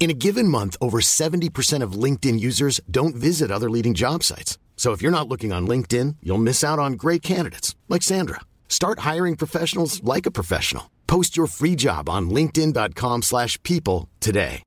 In 0.00 0.08
a 0.08 0.14
given 0.14 0.48
month, 0.48 0.78
over 0.80 1.02
70% 1.02 1.82
of 1.82 1.92
LinkedIn 1.92 2.40
users 2.40 2.80
don't 2.90 3.14
visit 3.14 3.50
other 3.50 3.68
leading 3.68 3.92
job 3.92 4.24
sites. 4.24 4.56
So 4.74 4.92
if 4.92 5.02
you're 5.02 5.12
not 5.12 5.28
looking 5.28 5.52
on 5.52 5.68
LinkedIn, 5.68 6.16
you'll 6.22 6.38
miss 6.38 6.64
out 6.64 6.78
on 6.78 6.94
great 6.94 7.20
candidates 7.20 7.76
like 7.86 8.02
Sandra. 8.02 8.40
Start 8.66 9.00
hiring 9.00 9.36
professionals 9.36 10.02
like 10.02 10.24
a 10.24 10.30
professional. 10.30 10.90
Post 11.06 11.36
your 11.36 11.46
free 11.46 11.76
job 11.76 12.08
on 12.08 12.30
linkedin.com/people 12.30 13.20
slash 13.22 13.62
people 13.62 14.08
today. 14.20 14.62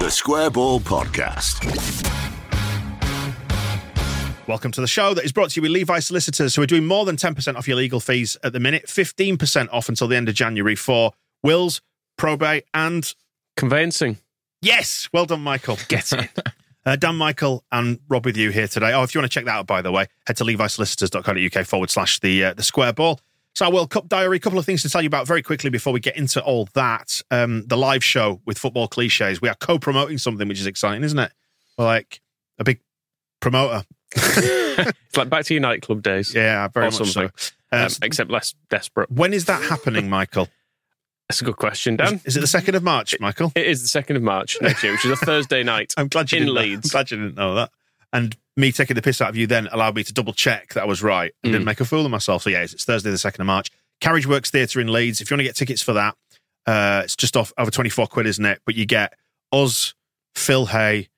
The 0.00 0.10
Square 0.10 0.50
Ball 0.50 0.80
Podcast. 0.80 1.62
Welcome 4.48 4.72
to 4.72 4.80
the 4.80 4.88
show 4.88 5.14
that 5.14 5.24
is 5.24 5.30
brought 5.30 5.50
to 5.50 5.56
you 5.56 5.62
with 5.62 5.70
Levi 5.70 6.00
Solicitors, 6.00 6.56
who 6.56 6.62
are 6.62 6.66
doing 6.66 6.84
more 6.84 7.04
than 7.04 7.16
10% 7.16 7.56
off 7.56 7.68
your 7.68 7.76
legal 7.76 8.00
fees 8.00 8.36
at 8.42 8.52
the 8.52 8.58
minute, 8.58 8.86
15% 8.88 9.68
off 9.72 9.88
until 9.88 10.08
the 10.08 10.16
end 10.16 10.28
of 10.28 10.34
January 10.34 10.74
for 10.74 11.12
wills, 11.44 11.80
probate, 12.20 12.64
and 12.74 13.14
Conveyancing. 13.56 14.18
yes, 14.62 15.08
well 15.12 15.26
done, 15.26 15.42
Michael. 15.42 15.78
Get 15.88 16.12
it. 16.12 16.30
Uh, 16.86 16.96
Dan 16.96 17.14
Michael 17.14 17.62
and 17.70 17.98
Rob 18.08 18.24
with 18.24 18.38
you 18.38 18.48
here 18.48 18.66
today. 18.66 18.94
Oh, 18.94 19.02
if 19.02 19.14
you 19.14 19.20
want 19.20 19.30
to 19.30 19.34
check 19.34 19.44
that 19.44 19.50
out, 19.54 19.66
by 19.66 19.82
the 19.82 19.92
way, 19.92 20.06
head 20.26 20.38
to 20.38 20.44
levisolicitors.co.uk 20.44 21.66
forward 21.66 21.90
slash 21.90 22.18
the, 22.20 22.42
uh, 22.42 22.54
the 22.54 22.62
square 22.62 22.94
ball. 22.94 23.20
So, 23.54 23.66
our 23.66 23.72
World 23.72 23.90
Cup 23.90 24.08
diary, 24.08 24.38
a 24.38 24.40
couple 24.40 24.58
of 24.58 24.64
things 24.64 24.80
to 24.82 24.88
tell 24.88 25.02
you 25.02 25.06
about 25.06 25.26
very 25.26 25.42
quickly 25.42 25.68
before 25.68 25.92
we 25.92 26.00
get 26.00 26.16
into 26.16 26.42
all 26.42 26.70
that. 26.72 27.20
Um, 27.30 27.66
the 27.66 27.76
live 27.76 28.02
show 28.02 28.40
with 28.46 28.56
football 28.56 28.88
cliches. 28.88 29.42
We 29.42 29.50
are 29.50 29.54
co 29.56 29.78
promoting 29.78 30.16
something 30.16 30.48
which 30.48 30.58
is 30.58 30.66
exciting, 30.66 31.04
isn't 31.04 31.18
it? 31.18 31.30
We're 31.76 31.84
like 31.84 32.22
a 32.58 32.64
big 32.64 32.80
promoter. 33.40 33.84
it's 34.16 35.16
like 35.18 35.28
back 35.28 35.44
to 35.44 35.54
your 35.54 35.60
nightclub 35.60 36.02
days. 36.02 36.34
Yeah, 36.34 36.66
very 36.68 36.86
or 36.86 36.90
much 36.92 36.94
so. 36.98 37.04
something. 37.04 37.30
Uh, 37.70 37.76
Um, 37.76 37.90
except 38.02 38.30
less 38.30 38.54
desperate. 38.70 39.10
when 39.10 39.34
is 39.34 39.44
that 39.44 39.62
happening, 39.64 40.08
Michael? 40.08 40.48
That's 41.30 41.42
a 41.42 41.44
good 41.44 41.58
question, 41.58 41.94
Dan. 41.94 42.20
Is 42.24 42.36
it 42.36 42.40
the 42.40 42.46
2nd 42.46 42.74
of 42.74 42.82
March, 42.82 43.14
Michael? 43.20 43.52
It 43.54 43.64
is 43.64 43.82
the 43.82 43.86
second 43.88 44.16
of 44.16 44.22
March 44.24 44.58
next 44.60 44.82
year, 44.82 44.90
which 44.90 45.04
is 45.04 45.12
a 45.12 45.16
Thursday 45.16 45.62
night. 45.62 45.94
I'm 45.96 46.08
glad 46.08 46.32
you 46.32 46.38
in 46.38 46.46
didn't 46.46 46.54
Leeds. 46.56 46.88
I'm 46.88 46.90
glad 46.90 47.10
you 47.12 47.18
didn't 47.18 47.36
know 47.36 47.54
that. 47.54 47.70
And 48.12 48.36
me 48.56 48.72
taking 48.72 48.96
the 48.96 49.00
piss 49.02 49.20
out 49.20 49.28
of 49.28 49.36
you 49.36 49.46
then 49.46 49.68
allowed 49.70 49.94
me 49.94 50.02
to 50.02 50.12
double 50.12 50.32
check 50.32 50.74
that 50.74 50.82
I 50.82 50.86
was 50.86 51.04
right 51.04 51.32
and 51.44 51.50
Mm. 51.50 51.52
didn't 51.54 51.66
make 51.66 51.80
a 51.80 51.84
fool 51.84 52.04
of 52.04 52.10
myself. 52.10 52.42
So 52.42 52.50
yeah, 52.50 52.62
it's 52.62 52.84
Thursday 52.84 53.12
the 53.12 53.16
second 53.18 53.42
of 53.42 53.46
March. 53.46 53.70
Carriage 54.00 54.26
Works 54.26 54.50
Theatre 54.50 54.80
in 54.80 54.88
Leeds. 54.92 55.20
If 55.20 55.30
you 55.30 55.36
want 55.36 55.40
to 55.40 55.44
get 55.44 55.54
tickets 55.54 55.82
for 55.82 55.92
that, 55.92 56.16
uh, 56.66 57.02
it's 57.04 57.14
just 57.14 57.36
off 57.36 57.52
over 57.56 57.70
twenty 57.70 57.90
four 57.90 58.08
quid, 58.08 58.26
isn't 58.26 58.44
it? 58.44 58.60
But 58.66 58.74
you 58.74 58.84
get 58.84 59.14
us, 59.52 59.94
Phil 60.34 60.66
Hay, 60.66 61.10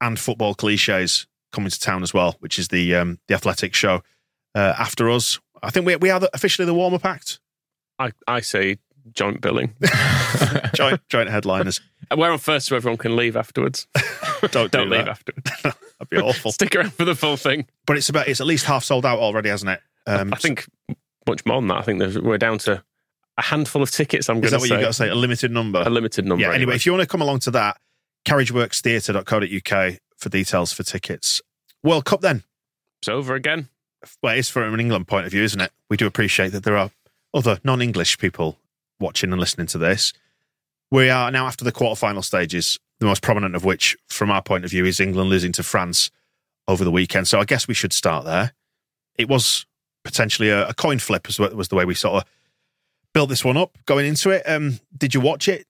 and 0.00 0.18
football 0.18 0.56
cliches 0.56 1.28
coming 1.52 1.70
to 1.70 1.78
town 1.78 2.02
as 2.02 2.12
well, 2.12 2.34
which 2.40 2.58
is 2.58 2.66
the 2.68 2.96
um, 2.96 3.20
the 3.28 3.34
athletic 3.34 3.72
show 3.74 4.02
uh, 4.56 4.74
after 4.76 5.08
us. 5.08 5.38
I 5.62 5.70
think 5.70 5.86
we 5.86 5.94
we 5.94 6.10
are 6.10 6.18
the, 6.18 6.30
officially 6.34 6.66
the 6.66 6.74
warm 6.74 6.94
up 6.94 7.04
act, 7.04 7.38
I, 8.00 8.10
I 8.26 8.40
say 8.40 8.78
joint 9.14 9.40
billing. 9.40 9.74
joint 10.74 11.00
joint 11.08 11.28
headliners. 11.30 11.80
And 12.10 12.18
We're 12.20 12.30
on 12.32 12.38
first 12.38 12.66
so 12.66 12.76
everyone 12.76 12.98
can 12.98 13.14
leave 13.16 13.36
afterwards. 13.36 13.86
Don't 14.40 14.52
Don't 14.52 14.72
do 14.72 14.80
leave 14.80 15.04
that. 15.04 15.08
afterwards. 15.08 15.50
That'd 15.62 16.08
be 16.10 16.16
awful. 16.18 16.52
Stick 16.52 16.74
around 16.74 16.92
for 16.94 17.04
the 17.04 17.14
full 17.14 17.36
thing. 17.36 17.66
But 17.86 17.96
it's 17.96 18.08
about 18.08 18.28
it's 18.28 18.40
at 18.40 18.46
least 18.46 18.64
half 18.66 18.84
sold 18.84 19.04
out 19.06 19.18
already, 19.18 19.48
hasn't 19.48 19.70
it? 19.70 19.80
Um, 20.06 20.32
I 20.32 20.36
think 20.36 20.66
much 21.28 21.44
more 21.46 21.60
than 21.60 21.68
that. 21.68 21.78
I 21.78 21.82
think 21.82 21.98
there's, 21.98 22.18
we're 22.18 22.38
down 22.38 22.58
to 22.58 22.82
a 23.38 23.42
handful 23.42 23.82
of 23.82 23.90
tickets. 23.90 24.28
I'm 24.28 24.42
Is 24.42 24.50
going 24.50 24.50
that 24.50 24.56
to 24.56 24.60
what 24.62 24.68
say. 24.68 24.74
you 24.76 24.80
got 24.80 24.86
to 24.88 24.92
say? 24.94 25.08
A 25.08 25.14
limited 25.14 25.50
number. 25.50 25.82
A 25.84 25.90
limited 25.90 26.24
number. 26.26 26.42
yeah. 26.42 26.52
Anyway, 26.52 26.74
if 26.74 26.86
you 26.86 26.92
want 26.92 27.02
to 27.02 27.06
come 27.08 27.20
along 27.22 27.40
to 27.40 27.50
that, 27.52 27.76
carriageworkstheatre.co.uk 28.26 29.94
for 30.18 30.28
details 30.28 30.72
for 30.72 30.82
tickets. 30.82 31.40
World 31.82 32.04
Cup 32.04 32.20
then. 32.20 32.42
it's 33.00 33.08
over 33.08 33.34
again. 33.34 33.68
Well, 34.22 34.34
it 34.34 34.38
is 34.38 34.48
from 34.48 34.72
an 34.74 34.80
England 34.80 35.08
point 35.08 35.26
of 35.26 35.32
view, 35.32 35.42
isn't 35.42 35.60
it? 35.60 35.70
We 35.88 35.96
do 35.96 36.06
appreciate 36.06 36.48
that 36.50 36.64
there 36.64 36.76
are 36.76 36.90
other 37.34 37.58
non-English 37.64 38.18
people 38.18 38.58
watching 39.00 39.32
and 39.32 39.40
listening 39.40 39.66
to 39.68 39.78
this. 39.78 40.12
We 40.90 41.08
are 41.08 41.30
now 41.30 41.46
after 41.46 41.64
the 41.64 41.72
quarterfinal 41.72 42.24
stages, 42.24 42.78
the 42.98 43.06
most 43.06 43.22
prominent 43.22 43.54
of 43.54 43.64
which, 43.64 43.96
from 44.08 44.30
our 44.30 44.42
point 44.42 44.64
of 44.64 44.70
view, 44.70 44.84
is 44.84 45.00
England 45.00 45.30
losing 45.30 45.52
to 45.52 45.62
France 45.62 46.10
over 46.68 46.84
the 46.84 46.90
weekend. 46.90 47.28
So 47.28 47.40
I 47.40 47.44
guess 47.44 47.66
we 47.66 47.74
should 47.74 47.92
start 47.92 48.24
there. 48.24 48.52
It 49.16 49.28
was 49.28 49.66
potentially 50.04 50.50
a, 50.50 50.68
a 50.68 50.74
coin 50.74 50.98
flip, 50.98 51.26
as 51.28 51.38
was 51.38 51.68
the 51.68 51.76
way 51.76 51.84
we 51.84 51.94
sort 51.94 52.22
of 52.22 52.30
built 53.12 53.28
this 53.28 53.44
one 53.44 53.56
up 53.56 53.76
going 53.86 54.06
into 54.06 54.30
it. 54.30 54.42
Um, 54.46 54.80
did 54.96 55.14
you 55.14 55.20
watch 55.20 55.48
it? 55.48 55.66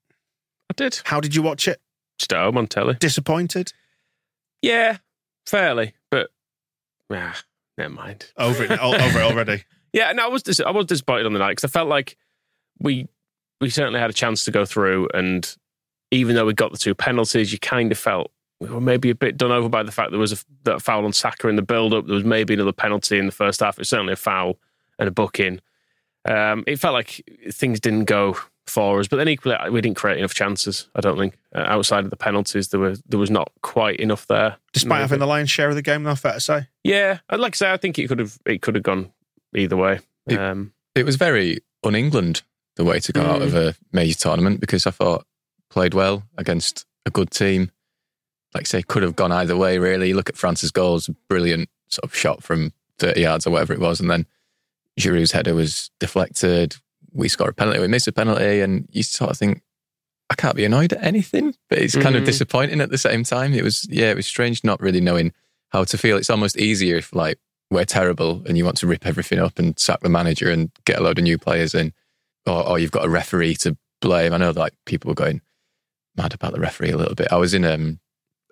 I 0.70 0.74
did. 0.74 1.00
How 1.04 1.20
did 1.20 1.34
you 1.34 1.42
watch 1.42 1.66
it? 1.68 1.80
Just 2.18 2.32
at 2.32 2.38
home 2.38 2.58
on 2.58 2.66
telly. 2.66 2.94
Disappointed? 2.94 3.72
Yeah, 4.62 4.98
fairly, 5.46 5.94
but 6.10 6.30
ah, 7.10 7.40
never 7.78 7.94
mind. 7.94 8.30
Over 8.36 8.64
it, 8.64 8.78
over 8.78 9.18
it 9.18 9.22
already. 9.22 9.64
Yeah, 9.92 10.12
no, 10.12 10.26
I 10.26 10.28
was 10.28 10.44
dis- 10.44 10.60
I 10.60 10.70
was 10.70 10.86
disappointed 10.86 11.26
on 11.26 11.32
the 11.32 11.40
night 11.40 11.50
because 11.50 11.64
I 11.64 11.72
felt 11.72 11.88
like 11.88 12.16
we 12.78 13.08
we 13.60 13.70
certainly 13.70 14.00
had 14.00 14.10
a 14.10 14.14
chance 14.14 14.44
to 14.44 14.50
go 14.50 14.64
through, 14.64 15.08
and 15.14 15.56
even 16.10 16.34
though 16.34 16.46
we 16.46 16.54
got 16.54 16.72
the 16.72 16.78
two 16.78 16.94
penalties, 16.94 17.52
you 17.52 17.58
kind 17.58 17.92
of 17.92 17.98
felt 17.98 18.30
we 18.60 18.68
were 18.68 18.80
maybe 18.80 19.08
a 19.10 19.14
bit 19.14 19.36
done 19.36 19.50
over 19.52 19.68
by 19.68 19.82
the 19.82 19.92
fact 19.92 20.10
there 20.10 20.20
was 20.20 20.32
a, 20.32 20.36
that 20.64 20.82
foul 20.82 21.04
on 21.04 21.12
Saka 21.12 21.48
in 21.48 21.56
the 21.56 21.62
build 21.62 21.94
up. 21.94 22.06
There 22.06 22.14
was 22.14 22.24
maybe 22.24 22.54
another 22.54 22.72
penalty 22.72 23.18
in 23.18 23.26
the 23.26 23.32
first 23.32 23.60
half. 23.60 23.74
It 23.76 23.80
was 23.80 23.88
certainly 23.88 24.12
a 24.12 24.16
foul 24.16 24.58
and 24.98 25.08
a 25.08 25.10
booking. 25.12 25.60
Um, 26.28 26.64
it 26.66 26.76
felt 26.76 26.92
like 26.94 27.22
things 27.50 27.80
didn't 27.80 28.04
go 28.04 28.36
for 28.66 29.00
us, 29.00 29.08
but 29.08 29.16
then 29.16 29.28
equally 29.28 29.56
we 29.70 29.80
didn't 29.80 29.96
create 29.96 30.18
enough 30.18 30.34
chances. 30.34 30.88
I 30.94 31.00
don't 31.00 31.18
think 31.18 31.36
uh, 31.54 31.60
outside 31.60 32.04
of 32.04 32.10
the 32.10 32.16
penalties 32.16 32.68
there 32.68 32.78
were 32.80 32.96
there 33.08 33.18
was 33.18 33.30
not 33.30 33.50
quite 33.62 33.98
enough 33.98 34.26
there. 34.26 34.56
Despite 34.72 34.90
Maybe. 34.90 35.00
having 35.00 35.18
the 35.20 35.26
lion's 35.26 35.50
share 35.50 35.70
of 35.70 35.74
the 35.74 35.82
game, 35.82 36.02
though, 36.04 36.14
fair 36.14 36.34
to 36.34 36.40
say. 36.40 36.66
yeah, 36.84 37.18
I'd 37.30 37.40
like 37.40 37.52
to 37.52 37.58
say 37.58 37.72
I 37.72 37.76
think 37.78 37.98
it 37.98 38.08
could 38.08 38.18
have 38.18 38.38
it 38.44 38.60
could 38.62 38.74
have 38.74 38.84
gone 38.84 39.10
either 39.54 39.76
way. 39.76 40.00
It- 40.26 40.38
Um, 40.38 40.72
it 40.94 41.04
was 41.06 41.16
very 41.16 41.60
un-England 41.82 42.42
the 42.80 42.84
way 42.90 42.98
to 42.98 43.12
go 43.12 43.20
out 43.22 43.42
of 43.42 43.54
a 43.54 43.74
major 43.92 44.18
tournament 44.18 44.58
because 44.58 44.86
I 44.86 44.90
thought 44.90 45.26
played 45.68 45.92
well 45.92 46.22
against 46.38 46.86
a 47.04 47.10
good 47.10 47.30
team. 47.30 47.70
Like 48.54 48.66
say, 48.66 48.82
could 48.82 49.02
have 49.02 49.14
gone 49.16 49.32
either 49.32 49.54
way. 49.56 49.76
Really, 49.78 50.14
look 50.14 50.30
at 50.30 50.36
France's 50.38 50.70
goals, 50.70 51.10
brilliant 51.28 51.68
sort 51.88 52.04
of 52.10 52.16
shot 52.16 52.42
from 52.42 52.72
thirty 52.98 53.20
yards 53.20 53.46
or 53.46 53.50
whatever 53.50 53.74
it 53.74 53.80
was, 53.80 54.00
and 54.00 54.10
then 54.10 54.24
Giroud's 54.98 55.32
header 55.32 55.54
was 55.54 55.90
deflected. 56.00 56.76
We 57.12 57.28
scored 57.28 57.50
a 57.50 57.52
penalty, 57.54 57.80
we 57.80 57.86
missed 57.88 58.08
a 58.08 58.12
penalty, 58.12 58.60
and 58.60 58.88
you 58.90 59.02
sort 59.02 59.30
of 59.30 59.36
think, 59.36 59.62
I 60.30 60.34
can't 60.36 60.56
be 60.56 60.64
annoyed 60.64 60.92
at 60.94 61.04
anything, 61.04 61.54
but 61.68 61.78
it's 61.78 61.96
kind 61.96 62.16
of 62.16 62.22
Mhm. 62.22 62.26
disappointing 62.26 62.80
at 62.80 62.90
the 62.90 62.98
same 62.98 63.24
time. 63.24 63.52
It 63.52 63.62
was, 63.64 63.86
yeah, 63.90 64.10
it 64.10 64.16
was 64.16 64.26
strange 64.26 64.64
not 64.64 64.80
really 64.80 65.00
knowing 65.00 65.32
how 65.68 65.84
to 65.84 65.98
feel. 65.98 66.16
It's 66.16 66.30
almost 66.30 66.56
easier 66.56 66.96
if 66.96 67.12
like 67.14 67.38
we're 67.70 67.84
terrible 67.84 68.42
and 68.46 68.56
you 68.58 68.64
want 68.64 68.76
to 68.78 68.86
rip 68.86 69.06
everything 69.06 69.38
up 69.38 69.58
and 69.58 69.78
sack 69.78 70.00
the 70.00 70.08
manager 70.08 70.50
and 70.50 70.70
get 70.86 70.98
a 70.98 71.02
load 71.02 71.18
of 71.18 71.24
new 71.24 71.38
players 71.38 71.74
in, 71.74 71.92
or, 72.46 72.66
or 72.66 72.78
you've 72.78 72.90
got 72.90 73.04
a 73.04 73.10
referee 73.10 73.54
to 73.56 73.76
blame. 74.00 74.32
I 74.32 74.38
know 74.38 74.50
like 74.50 74.74
people 74.86 75.08
were 75.08 75.14
going 75.14 75.40
mad 76.16 76.34
about 76.34 76.52
the 76.52 76.60
referee 76.60 76.90
a 76.90 76.96
little 76.96 77.14
bit. 77.14 77.28
I 77.30 77.36
was 77.36 77.54
in 77.54 77.64
um, 77.64 78.00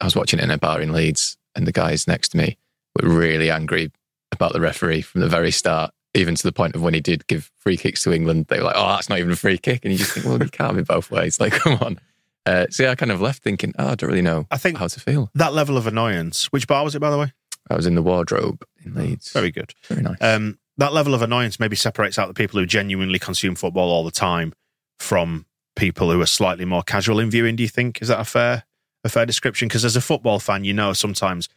I 0.01 0.05
was 0.05 0.17
watching 0.17 0.39
it 0.39 0.45
in 0.45 0.51
a 0.51 0.59
bar 0.59 0.81
in 0.81 0.93
Leeds, 0.93 1.37
and 1.55 1.67
the 1.67 1.73
guys 1.73 2.07
next 2.07 2.31
to 2.31 2.37
me 2.37 2.59
were 3.01 3.09
really 3.09 3.51
angry 3.51 3.91
about 4.33 4.53
the 4.53 4.61
referee 4.61 5.03
from 5.03 5.21
the 5.21 5.29
very 5.29 5.51
start, 5.51 5.93
even 6.15 6.35
to 6.35 6.43
the 6.43 6.53
point 6.53 6.75
of 6.75 6.83
when 6.83 6.95
he 6.95 7.01
did 7.01 7.27
give 7.27 7.51
free 7.59 7.77
kicks 7.77 8.03
to 8.03 8.13
England, 8.13 8.47
they 8.49 8.59
were 8.59 8.65
like, 8.65 8.77
"Oh, 8.77 8.89
that's 8.89 9.09
not 9.09 9.19
even 9.19 9.33
a 9.33 9.37
free 9.37 9.59
kick," 9.59 9.85
and 9.85 9.93
you 9.93 9.99
just 9.99 10.13
think, 10.13 10.27
"Well, 10.27 10.39
you 10.39 10.49
can't 10.49 10.77
be 10.77 10.83
both 10.83 11.11
ways." 11.11 11.41
Like, 11.41 11.53
come 11.65 11.79
on. 11.81 12.01
Uh, 12.47 12.67
so 12.71 12.85
yeah, 12.85 12.91
I 12.91 12.95
kind 12.95 13.13
of 13.13 13.21
left 13.21 13.43
thinking, 13.43 13.75
"Oh, 13.79 13.89
I 13.89 13.95
don't 13.95 14.09
really 14.09 14.23
know 14.23 14.47
I 14.51 14.57
think 14.59 14.79
how 14.79 14.89
to 14.89 15.01
feel." 15.01 15.31
that 15.35 15.55
level 15.55 15.77
of 15.77 15.87
annoyance. 15.87 16.47
Which 16.53 16.67
bar 16.67 16.85
was 16.85 16.95
it, 16.95 17.01
by 17.01 17.11
the 17.11 17.19
way? 17.19 17.33
I 17.71 17.75
was 17.75 17.87
in 17.87 17.95
the 17.95 18.03
wardrobe 18.03 18.65
in 18.85 18.95
Leeds. 18.95 19.31
Very 19.33 19.51
good. 19.51 19.75
very 19.87 20.03
nice. 20.03 20.17
Um, 20.21 20.59
that 20.79 20.93
level 20.93 21.15
of 21.15 21.23
annoyance 21.23 21.61
maybe 21.61 21.77
separates 21.77 22.19
out 22.19 22.29
the 22.29 22.35
people 22.35 22.59
who 22.59 22.67
genuinely 22.67 23.19
consume 23.19 23.55
football 23.55 23.91
all 23.91 24.05
the 24.05 24.11
time 24.11 24.53
from 24.99 25.45
people 25.77 26.11
who 26.11 26.21
are 26.21 26.27
slightly 26.27 26.65
more 26.65 26.83
casual 26.83 27.21
in 27.21 27.31
viewing. 27.31 27.57
Do 27.57 27.63
you 27.63 27.69
think 27.69 28.01
is 28.01 28.09
that 28.09 28.21
a 28.21 28.25
fair 28.25 28.65
a 29.05 29.09
fair 29.09 29.27
description? 29.27 29.69
Because 29.69 29.85
as 29.85 29.97
a 29.97 30.01
football 30.01 30.39
fan, 30.39 30.65
you 30.65 30.73
know 30.73 30.93
sometimes 30.93 31.49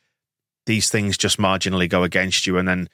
these 0.66 0.90
things 0.90 1.18
just 1.18 1.38
marginally 1.38 1.90
go 1.90 2.04
against 2.04 2.46
you, 2.46 2.58
and 2.58 2.68
then 2.68 2.90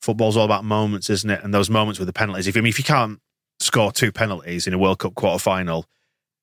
football's 0.00 0.36
all 0.36 0.44
about 0.44 0.64
moments, 0.64 1.08
isn't 1.08 1.30
it? 1.30 1.42
And 1.42 1.54
those 1.54 1.70
moments 1.70 1.98
with 1.98 2.06
the 2.06 2.12
penalties. 2.12 2.46
If 2.46 2.56
I 2.56 2.60
mean, 2.60 2.68
if 2.68 2.78
you 2.78 2.84
can't 2.84 3.20
score 3.60 3.92
two 3.92 4.12
penalties 4.12 4.66
in 4.66 4.74
a 4.74 4.78
World 4.78 4.98
Cup 4.98 5.14
quarter 5.14 5.38
final, 5.38 5.86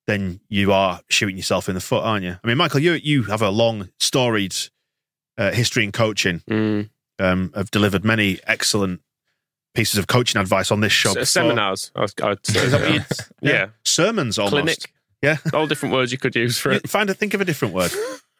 then 0.06 0.40
you 0.48 0.72
are 0.72 1.00
shooting 1.08 1.36
yourself 1.36 1.68
in 1.68 1.74
the 1.74 1.80
foot, 1.80 2.02
aren't 2.04 2.24
you? 2.24 2.36
I 2.42 2.46
mean, 2.46 2.56
Michael, 2.56 2.80
you 2.80 2.92
you 2.92 3.24
have 3.24 3.42
a 3.42 3.50
long, 3.50 3.90
storied 3.98 4.54
uh, 5.38 5.52
history 5.52 5.84
in 5.84 5.92
coaching. 5.92 6.40
Mm. 6.48 6.90
Um, 7.20 7.52
have 7.54 7.70
delivered 7.70 8.04
many 8.04 8.38
excellent 8.46 9.00
pieces 9.74 9.98
of 9.98 10.06
coaching 10.06 10.40
advice 10.40 10.70
on 10.70 10.80
this 10.80 10.92
show. 10.92 11.12
S- 11.12 11.30
seminars. 11.30 11.92
I 11.94 12.00
was, 12.00 12.14
I'd 12.22 12.44
say, 12.46 12.60
Is 12.64 12.72
that 12.72 12.80
what 12.80 12.90
yeah. 12.90 13.04
yeah. 13.52 13.66
sermons 13.84 14.38
almost. 14.38 14.52
Clinic. 14.54 14.92
Yeah, 15.22 15.36
All 15.52 15.66
different 15.66 15.94
words 15.94 16.12
you 16.12 16.18
could 16.18 16.34
use 16.34 16.58
for 16.58 16.72
it. 16.72 16.88
find 16.88 17.10
a 17.10 17.14
think 17.14 17.34
of 17.34 17.40
a 17.42 17.44
different 17.44 17.74
word. 17.74 17.92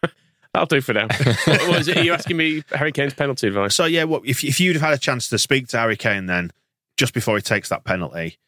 That'll 0.55 0.67
do 0.67 0.81
for 0.81 0.95
now. 0.95 1.07
what 1.45 1.69
was 1.69 1.89
it? 1.89 1.99
Are 1.99 2.03
you 2.03 2.13
asking 2.13 2.37
me 2.37 2.65
Harry 2.71 2.91
Kane's 2.91 3.15
penalty 3.15 3.47
advice? 3.49 3.75
So 3.75 3.85
yeah, 3.85 4.05
what 4.05 4.23
if 4.25 4.43
if 4.43 4.59
you'd 4.59 4.75
have 4.77 4.83
had 4.83 4.95
a 4.95 4.99
chance 4.99 5.29
to 5.29 5.39
speak 5.39 5.69
to 5.69 5.79
Harry 5.79 5.97
Kane 5.97 6.27
then 6.27 6.51
just 6.97 7.15
before 7.15 7.37
he 7.37 7.43
takes 7.43 7.69
that 7.69 7.85
penalty, 7.85 8.39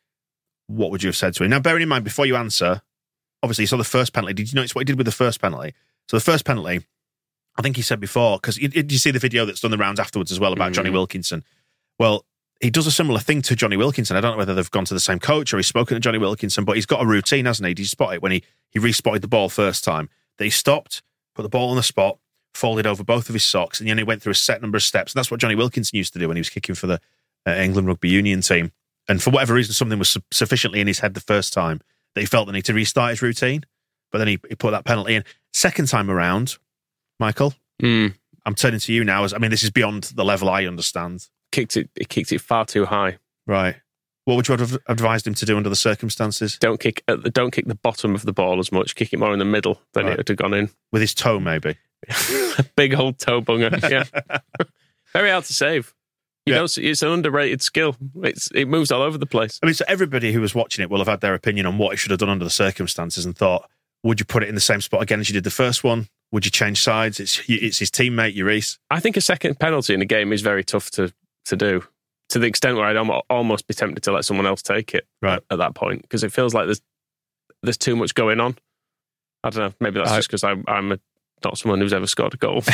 what 0.67 0.91
would 0.91 1.03
you 1.03 1.09
have 1.09 1.17
said 1.17 1.35
to 1.35 1.45
him? 1.45 1.51
Now, 1.51 1.61
bearing 1.61 1.83
in 1.83 1.89
mind 1.89 2.05
before 2.05 2.27
you 2.27 2.35
answer, 2.37 2.83
obviously 3.43 3.63
you 3.65 3.67
saw 3.69 3.77
the 3.77 3.85
first 3.85 4.13
penalty. 4.13 4.35
Did 4.35 4.53
you 4.53 4.57
notice 4.57 4.75
what 4.75 4.81
he 4.81 4.85
did 4.87 4.97
with 4.97 5.07
the 5.07 5.13
first 5.13 5.41
penalty? 5.41 5.75
So 6.09 6.17
the 6.17 6.23
first 6.25 6.45
penalty, 6.45 6.85
I 7.57 7.63
think 7.63 7.77
he 7.77 7.83
said 7.83 8.01
before 8.01 8.39
because 8.39 8.57
did 8.57 8.91
you 8.91 8.99
see 8.99 9.11
the 9.11 9.19
video 9.19 9.45
that's 9.45 9.61
done 9.61 9.71
the 9.71 9.79
rounds 9.79 10.01
afterwards 10.01 10.33
as 10.33 10.41
well 10.41 10.53
about 10.53 10.73
Jonny 10.73 10.91
Wilkinson? 10.91 11.45
Well, 11.99 12.25
he 12.61 12.71
does 12.71 12.87
a 12.87 12.93
similar 12.93 13.19
thing 13.19 13.43
to 13.43 13.57
Jonny 13.57 13.77
Wilkinson. 13.77 14.17
I 14.17 14.21
don't 14.21 14.33
know 14.33 14.39
whether 14.39 14.55
they've 14.55 14.71
gone 14.71 14.85
to 14.87 14.95
the 14.95 15.01
same 15.01 15.19
coach 15.19 15.53
or 15.53 15.57
he's 15.57 15.67
spoken 15.67 15.97
to 15.97 16.01
Jonny 16.01 16.19
Wilkinson, 16.19 16.65
but 16.65 16.77
he's 16.77 16.87
got 16.87 17.03
a 17.03 17.07
routine, 17.07 17.45
hasn't 17.45 17.67
he? 17.67 17.75
Did 17.75 17.83
you 17.83 17.89
spot 17.89 18.15
it 18.15 18.23
when 18.23 18.33
he 18.33 18.43
he 18.71 18.79
respotted 18.79 19.23
the 19.23 19.29
ball 19.29 19.49
first 19.49 19.85
time? 19.85 20.09
He 20.39 20.51
stopped, 20.51 21.03
put 21.35 21.43
the 21.43 21.49
ball 21.49 21.71
on 21.71 21.77
the 21.77 21.83
spot, 21.83 22.19
folded 22.55 22.87
over 22.87 23.05
both 23.05 23.29
of 23.29 23.35
his 23.35 23.45
socks, 23.45 23.81
and 23.81 23.89
then 23.89 23.99
he 23.99 24.05
went 24.05 24.23
through 24.23 24.33
a 24.33 24.35
set 24.35 24.61
number 24.61 24.77
of 24.77 24.83
steps. 24.83 25.13
And 25.13 25.19
that's 25.19 25.31
what 25.31 25.41
Jonny 25.41 25.55
Wilkinson 25.55 25.97
used 25.97 26.13
to 26.15 26.19
do 26.19 26.29
when 26.29 26.37
he 26.37 26.41
was 26.41 26.51
kicking 26.51 26.75
for 26.75 26.87
the 26.87 27.01
uh, 27.47 27.53
England 27.53 27.89
Rugby 27.89 28.09
Union 28.09 28.41
team. 28.41 28.73
And 29.09 29.23
for 29.23 29.31
whatever 29.31 29.55
reason, 29.55 29.75
something 29.75 29.99
was 29.99 30.11
su- 30.11 30.23
sufficiently 30.31 30.81
in 30.81 30.87
his 30.87 31.01
head 31.01 31.15
the 31.15 31.21
first 31.21 31.53
time 31.53 31.81
that 32.15 32.21
he 32.21 32.27
felt 32.27 32.47
the 32.47 32.53
need 32.53 32.65
to 32.67 32.75
restart 32.75 33.11
his 33.11 33.23
routine. 33.23 33.65
But 34.11 34.19
then 34.19 34.29
he, 34.29 34.39
he 34.49 34.55
put 34.55 34.71
that 34.73 34.85
penalty 34.85 35.15
in. 35.15 35.25
Second 35.53 35.89
time 35.89 36.11
around, 36.11 36.57
Michael, 37.23 37.55
Mm. 37.81 38.15
I'm 38.45 38.55
turning 38.57 38.81
to 38.81 38.93
you 38.93 39.05
now. 39.05 39.23
As 39.23 39.33
I 39.33 39.39
mean, 39.39 39.53
this 39.53 39.63
is 39.63 39.71
beyond 39.71 40.05
the 40.17 40.25
level 40.25 40.51
I 40.51 40.67
understand. 40.67 41.29
Kicked 41.53 41.77
it. 41.77 41.89
It 41.95 42.09
kicked 42.09 42.33
it 42.33 42.41
far 42.41 42.65
too 42.65 42.85
high. 42.87 43.19
Right. 43.47 43.77
What 44.25 44.35
would 44.37 44.49
you 44.49 44.57
have 44.57 44.77
advised 44.89 45.27
him 45.27 45.35
to 45.35 45.47
do 45.47 45.57
under 45.57 45.69
the 45.69 45.77
circumstances? 45.77 46.59
Don't 46.59 46.81
kick. 46.81 47.05
At 47.07 47.23
the, 47.23 47.31
don't 47.31 47.53
kick 47.53 47.67
the 47.67 47.77
bottom 47.77 48.15
of 48.17 48.25
the 48.25 48.33
ball 48.33 48.59
as 48.59 48.73
much. 48.73 48.97
Kick 48.97 49.13
it 49.13 49.19
more 49.21 49.33
in 49.33 49.39
the 49.39 49.45
middle. 49.45 49.81
Then 49.95 50.05
Right. 50.07 50.13
it 50.15 50.17
would 50.19 50.29
have 50.29 50.37
gone 50.37 50.55
in. 50.55 50.71
With 50.91 51.01
his 51.03 51.15
toe, 51.15 51.39
maybe. 51.39 51.77
Big 52.77 52.95
old 52.95 53.19
toe 53.21 53.41
bunger. 53.41 53.71
Yeah. 53.89 54.05
Very 55.13 55.31
hard 55.31 55.45
to 55.45 55.53
save. 55.53 55.95
You 56.47 56.55
Yeah. 56.55 56.61
know, 56.61 56.65
it's 56.77 57.03
an 57.03 57.09
underrated 57.09 57.63
skill. 57.63 57.97
It's 58.25 58.49
it 58.53 58.67
moves 58.67 58.91
all 58.91 59.03
over 59.03 59.17
the 59.19 59.27
place. 59.27 59.61
I 59.63 59.67
mean, 59.67 59.75
so 59.75 59.85
everybody 59.87 60.33
who 60.33 60.41
was 60.41 60.55
watching 60.57 60.83
it 60.83 60.91
will 60.91 60.99
have 60.99 61.07
had 61.09 61.21
their 61.21 61.35
opinion 61.35 61.67
on 61.67 61.79
what 61.79 61.91
he 61.93 61.97
should 61.97 62.11
have 62.11 62.19
done 62.21 62.29
under 62.31 62.45
the 62.45 62.51
circumstances 62.51 63.25
and 63.25 63.37
thought, 63.37 63.69
would 64.03 64.19
you 64.19 64.27
put 64.27 64.43
it 64.43 64.49
in 64.49 64.57
the 64.57 64.61
same 64.61 64.81
spot 64.81 65.03
again 65.03 65.21
as 65.21 65.29
you 65.29 65.35
did 65.35 65.45
the 65.45 65.51
first 65.51 65.85
one? 65.85 66.09
Would 66.33 66.45
you 66.47 66.51
change 66.51 66.83
sides? 66.83 67.21
It's 67.21 67.41
it's 67.49 67.79
his 67.79 67.91
teammate, 67.91 68.43
Reese. 68.43 68.79
I 68.91 69.01
think 69.01 69.17
a 69.17 69.21
second 69.21 69.59
penalty 69.61 69.93
in 69.95 70.01
a 70.03 70.07
game 70.07 70.33
is 70.33 70.41
very 70.43 70.65
tough 70.65 70.91
to 70.93 71.13
to 71.47 71.57
do. 71.57 71.85
To 72.31 72.39
the 72.39 72.47
extent 72.47 72.77
where 72.79 72.87
I'd 72.87 72.97
almost 73.29 73.67
be 73.67 73.75
tempted 73.75 74.03
to 74.05 74.13
let 74.13 74.25
someone 74.25 74.47
else 74.47 74.63
take 74.63 74.95
it 74.95 75.07
Right. 75.21 75.35
at, 75.35 75.45
at 75.51 75.59
that 75.59 75.75
point 75.75 76.01
because 76.03 76.25
it 76.25 76.33
feels 76.33 76.55
like 76.55 76.65
there's 76.67 76.81
there's 77.63 77.77
too 77.77 77.95
much 77.97 78.15
going 78.15 78.41
on. 78.41 78.57
I 79.45 79.51
don't 79.51 79.65
know. 79.69 79.75
Maybe 79.81 79.99
that's 79.99 80.11
I- 80.13 80.17
just 80.17 80.29
because 80.29 80.43
I'm 80.45 80.65
I'm 80.67 80.93
a, 80.93 80.99
not 81.45 81.59
someone 81.59 81.81
who's 81.81 81.93
ever 81.93 82.07
scored 82.07 82.33
a 82.35 82.37
goal. 82.39 82.63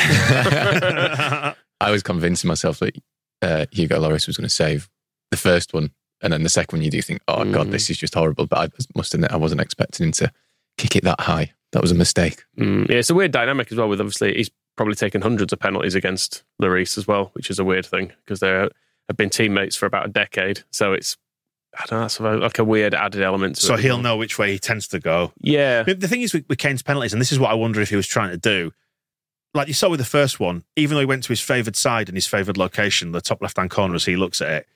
I 1.80 1.90
was 1.90 2.02
convincing 2.02 2.48
myself 2.48 2.78
that 2.80 2.96
uh, 3.42 3.66
Hugo 3.72 4.00
Lloris 4.00 4.26
was 4.26 4.36
going 4.36 4.48
to 4.48 4.54
save 4.54 4.88
the 5.30 5.36
first 5.36 5.72
one, 5.74 5.90
and 6.22 6.32
then 6.32 6.42
the 6.42 6.48
second 6.48 6.78
one 6.78 6.84
you 6.84 6.90
do 6.90 7.02
think, 7.02 7.20
"Oh 7.28 7.44
God, 7.50 7.68
Mm. 7.68 7.70
this 7.70 7.90
is 7.90 7.96
just 7.98 8.14
horrible." 8.14 8.46
But 8.46 8.58
I 8.58 8.68
must 8.96 9.14
admit, 9.14 9.32
I 9.32 9.36
wasn't 9.36 9.60
expecting 9.60 10.06
him 10.06 10.12
to 10.12 10.30
kick 10.76 10.96
it 10.96 11.04
that 11.04 11.20
high. 11.20 11.52
That 11.72 11.82
was 11.82 11.90
a 11.90 11.94
mistake. 11.94 12.44
Mm, 12.58 12.88
yeah, 12.88 12.96
it's 12.96 13.10
a 13.10 13.14
weird 13.14 13.32
dynamic 13.32 13.70
as 13.70 13.78
well. 13.78 13.88
With 13.88 14.00
obviously, 14.00 14.34
he's 14.34 14.50
probably 14.76 14.94
taken 14.94 15.20
hundreds 15.20 15.52
of 15.52 15.58
penalties 15.58 15.94
against 15.94 16.44
Lloris 16.62 16.96
as 16.96 17.06
well, 17.06 17.30
which 17.34 17.50
is 17.50 17.58
a 17.58 17.64
weird 17.64 17.84
thing 17.84 18.12
because 18.24 18.40
they 18.40 18.48
have 18.48 19.16
been 19.16 19.30
teammates 19.30 19.76
for 19.76 19.86
about 19.86 20.06
a 20.06 20.08
decade. 20.08 20.62
So 20.70 20.92
it's 20.92 21.16
I 21.78 21.84
don't 21.86 22.00
know, 22.00 22.04
it's 22.06 22.14
sort 22.14 22.34
of 22.34 22.40
like 22.40 22.58
a 22.58 22.64
weird 22.64 22.94
added 22.94 23.22
element. 23.22 23.56
To 23.56 23.62
so 23.62 23.74
it 23.74 23.80
he'll 23.80 23.98
know 24.00 24.16
which 24.16 24.38
way 24.38 24.52
he 24.52 24.58
tends 24.58 24.88
to 24.88 24.98
go. 24.98 25.32
Yeah, 25.40 25.82
But 25.82 26.00
the 26.00 26.08
thing 26.08 26.22
is 26.22 26.32
with, 26.32 26.48
with 26.48 26.58
Kane's 26.58 26.82
penalties, 26.82 27.12
and 27.12 27.20
this 27.20 27.32
is 27.32 27.38
what 27.38 27.50
I 27.50 27.54
wonder 27.54 27.80
if 27.80 27.90
he 27.90 27.96
was 27.96 28.06
trying 28.06 28.30
to 28.30 28.38
do. 28.38 28.72
Like 29.54 29.68
you 29.68 29.74
saw 29.74 29.88
with 29.88 30.00
the 30.00 30.06
first 30.06 30.40
one, 30.40 30.64
even 30.76 30.94
though 30.94 31.00
he 31.00 31.06
went 31.06 31.24
to 31.24 31.30
his 31.30 31.40
favoured 31.40 31.76
side 31.76 32.08
and 32.08 32.16
his 32.16 32.26
favoured 32.26 32.56
location, 32.56 33.12
the 33.12 33.20
top 33.20 33.42
left 33.42 33.56
hand 33.56 33.70
corner 33.70 33.94
as 33.94 34.04
he 34.04 34.16
looks 34.16 34.40
at 34.40 34.50
it, 34.50 34.66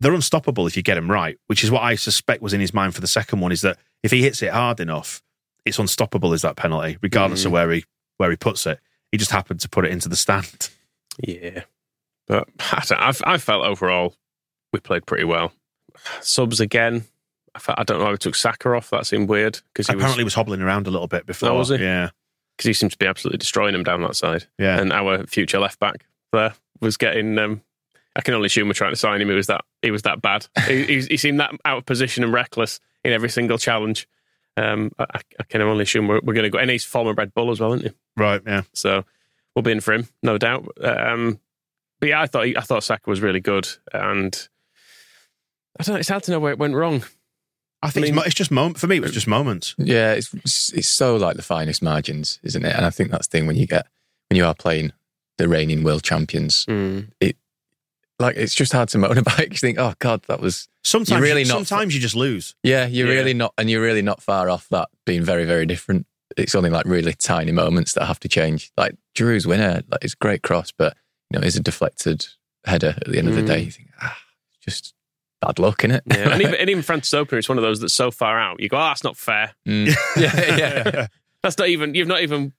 they're 0.00 0.14
unstoppable 0.14 0.66
if 0.66 0.76
you 0.76 0.82
get 0.82 0.98
him 0.98 1.10
right, 1.10 1.38
which 1.46 1.62
is 1.64 1.70
what 1.70 1.82
I 1.82 1.94
suspect 1.94 2.42
was 2.42 2.52
in 2.52 2.60
his 2.60 2.74
mind 2.74 2.94
for 2.94 3.00
the 3.00 3.06
second 3.06 3.40
one, 3.40 3.52
is 3.52 3.62
that 3.62 3.78
if 4.02 4.10
he 4.12 4.22
hits 4.22 4.42
it 4.42 4.50
hard 4.52 4.80
enough, 4.80 5.22
it's 5.64 5.78
unstoppable 5.78 6.32
is 6.32 6.42
that 6.42 6.56
penalty, 6.56 6.98
regardless 7.02 7.44
of 7.44 7.52
where 7.52 7.70
he 7.70 7.84
where 8.16 8.30
he 8.30 8.36
puts 8.36 8.66
it. 8.66 8.78
He 9.10 9.18
just 9.18 9.30
happened 9.30 9.60
to 9.60 9.68
put 9.68 9.84
it 9.84 9.92
into 9.92 10.08
the 10.08 10.16
stand. 10.16 10.70
yeah. 11.22 11.62
But 12.26 12.48
I, 12.58 13.12
I 13.24 13.38
felt 13.38 13.64
overall 13.66 14.14
we 14.72 14.80
played 14.80 15.06
pretty 15.06 15.24
well. 15.24 15.52
Subs 16.20 16.58
again. 16.60 17.04
I, 17.54 17.58
felt, 17.60 17.78
I 17.78 17.84
don't 17.84 17.98
know. 17.98 18.06
why 18.06 18.10
we 18.12 18.16
took 18.18 18.34
Saka 18.34 18.70
off. 18.74 18.90
That 18.90 19.06
seemed 19.06 19.28
weird 19.28 19.60
because 19.72 19.86
he 19.86 19.92
Apparently 19.94 20.24
was 20.24 20.32
was 20.32 20.34
hobbling 20.34 20.60
around 20.62 20.86
a 20.86 20.90
little 20.90 21.06
bit 21.06 21.26
before. 21.26 21.50
Oh, 21.50 21.58
was 21.58 21.68
he? 21.68 21.76
Yeah. 21.76 22.10
because 22.56 22.66
he 22.66 22.72
seemed 22.72 22.92
to 22.92 22.98
be 22.98 23.06
absolutely 23.06 23.38
destroying 23.38 23.74
him 23.74 23.84
down 23.84 24.02
that 24.02 24.16
side. 24.16 24.46
Yeah. 24.58 24.80
and 24.80 24.92
our 24.92 25.26
future 25.26 25.58
left 25.60 25.78
back 25.78 26.06
there 26.32 26.54
was 26.80 26.96
getting. 26.96 27.38
Um, 27.38 27.62
I 28.16 28.20
can 28.20 28.34
only 28.34 28.46
assume 28.46 28.68
we're 28.68 28.74
trying 28.74 28.92
to 28.92 28.96
sign 28.96 29.20
him. 29.20 29.28
He 29.28 29.34
was 29.34 29.46
that 29.48 29.64
he 29.82 29.90
was 29.90 30.02
that 30.02 30.22
bad. 30.22 30.46
he, 30.66 30.84
he, 30.84 31.00
he 31.02 31.16
seemed 31.16 31.40
that 31.40 31.52
out 31.64 31.78
of 31.78 31.86
position 31.86 32.24
and 32.24 32.32
reckless 32.32 32.80
in 33.04 33.12
every 33.12 33.28
single 33.28 33.58
challenge. 33.58 34.08
Um, 34.56 34.92
I, 34.98 35.20
I 35.40 35.42
can 35.48 35.60
only 35.62 35.82
assume 35.82 36.06
we're, 36.08 36.20
we're 36.22 36.34
going 36.34 36.44
to 36.44 36.50
go. 36.50 36.58
And 36.58 36.70
he's 36.70 36.84
former 36.84 37.12
Red 37.12 37.34
Bull 37.34 37.50
as 37.50 37.60
well, 37.60 37.72
isn't 37.74 37.88
he? 37.90 37.96
Right, 38.16 38.40
yeah. 38.46 38.62
So 38.72 39.04
we'll 39.54 39.62
be 39.62 39.72
in 39.72 39.80
for 39.80 39.92
him, 39.94 40.08
no 40.22 40.38
doubt. 40.38 40.68
Um, 40.80 41.40
but 42.00 42.08
yeah, 42.10 42.20
I 42.22 42.26
thought 42.26 42.46
he, 42.46 42.56
I 42.56 42.60
thought 42.60 42.84
Saka 42.84 43.08
was 43.10 43.20
really 43.20 43.40
good, 43.40 43.66
and 43.92 44.48
I 45.78 45.82
don't. 45.82 45.94
know, 45.94 46.00
It's 46.00 46.08
hard 46.08 46.22
to 46.24 46.30
know 46.30 46.40
where 46.40 46.52
it 46.52 46.58
went 46.58 46.74
wrong. 46.74 47.04
I 47.82 47.90
think 47.90 48.06
I 48.06 48.10
mean- 48.10 48.18
it's, 48.18 48.26
it's 48.28 48.34
just 48.34 48.50
moment 48.50 48.78
for 48.78 48.86
me. 48.86 48.96
It 48.96 49.02
was 49.02 49.12
just 49.12 49.26
moments. 49.26 49.74
Yeah, 49.78 50.12
it's 50.12 50.72
it's 50.72 50.88
so 50.88 51.16
like 51.16 51.36
the 51.36 51.42
finest 51.42 51.82
margins, 51.82 52.38
isn't 52.42 52.64
it? 52.64 52.74
And 52.74 52.84
I 52.86 52.90
think 52.90 53.10
that's 53.10 53.26
the 53.26 53.38
thing 53.38 53.46
when 53.46 53.56
you 53.56 53.66
get 53.66 53.86
when 54.30 54.36
you 54.36 54.44
are 54.46 54.54
playing 54.54 54.92
the 55.38 55.48
reigning 55.48 55.82
world 55.82 56.02
champions, 56.04 56.64
it 57.20 57.36
like 58.18 58.36
it's 58.36 58.54
just 58.54 58.72
hard 58.72 58.88
to 58.90 58.98
moan 58.98 59.18
about. 59.18 59.40
it. 59.40 59.50
You 59.50 59.56
think, 59.58 59.78
oh 59.78 59.94
God, 59.98 60.22
that 60.28 60.40
was 60.40 60.68
Sometimes, 60.86 61.10
You're 61.10 61.20
really 61.22 61.42
you, 61.42 61.48
not- 61.48 61.66
sometimes 61.66 61.94
you 61.94 62.00
just 62.00 62.14
lose. 62.14 62.54
yeah, 62.62 62.86
you're 62.86 63.08
Yeah. 63.08 63.14
really 63.14 63.34
not, 63.34 63.54
and 63.56 63.70
you're 63.70 63.80
really 63.82 64.02
not 64.02 64.22
far 64.22 64.50
off 64.50 64.68
that 64.70 64.88
being 65.06 65.22
very 65.22 65.44
very 65.46 65.66
different. 65.66 66.06
It's 66.36 66.54
only 66.54 66.68
like 66.70 66.84
really 66.86 67.12
tiny 67.14 67.52
moments 67.52 67.92
that 67.94 68.06
have 68.06 68.20
to 68.20 68.28
change. 68.28 68.70
Like 68.76 68.96
Giroud's 69.16 69.46
winner, 69.46 69.82
like 69.90 70.02
it's 70.04 70.14
a 70.14 70.16
great 70.18 70.42
cross, 70.42 70.72
but 70.76 70.96
you 71.30 71.38
know, 71.38 71.46
it's 71.46 71.56
a 71.56 71.60
deflected 71.60 72.26
header 72.66 72.94
at 73.00 73.06
the 73.10 73.18
end 73.18 73.28
of 73.28 73.34
the 73.34 73.42
day. 73.42 73.60
You 73.60 73.70
think, 73.70 73.88
ah, 74.02 74.16
just 74.62 74.94
bad 75.40 75.58
luck, 75.58 75.78
innit? 75.82 76.00
Yeah. 76.06 76.30
and, 76.32 76.42
even, 76.42 76.54
and 76.60 76.70
even 76.70 76.82
France's 76.82 77.14
Opener, 77.14 77.38
it's 77.38 77.48
one 77.48 77.56
of 77.58 77.62
those 77.62 77.80
that's 77.80 77.94
so 77.94 78.10
far 78.10 78.38
out. 78.38 78.60
You 78.60 78.68
go, 78.68 78.76
oh, 78.76 78.80
that's 78.80 79.04
not 79.04 79.16
fair. 79.16 79.54
Mm. 79.66 79.94
yeah, 80.16 80.56
yeah. 80.56 81.06
That's 81.42 81.56
not 81.58 81.68
even. 81.68 81.94
You've 81.94 82.08
not 82.08 82.22
even. 82.22 82.52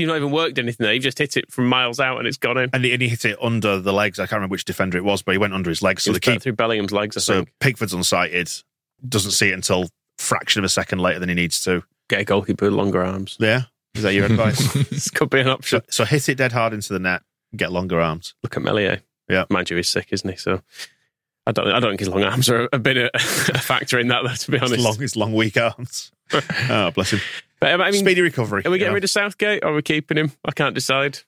You've 0.00 0.08
not 0.08 0.16
even 0.16 0.30
worked 0.30 0.58
anything 0.58 0.84
there. 0.84 0.94
You've 0.94 1.02
just 1.02 1.18
hit 1.18 1.36
it 1.36 1.52
from 1.52 1.66
miles 1.66 2.00
out 2.00 2.18
and 2.18 2.26
it's 2.26 2.36
gone 2.36 2.58
in. 2.58 2.70
And 2.72 2.84
he, 2.84 2.92
and 2.92 3.02
he 3.02 3.08
hit 3.08 3.24
it 3.24 3.38
under 3.40 3.78
the 3.78 3.92
legs. 3.92 4.18
I 4.18 4.24
can't 4.24 4.38
remember 4.38 4.52
which 4.52 4.64
defender 4.64 4.96
it 4.96 5.04
was, 5.04 5.22
but 5.22 5.32
he 5.32 5.38
went 5.38 5.52
under 5.52 5.70
his 5.70 5.82
legs. 5.82 6.04
So 6.04 6.12
the 6.12 6.20
keep, 6.20 6.40
through 6.40 6.54
Bellingham's 6.54 6.92
legs. 6.92 7.16
I 7.16 7.20
so 7.20 7.34
think. 7.34 7.52
Pickford's 7.60 7.92
unsighted, 7.92 8.62
doesn't 9.06 9.32
see 9.32 9.50
it 9.50 9.54
until 9.54 9.88
fraction 10.18 10.60
of 10.60 10.64
a 10.64 10.68
second 10.68 11.00
later 11.00 11.18
than 11.18 11.28
he 11.28 11.34
needs 11.34 11.60
to. 11.62 11.82
Get 12.08 12.20
a 12.20 12.24
goalkeeper 12.24 12.66
with 12.66 12.74
longer 12.74 13.04
arms. 13.04 13.36
Yeah, 13.38 13.62
is 13.94 14.02
that 14.02 14.14
your 14.14 14.26
advice? 14.26 14.72
this 14.90 15.10
could 15.10 15.30
be 15.30 15.40
an 15.40 15.48
option. 15.48 15.82
So, 15.82 16.04
so 16.04 16.04
hit 16.04 16.28
it 16.28 16.36
dead 16.36 16.52
hard 16.52 16.72
into 16.72 16.92
the 16.92 16.98
net, 16.98 17.22
get 17.54 17.70
longer 17.70 18.00
arms. 18.00 18.34
Look 18.42 18.56
at 18.56 18.62
Meslier. 18.62 19.02
Yeah. 19.28 19.44
mind 19.48 19.70
you, 19.70 19.76
he's 19.76 19.88
sick, 19.88 20.08
isn't 20.10 20.28
he? 20.28 20.36
So 20.36 20.60
I 21.46 21.52
don't. 21.52 21.66
I 21.68 21.80
don't 21.80 21.90
think 21.92 22.00
his 22.00 22.08
long 22.08 22.22
arms 22.22 22.48
are 22.50 22.68
a 22.72 22.78
bit 22.78 22.96
a, 22.96 23.10
a 23.14 23.18
factor 23.58 23.98
in 23.98 24.08
that. 24.08 24.22
Though, 24.24 24.34
to 24.34 24.50
be 24.50 24.58
honest. 24.58 24.74
His 24.76 24.84
long, 24.84 24.98
his 24.98 25.16
long, 25.16 25.32
weak 25.34 25.56
arms. 25.56 26.12
oh, 26.70 26.90
bless 26.92 27.12
him. 27.12 27.20
But, 27.60 27.72
um, 27.72 27.80
I 27.82 27.90
mean, 27.90 28.00
Speedy 28.00 28.20
recovery. 28.20 28.62
are 28.64 28.70
we 28.70 28.78
getting 28.78 28.90
know. 28.92 28.94
rid 28.94 29.04
of 29.04 29.10
Southgate 29.10 29.64
or 29.64 29.68
are 29.72 29.74
we 29.74 29.82
keeping 29.82 30.16
him? 30.16 30.32
I 30.44 30.52
can't 30.52 30.74
decide. 30.74 31.18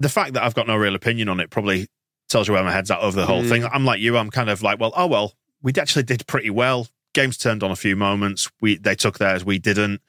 the 0.00 0.08
fact 0.08 0.32
that 0.34 0.42
I've 0.42 0.54
got 0.54 0.66
no 0.66 0.76
real 0.76 0.94
opinion 0.94 1.28
on 1.28 1.40
it 1.40 1.50
probably 1.50 1.88
tells 2.28 2.48
you 2.48 2.54
where 2.54 2.64
my 2.64 2.72
head's 2.72 2.90
at 2.90 2.98
over 3.00 3.20
the 3.20 3.26
whole 3.26 3.42
Mm. 3.42 3.48
thing. 3.48 3.64
I'm 3.66 3.84
like 3.84 4.00
you. 4.00 4.16
I'm 4.16 4.30
kind 4.30 4.50
of 4.50 4.62
like, 4.62 4.80
well, 4.80 4.92
oh 4.96 5.06
well, 5.06 5.34
we 5.62 5.72
actually 5.78 6.02
did 6.04 6.26
pretty 6.26 6.50
well. 6.50 6.88
Games 7.14 7.36
turned 7.38 7.62
on 7.62 7.70
a 7.70 7.76
few 7.76 7.96
moments. 7.96 8.50
We 8.60 8.76
they 8.78 8.94
took 8.94 9.18
theirs, 9.18 9.44
we 9.44 9.58
didn't. 9.58 10.00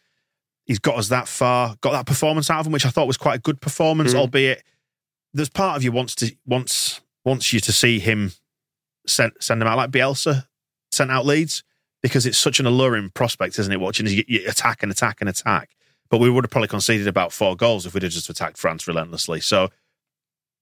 He's 0.65 0.79
got 0.79 0.97
us 0.97 1.07
that 1.09 1.27
far, 1.27 1.75
got 1.81 1.91
that 1.91 2.05
performance 2.05 2.49
out 2.49 2.59
of 2.59 2.65
him, 2.67 2.73
which 2.73 2.85
I 2.85 2.89
thought 2.89 3.07
was 3.07 3.15
quite 3.17 3.35
a 3.35 3.41
good 3.41 3.61
performance, 3.61 4.13
Mm. 4.13 4.17
albeit 4.19 4.63
there's 5.33 5.49
part 5.49 5.77
of 5.77 5.83
you 5.83 5.91
wants 5.91 6.15
to 6.15 6.35
wants 6.45 7.01
wants 7.23 7.53
you 7.53 7.59
to 7.61 7.71
see 7.71 7.99
him 7.99 8.31
send 9.07 9.33
send 9.39 9.61
him 9.61 9.67
out 9.67 9.77
like 9.77 9.91
Bielsa 9.91 10.45
sent 10.91 11.11
out 11.11 11.25
Leeds 11.25 11.63
because 12.01 12.25
it's 12.25 12.37
such 12.37 12.59
an 12.59 12.65
alluring 12.65 13.09
prospect, 13.09 13.57
isn't 13.59 13.71
it? 13.71 13.79
Watching 13.79 14.07
you, 14.07 14.23
you 14.27 14.47
attack 14.47 14.83
and 14.83 14.91
attack 14.91 15.17
and 15.19 15.29
attack. 15.29 15.71
But 16.09 16.19
we 16.19 16.29
would 16.29 16.43
have 16.43 16.51
probably 16.51 16.69
conceded 16.69 17.07
about 17.07 17.33
four 17.33 17.55
goals 17.55 17.85
if 17.85 17.93
we'd 17.93 18.03
have 18.03 18.11
just 18.11 18.29
attacked 18.29 18.57
France 18.57 18.87
relentlessly. 18.87 19.41
So 19.41 19.69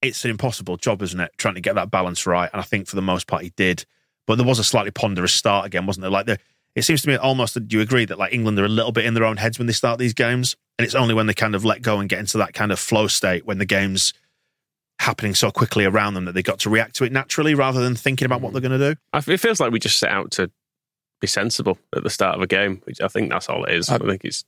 it's 0.01 0.23
an 0.25 0.31
impossible 0.31 0.77
job, 0.77 1.01
isn't 1.01 1.19
it? 1.19 1.31
Trying 1.37 1.55
to 1.55 1.61
get 1.61 1.75
that 1.75 1.91
balance 1.91 2.25
right. 2.25 2.49
And 2.51 2.59
I 2.59 2.63
think 2.63 2.87
for 2.87 2.95
the 2.95 3.01
most 3.01 3.27
part 3.27 3.43
he 3.43 3.51
did. 3.55 3.85
But 4.25 4.35
there 4.35 4.45
was 4.45 4.59
a 4.59 4.63
slightly 4.63 4.91
ponderous 4.91 5.33
start 5.33 5.67
again, 5.67 5.85
wasn't 5.85 6.01
there? 6.01 6.11
Like 6.11 6.25
the, 6.25 6.39
it 6.73 6.83
seems 6.83 7.01
to 7.03 7.09
me 7.09 7.15
almost. 7.15 7.53
Do 7.67 7.77
you 7.77 7.81
agree 7.81 8.05
that 8.05 8.17
like 8.17 8.33
England 8.33 8.57
are 8.59 8.65
a 8.65 8.69
little 8.69 8.91
bit 8.91 9.05
in 9.05 9.13
their 9.13 9.23
own 9.23 9.37
heads 9.37 9.59
when 9.59 9.67
they 9.67 9.73
start 9.73 9.99
these 9.99 10.13
games, 10.13 10.55
and 10.77 10.85
it's 10.85 10.95
only 10.95 11.13
when 11.13 11.27
they 11.27 11.33
kind 11.33 11.55
of 11.55 11.63
let 11.63 11.81
go 11.81 11.99
and 11.99 12.09
get 12.09 12.19
into 12.19 12.37
that 12.39 12.53
kind 12.53 12.71
of 12.71 12.79
flow 12.79 13.07
state 13.07 13.45
when 13.45 13.59
the 13.59 13.65
game's 13.65 14.13
happening 14.99 15.35
so 15.35 15.51
quickly 15.51 15.85
around 15.85 16.13
them 16.13 16.25
that 16.25 16.31
they 16.33 16.41
got 16.43 16.59
to 16.59 16.69
react 16.69 16.95
to 16.95 17.03
it 17.03 17.11
naturally 17.11 17.53
rather 17.53 17.81
than 17.81 17.95
thinking 17.95 18.25
about 18.25 18.41
what 18.41 18.53
they're 18.53 18.61
going 18.61 18.79
to 18.79 18.93
do. 18.93 18.99
It 19.31 19.39
feels 19.39 19.59
like 19.59 19.71
we 19.71 19.79
just 19.79 19.99
set 19.99 20.11
out 20.11 20.31
to 20.31 20.49
be 21.21 21.27
sensible 21.27 21.77
at 21.95 22.03
the 22.03 22.09
start 22.09 22.35
of 22.35 22.41
a 22.41 22.47
game. 22.47 22.81
Which 22.85 23.01
I 23.01 23.07
think 23.07 23.29
that's 23.29 23.49
all 23.49 23.63
it 23.65 23.73
is. 23.75 23.89
I, 23.89 23.95
I- 23.95 23.99
think 23.99 24.23
it's 24.25 24.43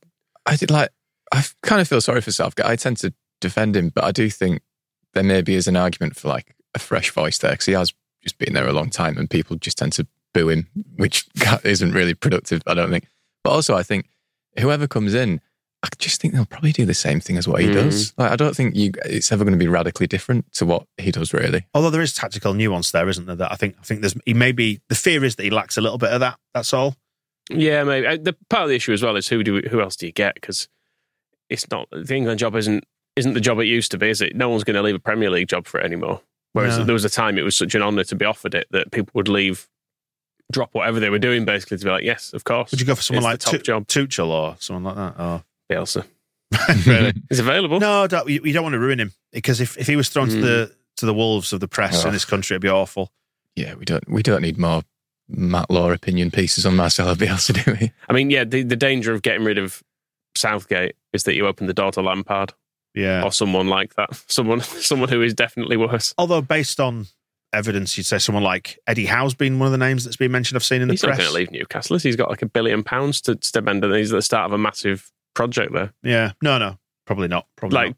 I 0.46 0.56
did 0.56 0.72
like. 0.72 0.89
I 1.34 1.44
kind 1.62 1.82
of 1.82 1.88
feel 1.89 2.00
sorry 2.00 2.22
for 2.22 2.32
Southgate. 2.32 2.66
I 2.66 2.77
tend 2.77 2.98
to 2.98 3.13
defend 3.42 3.75
him, 3.75 3.89
but 3.89 4.06
I 4.06 4.12
do 4.12 4.30
think 4.30 4.62
there 5.13 5.24
maybe 5.24 5.56
is 5.56 5.68
an 5.68 5.75
argument 5.75 6.16
for 6.16 6.30
like 6.30 6.56
a 6.74 6.80
fresh 6.80 7.12
voice 7.12 7.38
there 7.39 7.51
because 7.51 7.66
he 7.66 7.74
has 7.74 7.94
just 8.24 8.38
been 8.38 8.54
there 8.54 8.68
a 8.68 8.74
long 8.74 8.89
time, 8.89 9.18
and 9.18 9.30
people 9.30 9.58
just 9.58 9.77
tend 9.77 9.92
to 9.94 10.08
boo 10.34 10.48
him, 10.48 10.68
which 10.96 11.25
isn't 11.66 11.92
really 11.92 12.13
productive. 12.13 12.62
I 12.66 12.74
don't 12.74 12.89
think. 12.89 13.08
But 13.44 13.50
also, 13.51 13.75
I 13.75 13.84
think 13.84 14.08
whoever 14.58 14.88
comes 14.88 15.13
in, 15.13 15.42
I 15.84 15.90
just 16.00 16.20
think 16.20 16.34
they'll 16.34 16.46
probably 16.46 16.72
do 16.72 16.86
the 16.86 16.94
same 16.96 17.20
thing 17.20 17.38
as 17.38 17.48
what 17.48 17.62
he 17.62 17.68
Mm. 17.68 17.74
does. 17.74 18.14
Like, 18.18 18.32
I 18.32 18.36
don't 18.36 18.56
think 18.56 18.76
you 18.76 18.92
it's 19.06 19.32
ever 19.32 19.44
going 19.44 19.54
to 19.58 19.64
be 19.64 19.68
radically 19.68 20.08
different 20.08 20.52
to 20.54 20.66
what 20.66 20.88
he 20.98 21.12
does. 21.12 21.34
Really, 21.34 21.66
Although 21.74 21.92
there 21.92 22.02
is 22.02 22.14
tactical 22.14 22.54
nuance 22.54 22.92
there, 22.92 23.08
isn't 23.08 23.26
there? 23.28 23.36
That 23.36 23.52
I 23.52 23.56
think 23.56 23.76
I 23.80 23.84
think 23.84 24.02
there's 24.02 24.16
he 24.26 24.34
maybe 24.34 24.82
the 24.90 24.96
fear 24.96 25.24
is 25.24 25.36
that 25.36 25.44
he 25.44 25.50
lacks 25.52 25.78
a 25.78 25.82
little 25.82 25.98
bit 26.00 26.10
of 26.12 26.20
that. 26.22 26.38
That's 26.54 26.74
all. 26.74 26.96
yeah, 27.50 27.84
maybe 27.84 28.08
Uh, 28.08 28.18
the 28.22 28.36
part 28.50 28.64
of 28.64 28.70
the 28.70 28.76
issue 28.76 28.92
as 28.92 29.04
well 29.04 29.16
is 29.16 29.28
who 29.28 29.44
do 29.44 29.62
who 29.70 29.80
else 29.82 29.96
do 29.96 30.06
you 30.08 30.12
get 30.12 30.34
because 30.36 30.68
it's 31.50 31.70
not 31.70 31.88
the 31.92 32.16
England 32.16 32.40
job 32.40 32.56
isn't 32.56 32.84
isn't 33.16 33.34
the 33.34 33.40
job 33.42 33.60
it 33.60 33.66
used 33.66 33.92
to 33.92 33.98
be, 33.98 34.10
is 34.10 34.22
it? 34.22 34.36
No 34.36 34.50
one's 34.50 34.64
going 34.64 34.76
to 34.76 34.82
leave 34.82 34.96
a 34.96 35.00
Premier 35.00 35.30
League 35.32 35.48
job 35.48 35.66
for 35.66 35.80
it 35.80 35.86
anymore. 35.86 36.22
Whereas 36.54 36.78
No. 36.78 36.84
there 36.86 36.94
was 36.94 37.06
a 37.06 37.10
time 37.10 37.38
it 37.38 37.44
was 37.44 37.56
such 37.56 37.74
an 37.76 37.82
honour 37.82 38.04
to 38.06 38.16
be 38.16 38.26
offered 38.26 38.54
it 38.56 38.68
that 38.72 38.92
people 38.92 39.12
would 39.16 39.28
leave, 39.28 39.68
drop 40.52 40.70
whatever 40.74 41.00
they 41.00 41.10
were 41.10 41.18
doing 41.20 41.44
basically 41.46 41.78
to 41.78 41.86
be 41.86 41.90
like, 41.92 42.04
yes, 42.04 42.32
of 42.34 42.44
course. 42.44 42.72
Would 42.72 42.80
you 42.80 42.86
go 42.86 42.96
for 42.96 43.02
someone 43.02 43.24
It's 43.34 43.46
like 43.46 43.52
the 43.52 43.58
top 43.58 43.86
Tu- 43.88 44.04
job? 44.04 44.08
Tuchel 44.10 44.28
or 44.30 44.56
someone 44.60 44.84
like 44.84 44.96
that? 45.16 45.22
Or 45.24 45.44
Bielsa? 45.72 46.06
really? 46.88 47.14
He's 47.30 47.40
available. 47.40 47.80
No, 47.80 48.08
don't, 48.08 48.28
you, 48.30 48.42
you 48.44 48.54
don't 48.54 48.64
want 48.64 48.74
to 48.74 48.80
ruin 48.80 49.00
him 49.00 49.12
because 49.34 49.60
if, 49.62 49.78
if 49.78 49.88
he 49.88 49.96
was 49.96 50.10
thrown 50.10 50.30
to 50.30 50.36
Mm. 50.36 50.42
the 50.42 50.76
to 50.98 51.06
the 51.06 51.14
wolves 51.14 51.54
of 51.54 51.60
the 51.60 51.68
press 51.68 52.04
in 52.04 52.10
Oh. 52.10 52.12
this 52.12 52.26
country, 52.26 52.56
it'd 52.56 52.62
be 52.62 52.70
awful. 52.70 53.12
yeah, 53.56 53.74
we 53.76 53.86
don't 53.86 54.10
we 54.10 54.24
don't 54.24 54.42
need 54.42 54.58
more 54.58 54.84
Matt 55.30 55.70
Law 55.70 55.92
opinion 55.92 56.32
pieces 56.32 56.66
on 56.66 56.76
Marcelo 56.78 57.14
Bielsa, 57.16 57.64
do 57.66 57.74
we? 57.80 57.92
I 58.10 58.14
mean, 58.14 58.30
yeah, 58.30 58.46
the, 58.46 58.64
the 58.64 58.76
danger 58.78 59.14
of 59.14 59.22
getting 59.22 59.44
rid 59.44 59.58
of 59.58 59.84
Southgate 60.36 60.96
is 61.14 61.24
that 61.24 61.36
you 61.36 61.46
open 61.48 61.68
the 61.68 61.74
door 61.74 61.92
to 61.92 62.02
Lampard 62.02 62.54
Yeah. 62.96 63.24
or 63.24 63.32
someone 63.32 63.68
like 63.68 63.96
that, 63.96 64.10
someone 64.28 64.62
someone 64.62 65.10
who 65.10 65.22
is 65.22 65.34
definitely 65.34 65.78
worse. 65.78 66.14
Although 66.18 66.42
based 66.42 66.80
on 66.80 67.08
evidence, 67.54 67.98
you'd 67.98 68.06
say 68.06 68.18
someone 68.20 68.44
like 68.44 68.80
Eddie 68.88 69.06
Howe's 69.06 69.34
been 69.36 69.60
one 69.60 69.68
of 69.68 69.72
the 69.72 69.78
names 69.78 70.04
that's 70.06 70.16
been 70.18 70.32
mentioned. 70.32 70.56
I've 70.58 70.64
seen 70.64 70.82
in 70.82 70.88
the 70.88 70.94
He's 70.94 71.04
not 71.04 71.10
press. 71.10 71.18
going 71.20 71.30
to 71.30 71.36
leave 71.36 71.52
Newcastle. 71.52 71.96
is 71.96 72.04
he? 72.04 72.10
He's 72.10 72.16
got 72.16 72.30
like 72.30 72.42
a 72.42 72.46
billion 72.48 72.84
pounds 72.84 73.20
to 73.22 73.38
spend, 73.42 73.84
and 73.84 73.94
he's 73.96 74.12
at 74.14 74.18
the 74.18 74.22
start 74.22 74.46
of 74.46 74.54
a 74.54 74.58
massive 74.58 75.12
project 75.38 75.72
there. 75.74 75.94
Yeah. 76.03 76.34
No, 76.41 76.58
no, 76.58 76.77
probably 77.06 77.29
not. 77.29 77.46
Probably 77.56 77.75
like 77.75 77.88
not. 77.89 77.98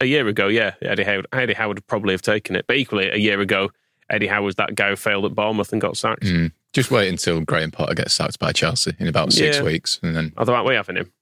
a 0.00 0.04
year 0.06 0.28
ago, 0.28 0.48
yeah, 0.48 0.74
Eddie 0.82 1.04
Howard, 1.04 1.26
Eddie 1.32 1.54
Howard 1.54 1.78
would 1.78 1.86
probably 1.86 2.12
have 2.12 2.20
taken 2.22 2.56
it. 2.56 2.66
But 2.66 2.76
equally, 2.76 3.08
a 3.08 3.16
year 3.16 3.40
ago, 3.40 3.70
Eddie 4.10 4.26
Howard 4.26 4.44
was 4.44 4.54
that 4.56 4.74
guy 4.74 4.90
who 4.90 4.96
failed 4.96 5.24
at 5.24 5.34
Bournemouth 5.34 5.72
and 5.72 5.80
got 5.80 5.96
sacked. 5.96 6.24
Mm. 6.24 6.52
Just 6.74 6.90
wait 6.90 7.08
until 7.08 7.40
Graham 7.40 7.70
Potter 7.70 7.94
gets 7.94 8.12
sacked 8.14 8.38
by 8.38 8.52
Chelsea 8.52 8.94
in 8.98 9.06
about 9.06 9.32
six 9.32 9.56
Yeah. 9.58 9.62
weeks, 9.62 9.98
and 10.02 10.14
then 10.16 10.32
Although 10.36 10.54
aren't 10.54 10.66
we 10.68 10.74
having 10.74 10.96
him? 10.96 11.12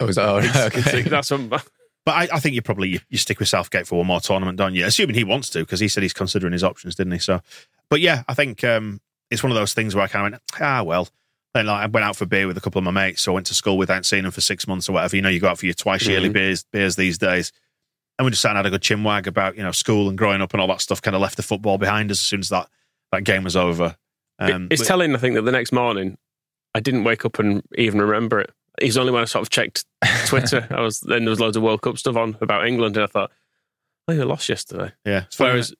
oh, 0.00 0.06
is 0.08 0.16
that 0.16 0.24
all 0.28 0.38
right? 0.38 0.56
Okay. 0.76 1.02
That's 1.02 1.30
what, 1.30 1.50
But 2.06 2.12
I, 2.14 2.28
I 2.36 2.40
think 2.40 2.54
you 2.54 2.62
probably 2.62 2.88
you, 2.90 3.00
you 3.10 3.18
stick 3.18 3.38
with 3.40 3.48
Southgate 3.48 3.86
for 3.86 3.96
one 3.98 4.06
more 4.06 4.20
tournament, 4.20 4.56
don't 4.56 4.74
you? 4.74 4.86
Assuming 4.86 5.14
he 5.16 5.24
wants 5.24 5.50
to, 5.50 5.58
because 5.60 5.80
he 5.80 5.88
said 5.88 6.02
he's 6.02 6.12
considering 6.14 6.52
his 6.52 6.62
options, 6.64 6.94
didn't 6.94 7.12
he? 7.14 7.18
So, 7.18 7.40
but 7.90 8.00
yeah, 8.00 8.22
I 8.28 8.34
think 8.34 8.62
um, 8.64 9.00
it's 9.30 9.42
one 9.42 9.50
of 9.52 9.56
those 9.56 9.74
things 9.74 9.94
where 9.94 10.04
I 10.04 10.08
kind 10.08 10.26
of 10.26 10.32
went, 10.32 10.42
ah, 10.60 10.82
well. 10.84 11.08
Then 11.54 11.66
like, 11.66 11.82
I 11.82 11.86
went 11.86 12.04
out 12.04 12.16
for 12.16 12.26
beer 12.26 12.46
with 12.46 12.56
a 12.58 12.60
couple 12.60 12.78
of 12.78 12.84
my 12.84 12.90
mates, 12.90 13.22
so 13.22 13.32
I 13.32 13.34
went 13.34 13.46
to 13.46 13.54
school 13.54 13.78
without 13.78 14.04
seeing 14.04 14.22
them 14.24 14.32
for 14.32 14.40
six 14.42 14.66
months 14.68 14.88
or 14.88 14.92
whatever. 14.92 15.16
You 15.16 15.22
know, 15.22 15.28
you 15.30 15.40
go 15.40 15.48
out 15.48 15.58
for 15.58 15.66
your 15.66 15.74
twice 15.74 16.06
yearly 16.06 16.28
Mhm. 16.28 16.34
beers, 16.34 16.64
beers 16.72 16.96
these 16.96 17.16
days, 17.18 17.52
and 18.18 18.24
we 18.26 18.30
just 18.30 18.42
sat 18.42 18.50
and 18.50 18.58
had 18.58 18.66
a 18.66 18.70
good 18.70 18.82
chinwag 18.82 19.26
about 19.26 19.56
you 19.56 19.62
know 19.62 19.72
school 19.72 20.08
and 20.08 20.18
growing 20.18 20.42
up 20.42 20.52
and 20.52 20.60
all 20.60 20.68
that 20.68 20.80
stuff. 20.80 21.00
Kind 21.00 21.14
of 21.14 21.22
left 21.22 21.36
the 21.36 21.42
football 21.42 21.78
behind 21.78 22.10
us 22.10 22.18
as 22.18 22.24
soon 22.24 22.40
as 22.40 22.48
that 22.50 22.68
that 23.12 23.24
game 23.24 23.44
was 23.44 23.56
over. 23.56 23.96
Um, 24.38 24.68
it's 24.70 24.82
but- 24.82 24.88
telling, 24.88 25.14
I 25.14 25.18
think, 25.18 25.34
that 25.36 25.42
the 25.42 25.50
next 25.52 25.72
morning, 25.72 26.18
I 26.74 26.80
didn't 26.80 27.04
wake 27.04 27.24
up 27.24 27.38
and 27.38 27.62
even 27.76 28.00
remember 28.00 28.40
it. 28.40 28.50
It's 28.80 28.96
only 28.96 29.10
when 29.12 29.22
I 29.22 29.24
sort 29.24 29.42
of 29.42 29.50
checked 29.50 29.84
Twitter, 30.26 30.66
I 30.70 30.80
was 30.82 31.00
then 31.00 31.24
there 31.24 31.30
was 31.30 31.40
loads 31.40 31.56
of 31.56 31.62
World 31.62 31.80
Cup 31.82 31.96
stuff 31.98 32.14
on 32.16 32.36
about 32.40 32.66
England, 32.66 32.96
and 32.96 33.04
I 33.04 33.06
thought, 33.08 33.32
oh, 34.06 34.12
you 34.12 34.24
lost 34.24 34.48
yesterday. 34.48 34.92
yeah. 35.04 35.22
It's 35.24 35.36
funny, 35.36 35.50
Whereas, 35.52 35.74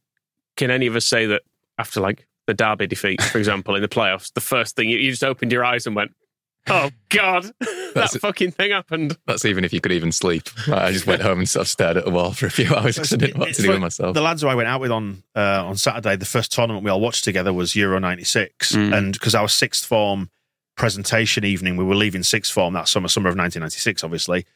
can 0.57 0.71
any 0.71 0.87
of 0.87 0.97
us 0.97 1.05
say 1.07 1.27
that 1.27 1.43
after 1.79 2.01
like 2.01 2.27
the 2.49 2.55
Derby 2.55 2.88
defeat, 2.88 3.23
for 3.23 3.38
example, 3.38 3.76
in 3.76 3.83
the 3.83 3.88
playoffs, 3.88 4.33
the 4.33 4.40
first 4.40 4.75
thing 4.75 4.88
you, 4.88 4.99
you 4.99 5.11
just 5.11 5.23
opened 5.23 5.52
your 5.52 5.64
eyes 5.64 5.87
and 5.87 5.95
went, 5.95 6.11
"Oh 6.67 6.90
God, 7.11 7.45
that 7.61 7.90
That's- 7.95 8.17
fucking 8.17 8.50
thing 8.52 8.73
happened." 8.73 9.17
That's 9.26 9.45
even 9.45 9.64
if 9.64 9.73
you 9.73 9.81
could 9.81 9.93
even 9.93 10.11
sleep. 10.12 10.49
I 10.67 10.90
just 10.90 11.07
went 11.07 11.23
home 11.23 11.38
and 11.38 11.49
sort 11.49 11.62
of 11.62 11.69
stared 11.69 11.97
at 11.99 12.05
the 12.07 12.11
wall 12.11 12.33
for 12.33 12.47
a 12.47 12.50
few 12.50 12.75
hours 12.75 12.97
because 12.97 13.12
I 13.12 13.17
didn't 13.17 13.37
know 13.37 13.40
what 13.47 13.55
to 13.55 13.62
do 13.62 13.69
like 13.69 13.75
with 13.75 13.83
myself. 13.83 14.14
The 14.14 14.23
lads 14.23 14.43
who 14.43 14.49
I 14.49 14.55
went 14.55 14.69
out 14.69 14.81
with 14.81 14.90
on 14.90 15.23
uh, 15.37 15.64
on 15.67 15.76
Saturday, 15.76 16.17
the 16.17 16.25
first 16.26 16.50
tournament 16.52 16.85
we 16.85 16.90
all 16.90 17.00
watched 17.00 17.23
together 17.25 17.52
was 17.52 17.76
Euro 17.76 17.99
'96, 18.00 18.73
Mm. 18.73 18.97
and 18.97 19.12
because 19.12 19.35
our 19.35 19.49
sixth 19.49 19.85
form 19.85 20.31
presentation 20.76 21.45
evening, 21.45 21.76
we 21.76 21.85
were 21.85 21.95
leaving 21.97 22.23
sixth 22.23 22.52
form 22.52 22.73
that 22.75 22.88
summer, 22.88 23.09
summer 23.09 23.28
of 23.28 23.33
1996, 23.37 24.02
obviously, 24.05 24.47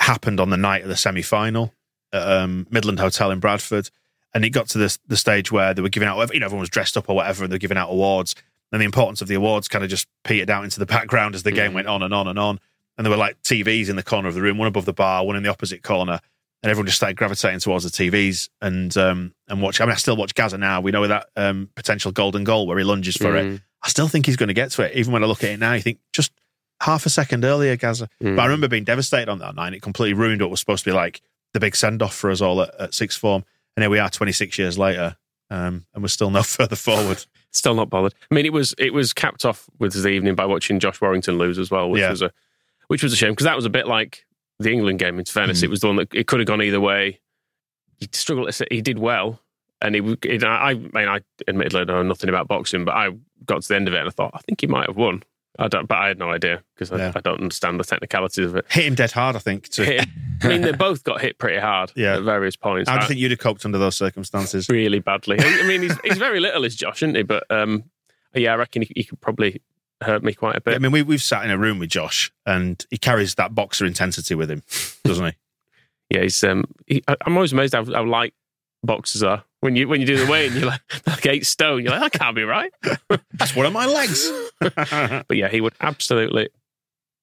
happened 0.00 0.40
on 0.40 0.50
the 0.50 0.56
night 0.56 0.82
of 0.82 0.88
the 0.88 0.96
semi 0.96 1.22
final 1.22 1.74
at 2.12 2.22
um, 2.26 2.66
Midland 2.70 3.00
Hotel 3.00 3.30
in 3.30 3.40
Bradford, 3.40 3.90
and 4.34 4.44
it 4.44 4.50
got 4.50 4.68
to 4.70 4.78
the 4.78 4.96
the 5.06 5.16
stage 5.16 5.50
where 5.52 5.72
they 5.74 5.82
were 5.82 5.88
giving 5.88 6.08
out, 6.08 6.32
you 6.34 6.40
know, 6.40 6.46
everyone 6.46 6.60
was 6.60 6.68
dressed 6.70 6.96
up 6.96 7.08
or 7.08 7.16
whatever, 7.16 7.44
and 7.44 7.52
they're 7.52 7.58
giving 7.58 7.78
out 7.78 7.90
awards, 7.90 8.34
and 8.72 8.80
the 8.80 8.84
importance 8.86 9.22
of 9.22 9.28
the 9.28 9.34
awards 9.34 9.68
kind 9.68 9.84
of 9.84 9.90
just 9.90 10.06
petered 10.24 10.50
out 10.50 10.64
into 10.64 10.78
the 10.78 10.86
background 10.96 11.34
as 11.34 11.42
the 11.42 11.52
game 11.52 11.70
Mm. 11.72 11.74
went 11.74 11.86
on 11.88 12.02
and 12.02 12.12
on 12.12 12.26
and 12.28 12.38
on, 12.38 12.60
and 12.98 13.04
there 13.04 13.10
were 13.10 13.16
like 13.16 13.40
TVs 13.42 13.88
in 13.88 13.96
the 13.96 14.02
corner 14.02 14.28
of 14.28 14.34
the 14.34 14.42
room, 14.42 14.58
one 14.58 14.68
above 14.68 14.84
the 14.84 14.92
bar, 14.92 15.24
one 15.24 15.36
in 15.36 15.42
the 15.42 15.50
opposite 15.50 15.82
corner 15.82 16.20
and 16.62 16.70
everyone 16.70 16.86
just 16.86 16.96
started 16.96 17.14
gravitating 17.18 17.60
towards 17.60 17.84
the 17.84 17.90
TVs 17.90 18.48
and 18.62 18.96
um, 18.96 19.34
and 19.48 19.60
watch. 19.60 19.82
I 19.82 19.84
mean, 19.84 19.92
I 19.92 19.96
still 19.96 20.16
watch 20.16 20.34
Gazza 20.34 20.56
now. 20.56 20.80
We 20.80 20.92
know 20.92 21.06
that 21.06 21.26
um, 21.36 21.68
potential 21.74 22.10
golden 22.10 22.42
goal 22.42 22.66
where 22.66 22.78
he 22.78 22.84
lunges 22.84 23.18
for 23.18 23.36
it. 23.36 23.44
Mm. 23.44 23.62
I 23.82 23.88
still 23.90 24.08
think 24.08 24.24
he's 24.24 24.36
going 24.38 24.46
to 24.48 24.54
get 24.54 24.70
to 24.70 24.82
it. 24.82 24.96
Even 24.96 25.12
when 25.12 25.22
I 25.22 25.26
look 25.26 25.44
at 25.44 25.50
it 25.50 25.58
now, 25.60 25.74
you 25.74 25.82
think 25.82 25.98
just 26.14 26.32
half 26.80 27.04
a 27.04 27.10
second 27.10 27.44
earlier, 27.44 27.76
Gazza. 27.76 28.08
Mm. 28.22 28.36
But 28.36 28.42
I 28.42 28.46
remember 28.46 28.68
being 28.68 28.84
devastated 28.84 29.28
on 29.30 29.40
that 29.40 29.54
night. 29.54 29.74
It 29.74 29.82
completely 29.82 30.14
ruined 30.14 30.40
what 30.40 30.50
was 30.50 30.58
supposed 30.58 30.84
to 30.84 30.90
be 30.90 30.94
like 30.94 31.20
the 31.52 31.60
big 31.60 31.76
send 31.76 32.00
off 32.00 32.14
for 32.14 32.30
us 32.30 32.40
all 32.40 32.62
at, 32.62 32.74
at 32.80 32.94
sixth 32.94 33.18
form. 33.20 33.44
And 33.76 33.82
here 33.82 33.90
we 33.90 33.98
are, 33.98 34.08
26 34.08 34.58
years 34.58 34.78
later, 34.78 35.16
um, 35.50 35.84
and 35.94 36.02
we're 36.02 36.08
still 36.08 36.30
no 36.30 36.42
further 36.44 36.76
forward. 36.76 37.24
Still 37.50 37.74
not 37.74 37.90
bothered. 37.90 38.14
I 38.30 38.34
mean, 38.34 38.46
it 38.46 38.52
was 38.52 38.74
it 38.78 38.92
was 38.92 39.12
capped 39.12 39.44
off 39.44 39.68
with 39.78 39.92
the 40.00 40.08
evening 40.08 40.34
by 40.34 40.44
watching 40.46 40.80
Josh 40.80 41.00
Warrington 41.00 41.38
lose 41.38 41.58
as 41.58 41.70
well, 41.70 41.88
which 41.90 42.00
Yeah. 42.00 42.10
was 42.10 42.22
a 42.22 42.30
which 42.88 43.02
was 43.02 43.12
a 43.12 43.16
shame 43.16 43.30
because 43.32 43.44
that 43.44 43.56
was 43.56 43.64
a 43.64 43.70
bit 43.70 43.86
like 43.86 44.24
the 44.58 44.72
England 44.72 44.98
game. 44.98 45.18
In 45.18 45.24
fairness, 45.24 45.60
Mm. 45.60 45.64
it 45.64 45.70
was 45.70 45.80
the 45.80 45.86
one 45.88 45.96
that 45.96 46.12
it 46.14 46.26
could 46.26 46.40
have 46.40 46.46
gone 46.46 46.62
either 46.62 46.80
way. 46.80 47.20
He 47.98 48.08
struggled. 48.12 48.52
He 48.70 48.80
did 48.82 48.98
well, 48.98 49.40
and 49.80 49.94
he. 49.94 50.00
it, 50.28 50.42
I, 50.44 50.70
I 50.70 50.74
mean, 50.74 50.90
I 51.08 51.20
admittedly 51.46 51.84
know 51.84 52.02
nothing 52.02 52.28
about 52.28 52.48
boxing, 52.48 52.84
but 52.84 52.94
I 52.96 53.10
got 53.46 53.62
to 53.62 53.68
the 53.68 53.76
end 53.76 53.86
of 53.88 53.94
it 53.94 53.98
and 53.98 54.08
I 54.08 54.10
thought 54.10 54.32
I 54.34 54.38
think 54.38 54.60
he 54.60 54.66
might 54.66 54.86
have 54.88 54.96
won. 54.96 55.22
I 55.58 55.68
don't, 55.68 55.86
but 55.86 55.98
I 55.98 56.08
had 56.08 56.18
no 56.18 56.30
idea 56.30 56.62
because 56.74 56.90
I, 56.90 56.96
Yeah. 56.98 57.12
I 57.14 57.20
don't 57.20 57.40
understand 57.40 57.78
the 57.78 57.84
technicalities 57.84 58.46
of 58.46 58.56
it. 58.56 58.66
Hit 58.70 58.86
him 58.86 58.94
dead 58.96 59.12
hard, 59.12 59.36
I 59.36 59.38
think. 59.38 59.68
To, 59.70 59.84
Hit 59.84 60.00
him- 60.00 60.10
I 60.42 60.48
mean, 60.48 60.60
they 60.62 60.72
both 60.86 61.04
got 61.04 61.20
hit 61.20 61.38
pretty 61.38 61.58
hard 61.60 61.92
Yeah. 61.94 62.16
at 62.16 62.22
various 62.22 62.56
points. 62.56 62.88
how 62.90 62.96
do 62.96 63.00
I- 63.00 63.02
you 63.04 63.08
think 63.08 63.20
you'd 63.20 63.30
have 63.30 63.40
coped 63.40 63.64
under 63.64 63.78
those 63.78 63.96
circumstances? 63.96 64.68
really 64.68 64.98
badly. 64.98 65.36
I 65.40 65.62
mean, 65.66 65.82
he's, 65.82 65.96
he's 66.02 66.18
very 66.18 66.40
little, 66.46 66.64
is 66.64 66.74
Josh, 66.74 67.02
isn't 67.02 67.14
he? 67.14 67.22
But 67.22 67.44
um, 67.50 67.84
yeah, 68.34 68.52
I 68.52 68.56
reckon 68.56 68.82
he, 68.82 68.92
he 68.96 69.04
could 69.04 69.20
probably 69.20 69.62
hurt 70.02 70.24
me 70.24 70.34
quite 70.34 70.56
a 70.56 70.60
bit. 70.60 70.74
I 70.74 70.78
mean, 70.78 70.90
we, 70.92 71.02
we've 71.02 71.22
sat 71.22 71.44
in 71.44 71.50
a 71.52 71.56
room 71.58 71.78
with 71.78 71.88
Josh, 71.90 72.32
and 72.44 72.84
he 72.90 72.98
carries 72.98 73.36
that 73.36 73.54
boxer 73.54 73.86
intensity 73.86 74.34
with 74.34 74.50
him, 74.50 74.62
doesn't 75.04 75.24
he? 75.24 75.32
yeah, 76.16 76.22
he's. 76.22 76.42
Um, 76.42 76.64
he, 76.86 77.02
I- 77.06 77.16
I'm 77.24 77.36
always 77.36 77.52
amazed 77.52 77.74
how, 77.74 77.84
how 77.84 78.04
light 78.04 78.34
boxers 78.82 79.22
are. 79.22 79.44
When 79.64 79.76
you 79.76 79.88
when 79.88 79.98
you 80.02 80.06
do 80.06 80.22
the 80.22 80.30
weigh 80.30 80.48
and 80.48 80.54
you're 80.56 80.66
like, 80.66 80.82
like 81.06 81.24
eight 81.24 81.46
stone, 81.46 81.82
you're 81.82 81.90
like, 81.98 82.12
that 82.12 82.18
can't 82.20 82.36
be 82.36 82.42
right. 82.42 82.70
That's 83.32 83.56
one 83.56 83.64
of 83.64 83.72
my 83.72 83.86
legs. 83.86 84.30
But 84.60 85.36
yeah, 85.38 85.48
he 85.48 85.62
would 85.62 85.72
absolutely 85.80 86.50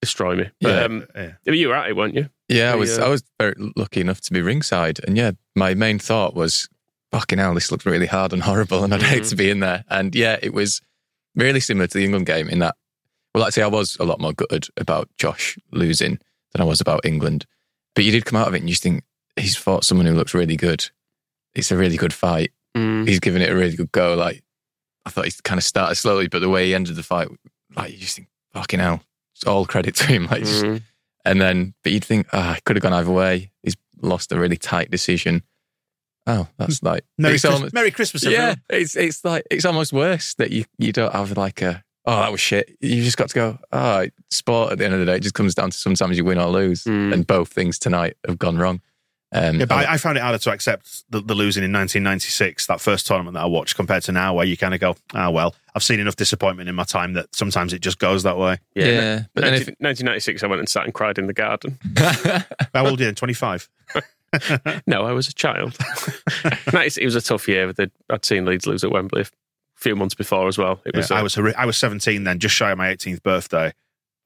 destroy 0.01 0.35
me. 0.35 0.49
But, 0.59 0.69
Yeah. 0.69 0.81
um, 0.85 1.05
yeah. 1.15 1.53
you 1.53 1.67
were 1.69 1.75
at 1.75 1.89
it, 1.89 1.95
weren't 1.95 2.15
you? 2.15 2.29
Yeah, 2.49 2.71
I 2.71 2.75
was 2.75 2.97
uh, 2.97 3.05
I 3.05 3.09
was 3.09 3.23
very 3.39 3.53
lucky 3.75 4.01
enough 4.01 4.21
to 4.21 4.33
be 4.33 4.41
ringside, 4.41 4.99
and 5.05 5.15
yeah, 5.15 5.31
my 5.55 5.75
main 5.75 5.99
thought 5.99 6.33
was, 6.35 6.67
"Fucking 7.11 7.37
hell, 7.37 7.53
this 7.53 7.71
looked 7.71 7.85
really 7.85 8.07
hard 8.07 8.33
and 8.33 8.41
horrible, 8.41 8.83
and 8.83 8.91
I'd 8.93 9.03
hate 9.03 9.21
Mhm. 9.21 9.29
to 9.29 9.35
be 9.35 9.49
in 9.51 9.59
there." 9.59 9.85
And 9.87 10.15
yeah, 10.15 10.39
it 10.41 10.51
was 10.53 10.81
really 11.35 11.59
similar 11.59 11.85
to 11.85 11.97
the 11.97 12.03
England 12.05 12.25
game 12.25 12.49
in 12.49 12.57
that. 12.59 12.75
Well, 13.35 13.45
actually, 13.45 13.63
I 13.63 13.67
was 13.67 13.95
a 13.99 14.03
lot 14.03 14.19
more 14.19 14.33
gutted 14.33 14.67
about 14.77 15.09
Josh 15.19 15.59
losing 15.71 16.17
than 16.53 16.61
I 16.61 16.65
was 16.65 16.81
about 16.81 17.05
England, 17.05 17.45
but 17.93 18.03
you 18.03 18.11
did 18.11 18.25
come 18.25 18.39
out 18.41 18.47
of 18.47 18.55
it 18.55 18.61
and 18.61 18.67
you 18.69 18.73
just 18.73 18.81
think 18.83 19.03
he's 19.39 19.55
fought 19.55 19.85
someone 19.85 20.07
who 20.07 20.15
looks 20.15 20.33
really 20.33 20.57
good. 20.57 20.89
It's 21.55 21.71
a 21.71 21.77
really 21.77 21.97
good 21.97 22.13
fight. 22.13 22.51
He's 22.73 23.19
given 23.19 23.41
it 23.41 23.49
a 23.51 23.55
really 23.55 23.75
good 23.75 23.91
go. 23.91 24.13
Like 24.15 24.43
I 25.05 25.09
thought 25.09 25.25
he 25.25 25.31
kind 25.43 25.57
of 25.57 25.63
started 25.63 25.95
slowly, 25.95 26.27
but 26.27 26.39
the 26.39 26.49
way 26.49 26.67
he 26.67 26.75
ended 26.75 26.95
the 26.95 27.03
fight, 27.03 27.27
like 27.75 27.91
you 27.91 27.97
just 27.97 28.15
think, 28.15 28.27
"Fucking 28.53 28.79
hell." 28.79 29.01
It's 29.35 29.43
all 29.45 29.65
credit 29.65 29.95
to 29.95 30.05
him. 30.05 30.27
Like 30.31 30.43
Mhm. 30.43 30.81
and 31.25 31.41
then, 31.41 31.73
but 31.83 31.91
you'd 31.91 32.05
think, 32.05 32.27
ah, 32.33 32.55
it 32.55 32.63
could 32.63 32.75
have 32.77 32.83
gone 32.83 32.93
either 32.93 33.11
way. 33.11 33.51
He's 33.63 33.75
lost 34.01 34.31
a 34.31 34.39
really 34.39 34.57
tight 34.57 34.89
decision. 34.91 35.43
oh, 36.27 36.47
that's 36.57 36.81
like 36.83 37.03
Merry, 37.17 37.33
Christ- 37.39 37.45
almost- 37.45 37.73
Merry 37.73 37.91
Christmas, 37.91 38.23
Yeah, 38.23 38.55
it's 38.69 38.95
it's 38.95 39.25
like 39.25 39.43
it's 39.51 39.65
almost 39.65 39.91
worse 39.91 40.35
that 40.35 40.51
you 40.51 40.65
you 40.77 40.91
don't 40.93 41.11
have 41.13 41.35
like 41.35 41.61
a 41.63 41.83
oh 42.05 42.15
that 42.21 42.31
was 42.31 42.39
shit. 42.39 42.77
You 42.79 43.03
just 43.03 43.17
got 43.17 43.29
to 43.29 43.35
go. 43.35 43.59
Oh, 43.71 44.07
sport 44.29 44.71
at 44.71 44.77
the 44.77 44.85
end 44.85 44.93
of 44.93 44.99
the 45.01 45.05
day 45.07 45.15
it 45.17 45.23
just 45.23 45.33
comes 45.35 45.55
down 45.55 45.71
to 45.71 45.77
sometimes 45.77 46.17
you 46.17 46.23
win 46.23 46.37
or 46.37 46.47
lose, 46.47 46.83
Mm. 46.85 47.11
and 47.13 47.27
both 47.27 47.49
things 47.49 47.77
tonight 47.79 48.15
have 48.27 48.37
gone 48.39 48.57
wrong. 48.57 48.81
Um, 49.33 49.59
Yeah, 49.59 49.65
but 49.65 49.87
I, 49.87 49.93
I 49.93 49.97
found 49.97 50.17
it 50.17 50.21
harder 50.21 50.37
to 50.39 50.51
accept 50.51 51.09
the, 51.09 51.21
the 51.21 51.33
losing 51.33 51.63
in 51.63 51.71
1996, 51.71 52.65
that 52.67 52.81
first 52.81 53.07
tournament 53.07 53.35
that 53.35 53.43
I 53.43 53.45
watched, 53.45 53.75
compared 53.75 54.03
to 54.03 54.11
now, 54.11 54.33
where 54.33 54.45
you 54.45 54.57
kind 54.57 54.73
of 54.73 54.79
go, 54.79 54.95
ah, 55.13 55.29
well, 55.29 55.55
I've 55.73 55.83
seen 55.83 55.99
enough 55.99 56.17
disappointment 56.17 56.67
in 56.67 56.75
my 56.75 56.83
time 56.83 57.13
that 57.13 57.33
sometimes 57.33 57.71
it 57.73 57.79
just 57.81 57.97
goes 57.99 58.23
that 58.23 58.37
way. 58.37 58.57
Yeah, 58.75 58.85
Yeah, 58.85 59.15
no- 59.15 59.25
but 59.33 59.41
then 59.43 59.53
19- 59.53 59.57
1996, 59.79 60.43
I 60.43 60.47
went 60.47 60.59
and 60.59 60.67
sat 60.69 60.83
and 60.83 60.93
cried 60.93 61.17
in 61.17 61.27
the 61.27 61.33
garden. 61.33 61.77
How 62.73 62.87
old 62.87 62.99
are 62.99 63.05
you? 63.05 63.11
25. 63.13 63.69
No, 64.87 65.03
I 65.05 65.11
was 65.11 65.27
a 65.27 65.33
child. 65.33 65.77
It 66.73 67.03
was 67.05 67.15
a 67.15 67.21
tough 67.21 67.47
year. 67.49 67.71
They'd- 67.73 67.91
I'd 68.09 68.23
seen 68.25 68.45
Leeds 68.45 68.65
lose 68.65 68.83
at 68.83 68.91
Wembley 68.91 69.21
a 69.23 69.25
few 69.75 69.95
months 69.95 70.15
before 70.15 70.47
as 70.47 70.57
well. 70.57 70.81
It 70.85 70.91
Yeah, 70.93 70.99
was. 70.99 71.11
I 71.11 71.19
uh, 71.19 71.23
was 71.23 71.37
I 71.37 71.65
was 71.65 71.77
17 71.77 72.23
then, 72.23 72.39
just 72.39 72.55
shy 72.55 72.71
of 72.71 72.77
my 72.77 72.93
18th 72.93 73.23
birthday. 73.23 73.73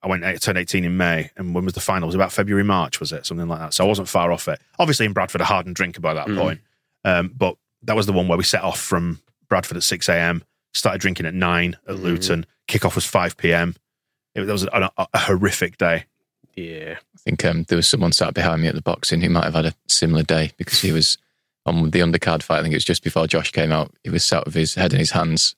I 0.05 0.07
went 0.07 0.24
I 0.24 0.35
turned 0.35 0.57
18 0.59 0.85
in 0.85 0.95
May, 0.97 1.31
and 1.35 1.55
when 1.55 1.65
was 1.65 1.74
the 1.74 1.79
final? 1.81 2.05
It 2.05 2.09
was 2.09 2.15
about 2.15 2.31
February, 2.31 2.63
March, 2.63 3.00
was 3.00 3.12
it? 3.12 3.25
Something 3.25 3.47
like 3.47 3.59
that. 3.59 3.74
So 3.74 3.83
I 3.83 3.88
wasn't 3.88 4.07
far 4.07 4.31
off 4.31 4.47
it. 4.47 4.62
Obviously, 4.79 5.05
in 5.07 5.13
Bradford, 5.13 5.41
a 5.41 5.45
hardened 5.45 5.75
drinker 5.75 6.00
by 6.00 6.13
that 6.13 6.27
Mm. 6.27 6.38
point. 6.38 6.62
Um, 7.03 7.33
but 7.35 7.57
that 7.83 7.95
was 7.95 8.05
the 8.05 8.13
one 8.13 8.27
where 8.27 8.38
we 8.38 8.43
set 8.43 8.62
off 8.63 8.79
from 8.79 9.19
Bradford 9.50 9.77
at 9.77 9.83
6 9.83 10.07
a.m., 10.07 10.43
started 10.75 11.01
drinking 11.01 11.25
at 11.25 11.33
9 11.33 11.75
at 11.88 11.95
Mm. 11.95 12.01
Luton. 12.03 12.45
Kickoff 12.67 12.93
was 12.95 13.05
5 13.05 13.35
p.m. 13.38 13.75
It, 14.35 14.45
that 14.45 14.51
was 14.53 14.63
a, 14.65 14.91
a, 14.97 15.07
a 15.13 15.17
horrific 15.19 15.77
day. 15.77 16.05
yeah. 16.55 16.95
I 17.00 17.17
think 17.29 17.43
um, 17.45 17.63
there 17.63 17.75
was 17.77 17.88
someone 17.88 18.12
sat 18.12 18.35
behind 18.35 18.62
me 18.62 18.67
at 18.67 18.75
the 18.75 18.81
boxing 18.83 19.21
who 19.21 19.29
might 19.29 19.45
have 19.45 19.55
had 19.55 19.65
a 19.65 19.74
similar 19.88 20.21
day 20.21 20.51
because 20.57 20.79
he 20.81 20.91
was 20.91 21.17
on 21.65 21.89
the 21.89 22.00
undercard 22.01 22.43
fight. 22.43 22.59
I 22.59 22.62
think 22.62 22.74
it 22.74 22.77
was 22.77 22.85
just 22.85 23.03
before 23.03 23.25
Josh 23.25 23.51
came 23.51 23.71
out. 23.71 23.91
He 24.03 24.12
was 24.12 24.24
sat 24.24 24.45
with 24.45 24.53
his 24.53 24.75
head 24.75 24.93
in 24.93 25.00
his 25.00 25.09
hands. 25.12 25.55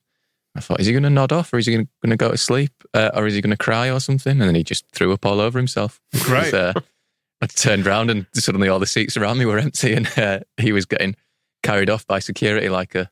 I 0.57 0.59
thought, 0.59 0.79
is 0.79 0.87
he 0.87 0.93
going 0.93 1.03
to 1.03 1.09
nod 1.09 1.31
off 1.31 1.53
or 1.53 1.57
is 1.59 1.67
he 1.67 1.73
going 1.75 1.87
to 2.07 2.17
go 2.17 2.31
to 2.31 2.37
sleep 2.37 2.71
uh, 2.93 3.11
or 3.13 3.27
is 3.27 3.35
he 3.35 3.41
going 3.41 3.51
to 3.51 3.57
cry 3.57 3.89
or 3.91 3.99
something? 3.99 4.31
And 4.31 4.41
then 4.41 4.55
he 4.55 4.63
just 4.63 4.85
threw 4.91 5.13
up 5.13 5.25
all 5.25 5.39
over 5.39 5.59
himself. 5.59 6.01
Great. 6.23 6.53
uh, 6.53 6.73
I 7.41 7.45
turned 7.45 7.85
around 7.85 8.09
and 8.09 8.25
suddenly 8.33 8.67
all 8.67 8.79
the 8.79 8.85
seats 8.87 9.15
around 9.15 9.37
me 9.37 9.45
were 9.45 9.59
empty 9.59 9.93
and 9.93 10.07
uh, 10.17 10.39
he 10.57 10.71
was 10.71 10.85
getting 10.85 11.15
carried 11.63 11.89
off 11.89 12.05
by 12.07 12.19
security 12.19 12.69
like 12.69 12.95
a 12.95 13.09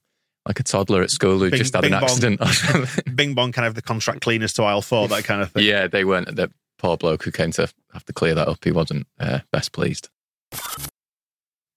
like 0.48 0.60
a 0.60 0.64
toddler 0.64 1.02
at 1.02 1.10
school 1.10 1.40
who 1.40 1.50
Bing- 1.50 1.58
just 1.58 1.74
had 1.76 1.86
an 1.86 1.92
bong. 1.92 2.04
accident. 2.04 2.42
or 2.42 2.48
something. 2.48 3.16
Bing 3.16 3.34
bong, 3.34 3.52
kind 3.52 3.68
of 3.68 3.74
the 3.76 3.82
contract 3.82 4.22
cleaners 4.22 4.54
to 4.54 4.64
aisle 4.64 4.82
four, 4.84 5.08
that 5.08 5.24
kind 5.24 5.42
of 5.42 5.52
thing. 5.52 5.64
yeah, 5.66 5.88
they 5.88 6.04
weren't. 6.06 6.36
The 6.36 6.52
poor 6.78 6.98
bloke 6.98 7.24
who 7.24 7.32
came 7.32 7.52
to 7.54 7.68
have 7.94 8.06
to 8.06 8.14
clear 8.14 8.36
that 8.36 8.48
up, 8.48 8.64
he 8.64 8.72
wasn't 8.72 9.08
uh, 9.20 9.40
best 9.52 9.72
pleased. 9.72 10.10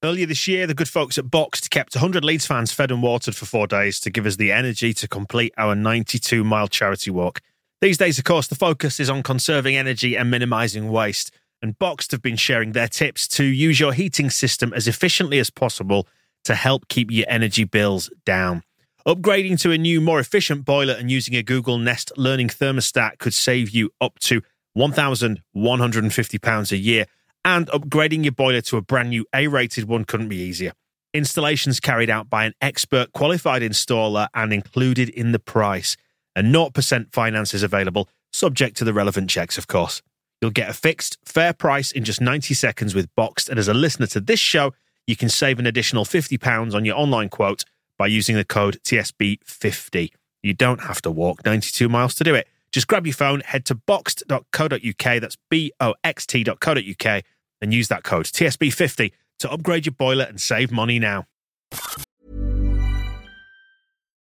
Earlier 0.05 0.27
this 0.27 0.47
year, 0.47 0.69
the 0.69 0.75
good 0.75 0.89
folks 0.89 1.19
at 1.19 1.25
BOXT 1.25 1.71
kept 1.71 1.97
100 1.97 2.25
Leeds 2.25 2.47
fans 2.47 2.73
fed 2.73 2.93
and 2.93 3.03
watered 3.03 3.35
for 3.35 3.47
four 3.47 3.67
days 3.67 3.99
to 4.01 4.11
give 4.11 4.27
us 4.27 4.37
the 4.37 4.53
energy 4.53 4.95
to 4.95 5.09
complete 5.09 5.53
our 5.59 5.75
92 5.75 6.45
mile 6.45 6.69
charity 6.69 7.11
walk. 7.11 7.41
These 7.81 7.99
days, 7.99 8.17
of 8.17 8.23
course, 8.23 8.47
the 8.47 8.55
focus 8.55 9.01
is 9.01 9.11
on 9.11 9.25
conserving 9.25 9.77
energy 9.77 10.17
and 10.17 10.31
minimising 10.31 10.89
waste. 10.93 11.33
And 11.61 11.77
BOXT 11.81 12.13
have 12.13 12.23
been 12.23 12.37
sharing 12.37 12.71
their 12.73 12.87
tips 12.87 13.27
to 13.29 13.43
use 13.43 13.81
your 13.81 13.93
heating 13.93 14.31
system 14.31 14.73
as 14.73 14.87
efficiently 14.87 15.41
as 15.41 15.51
possible 15.51 16.07
to 16.45 16.55
help 16.55 16.87
keep 16.87 17.11
your 17.11 17.27
energy 17.29 17.65
bills 17.65 18.09
down. 18.25 18.63
Upgrading 19.05 19.61
to 19.63 19.73
a 19.73 19.79
new, 19.79 20.01
more 20.01 20.21
efficient 20.21 20.65
boiler 20.65 20.95
and 20.95 21.11
using 21.11 21.35
a 21.35 21.43
Google 21.43 21.77
Nest 21.77 22.13
Learning 22.17 22.47
thermostat 22.47 23.19
could 23.19 23.35
save 23.35 23.71
you 23.71 23.91
up 24.01 24.21
to 24.21 24.43
£1,150 24.77 26.73
a 26.73 26.77
year, 26.77 27.07
and 27.45 27.67
upgrading 27.69 28.25
your 28.25 28.33
boiler 28.33 28.61
to 28.63 28.77
a 28.77 28.83
brand 28.83 29.11
new 29.11 29.25
A 29.35 29.47
rated 29.47 29.89
one 29.89 30.05
couldn't 30.05 30.29
be 30.29 30.37
easier. 30.37 30.73
Installations 31.15 31.81
carried 31.81 32.11
out 32.11 32.29
by 32.29 32.45
an 32.45 32.53
expert 32.61 33.13
qualified 33.13 33.63
installer 33.63 34.29
and 34.35 34.53
included 34.53 35.09
in 35.09 35.33
the 35.33 35.39
price. 35.39 35.97
And 36.37 36.55
0% 36.55 37.13
finance 37.13 37.55
is 37.55 37.63
available, 37.63 38.09
subject 38.33 38.77
to 38.77 38.85
the 38.85 38.93
relevant 38.93 39.31
checks, 39.31 39.59
of 39.59 39.67
course. 39.67 40.03
You'll 40.41 40.51
get 40.51 40.71
a 40.71 40.75
fixed, 40.75 41.19
fair 41.25 41.53
price 41.53 41.91
in 41.91 42.05
just 42.05 42.21
90 42.21 42.55
seconds 42.55 42.95
with 42.95 43.13
BOXT. 43.17 43.49
And 43.49 43.59
as 43.59 43.69
a 43.69 43.75
listener 43.75 44.07
to 44.09 44.21
this 44.21 44.39
show, 44.39 44.73
you 45.07 45.17
can 45.17 45.29
save 45.29 45.59
an 45.59 45.67
additional 45.67 46.05
£50 46.05 46.75
on 46.75 46.85
your 46.85 46.97
online 46.97 47.29
quote 47.29 47.65
by 47.97 48.07
using 48.07 48.37
the 48.37 48.45
code 48.45 48.79
TSB50. 48.85 50.11
You 50.43 50.55
don't 50.55 50.83
have 50.83 51.03
to 51.03 51.11
walk 51.11 51.45
92 51.45 51.89
miles 51.89 52.15
to 52.17 52.25
do 52.25 52.35
it. 52.35 52.47
Just 52.79 52.87
grab 52.87 53.09
your 53.09 53.15
phone, 53.15 53.41
head 53.41 53.65
to 53.65 53.75
boxt.co.uk, 53.75 55.21
that's 55.21 55.37
B 55.51 55.73
O 55.81 55.95
X 56.05 56.25
T.co.uk, 56.25 57.25
and 57.61 57.75
use 57.75 57.89
that 57.89 58.05
code 58.05 58.27
TSB50 58.27 59.11
to 59.41 59.51
upgrade 59.51 59.85
your 59.85 59.95
boiler 59.99 60.23
and 60.23 60.41
save 60.41 60.71
money 60.71 61.01
now. 61.01 61.27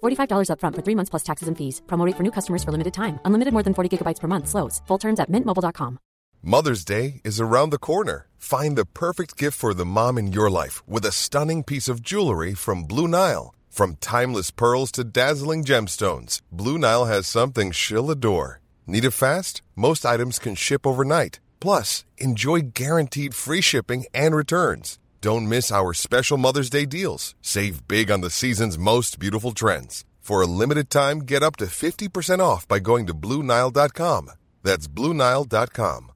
$45 0.00 0.48
upfront 0.52 0.76
for 0.76 0.82
three 0.82 0.96
months 0.96 1.10
plus 1.10 1.22
taxes 1.22 1.48
and 1.48 1.56
fees. 1.58 1.82
Promo 1.86 2.06
rate 2.06 2.16
for 2.16 2.22
new 2.22 2.32
customers 2.38 2.64
for 2.64 2.72
limited 2.72 2.94
time. 2.94 3.18
Unlimited 3.24 3.52
more 3.52 3.62
than 3.62 3.74
40 3.74 3.90
gigabytes 3.96 4.20
per 4.20 4.28
month. 4.28 4.48
Slows. 4.48 4.80
Full 4.86 4.98
terms 4.98 5.20
at 5.20 5.30
mintmobile.com. 5.30 5.98
Mother's 6.42 6.86
Day 6.86 7.20
is 7.22 7.38
around 7.38 7.68
the 7.68 7.78
corner. 7.78 8.26
Find 8.38 8.74
the 8.78 8.86
perfect 8.86 9.36
gift 9.36 9.58
for 9.58 9.74
the 9.74 9.84
mom 9.84 10.16
in 10.16 10.32
your 10.32 10.48
life 10.50 10.82
with 10.88 11.04
a 11.04 11.12
stunning 11.12 11.62
piece 11.62 11.86
of 11.86 12.00
jewelry 12.00 12.54
from 12.54 12.84
Blue 12.84 13.06
Nile. 13.06 13.54
From 13.68 13.96
timeless 14.00 14.50
pearls 14.50 14.90
to 14.92 15.04
dazzling 15.04 15.64
gemstones, 15.64 16.40
Blue 16.50 16.78
Nile 16.78 17.04
has 17.04 17.26
something 17.26 17.70
she'll 17.70 18.10
adore. 18.10 18.60
Need 18.86 19.04
it 19.04 19.10
fast? 19.10 19.60
Most 19.76 20.06
items 20.06 20.38
can 20.38 20.54
ship 20.54 20.86
overnight. 20.86 21.40
Plus, 21.60 22.06
enjoy 22.16 22.60
guaranteed 22.72 23.34
free 23.34 23.60
shipping 23.60 24.06
and 24.14 24.34
returns. 24.34 24.98
Don't 25.20 25.48
miss 25.48 25.70
our 25.70 25.92
special 25.92 26.38
Mother's 26.38 26.70
Day 26.70 26.86
deals. 26.86 27.34
Save 27.42 27.86
big 27.86 28.10
on 28.10 28.22
the 28.22 28.30
season's 28.30 28.78
most 28.78 29.18
beautiful 29.18 29.52
trends. 29.52 30.04
For 30.20 30.40
a 30.40 30.46
limited 30.46 30.88
time, 30.88 31.20
get 31.20 31.42
up 31.42 31.56
to 31.56 31.66
50% 31.66 32.38
off 32.40 32.66
by 32.66 32.78
going 32.78 33.06
to 33.06 33.14
BlueNile.com. 33.14 34.30
That's 34.62 34.88
BlueNile.com. 34.88 36.12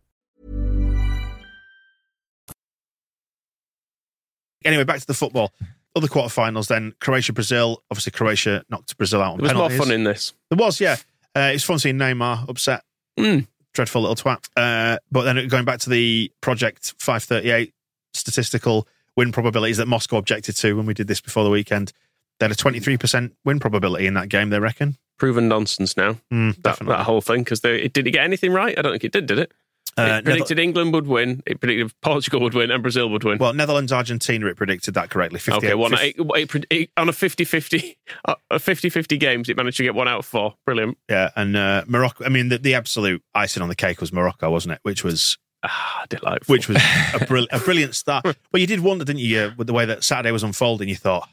Anyway, 4.64 4.84
back 4.84 5.00
to 5.00 5.06
the 5.06 5.14
football. 5.14 5.52
Other 5.94 6.08
quarterfinals 6.08 6.68
then 6.68 6.94
Croatia 7.00 7.32
Brazil. 7.34 7.82
Obviously, 7.90 8.12
Croatia 8.12 8.64
knocked 8.70 8.96
Brazil 8.96 9.20
out 9.20 9.34
on 9.34 9.38
There 9.38 9.54
was 9.54 9.70
more 9.70 9.84
fun 9.84 9.92
in 9.92 10.04
this. 10.04 10.32
There 10.48 10.56
was, 10.56 10.80
yeah. 10.80 10.96
Uh, 11.36 11.50
it's 11.52 11.64
fun 11.64 11.78
seeing 11.78 11.98
Neymar 11.98 12.48
upset. 12.48 12.82
Mm. 13.18 13.46
Dreadful 13.74 14.02
little 14.02 14.16
twat. 14.16 14.48
Uh, 14.56 14.98
but 15.12 15.24
then 15.24 15.46
going 15.48 15.64
back 15.64 15.80
to 15.80 15.90
the 15.90 16.32
Project 16.40 16.94
538 16.98 17.74
statistical 18.14 18.88
win 19.16 19.32
probabilities 19.32 19.76
that 19.78 19.86
Moscow 19.86 20.16
objected 20.16 20.56
to 20.56 20.76
when 20.76 20.86
we 20.86 20.94
did 20.94 21.06
this 21.06 21.20
before 21.20 21.44
the 21.44 21.50
weekend, 21.50 21.92
they 22.38 22.44
had 22.46 22.52
a 22.52 22.54
23% 22.54 23.32
win 23.44 23.60
probability 23.60 24.06
in 24.06 24.14
that 24.14 24.28
game, 24.28 24.50
they 24.50 24.58
reckon. 24.58 24.96
Proven 25.18 25.48
nonsense 25.48 25.96
now. 25.96 26.16
Mm, 26.32 26.56
That, 26.56 26.62
definitely. 26.62 26.96
that 26.96 27.04
whole 27.04 27.20
thing 27.20 27.44
because 27.44 27.60
it 27.64 27.92
did 27.92 28.06
it 28.06 28.10
get 28.10 28.24
anything 28.24 28.52
right? 28.52 28.76
I 28.76 28.82
don't 28.82 28.92
think 28.92 29.04
it 29.04 29.12
did. 29.12 29.26
Did 29.26 29.38
it? 29.38 29.52
Uh, 29.96 30.02
it 30.18 30.24
predicted 30.24 30.58
England 30.58 30.92
would 30.92 31.06
win. 31.06 31.40
It 31.46 31.60
predicted 31.60 31.92
Portugal 32.00 32.40
would 32.40 32.54
win 32.54 32.72
and 32.72 32.82
Brazil 32.82 33.08
would 33.10 33.22
win. 33.22 33.38
Well, 33.38 33.52
Netherlands, 33.52 33.92
Argentina, 33.92 34.46
it 34.46 34.56
predicted 34.56 34.94
that 34.94 35.10
correctly. 35.10 35.38
58, 35.38 35.68
okay, 35.68 35.74
one 35.74 35.92
50 35.92 36.06
it, 36.08 36.54
it, 36.54 36.66
it, 36.70 36.90
on 36.96 37.08
a 37.08 37.12
50-50 37.12 37.94
uh, 38.24 38.34
a 38.50 38.56
50-50 38.56 39.20
games, 39.20 39.48
it 39.48 39.56
managed 39.56 39.76
to 39.76 39.84
get 39.84 39.94
one 39.94 40.08
out 40.08 40.20
of 40.20 40.26
four. 40.26 40.54
Brilliant. 40.66 40.98
Yeah, 41.08 41.30
and 41.36 41.56
uh, 41.56 41.84
Morocco. 41.86 42.24
I 42.24 42.28
mean, 42.28 42.48
the, 42.48 42.58
the 42.58 42.74
absolute 42.74 43.22
icing 43.36 43.62
on 43.62 43.68
the 43.68 43.76
cake 43.76 44.00
was 44.00 44.12
Morocco, 44.12 44.50
wasn't 44.50 44.72
it? 44.72 44.80
Which 44.82 45.04
was 45.04 45.38
Ah, 45.64 46.04
delightful. 46.08 46.52
which 46.52 46.68
was 46.68 46.76
a, 47.14 47.24
brill- 47.28 47.48
a 47.50 47.58
brilliant 47.58 47.94
start. 47.94 48.24
But 48.52 48.60
you 48.60 48.66
did 48.66 48.80
wonder, 48.80 49.04
didn't 49.04 49.20
you, 49.20 49.38
uh, 49.40 49.50
with 49.56 49.66
the 49.66 49.72
way 49.72 49.84
that 49.86 50.04
Saturday 50.04 50.30
was 50.30 50.42
unfolding? 50.42 50.88
You 50.88 50.96
thought 50.96 51.28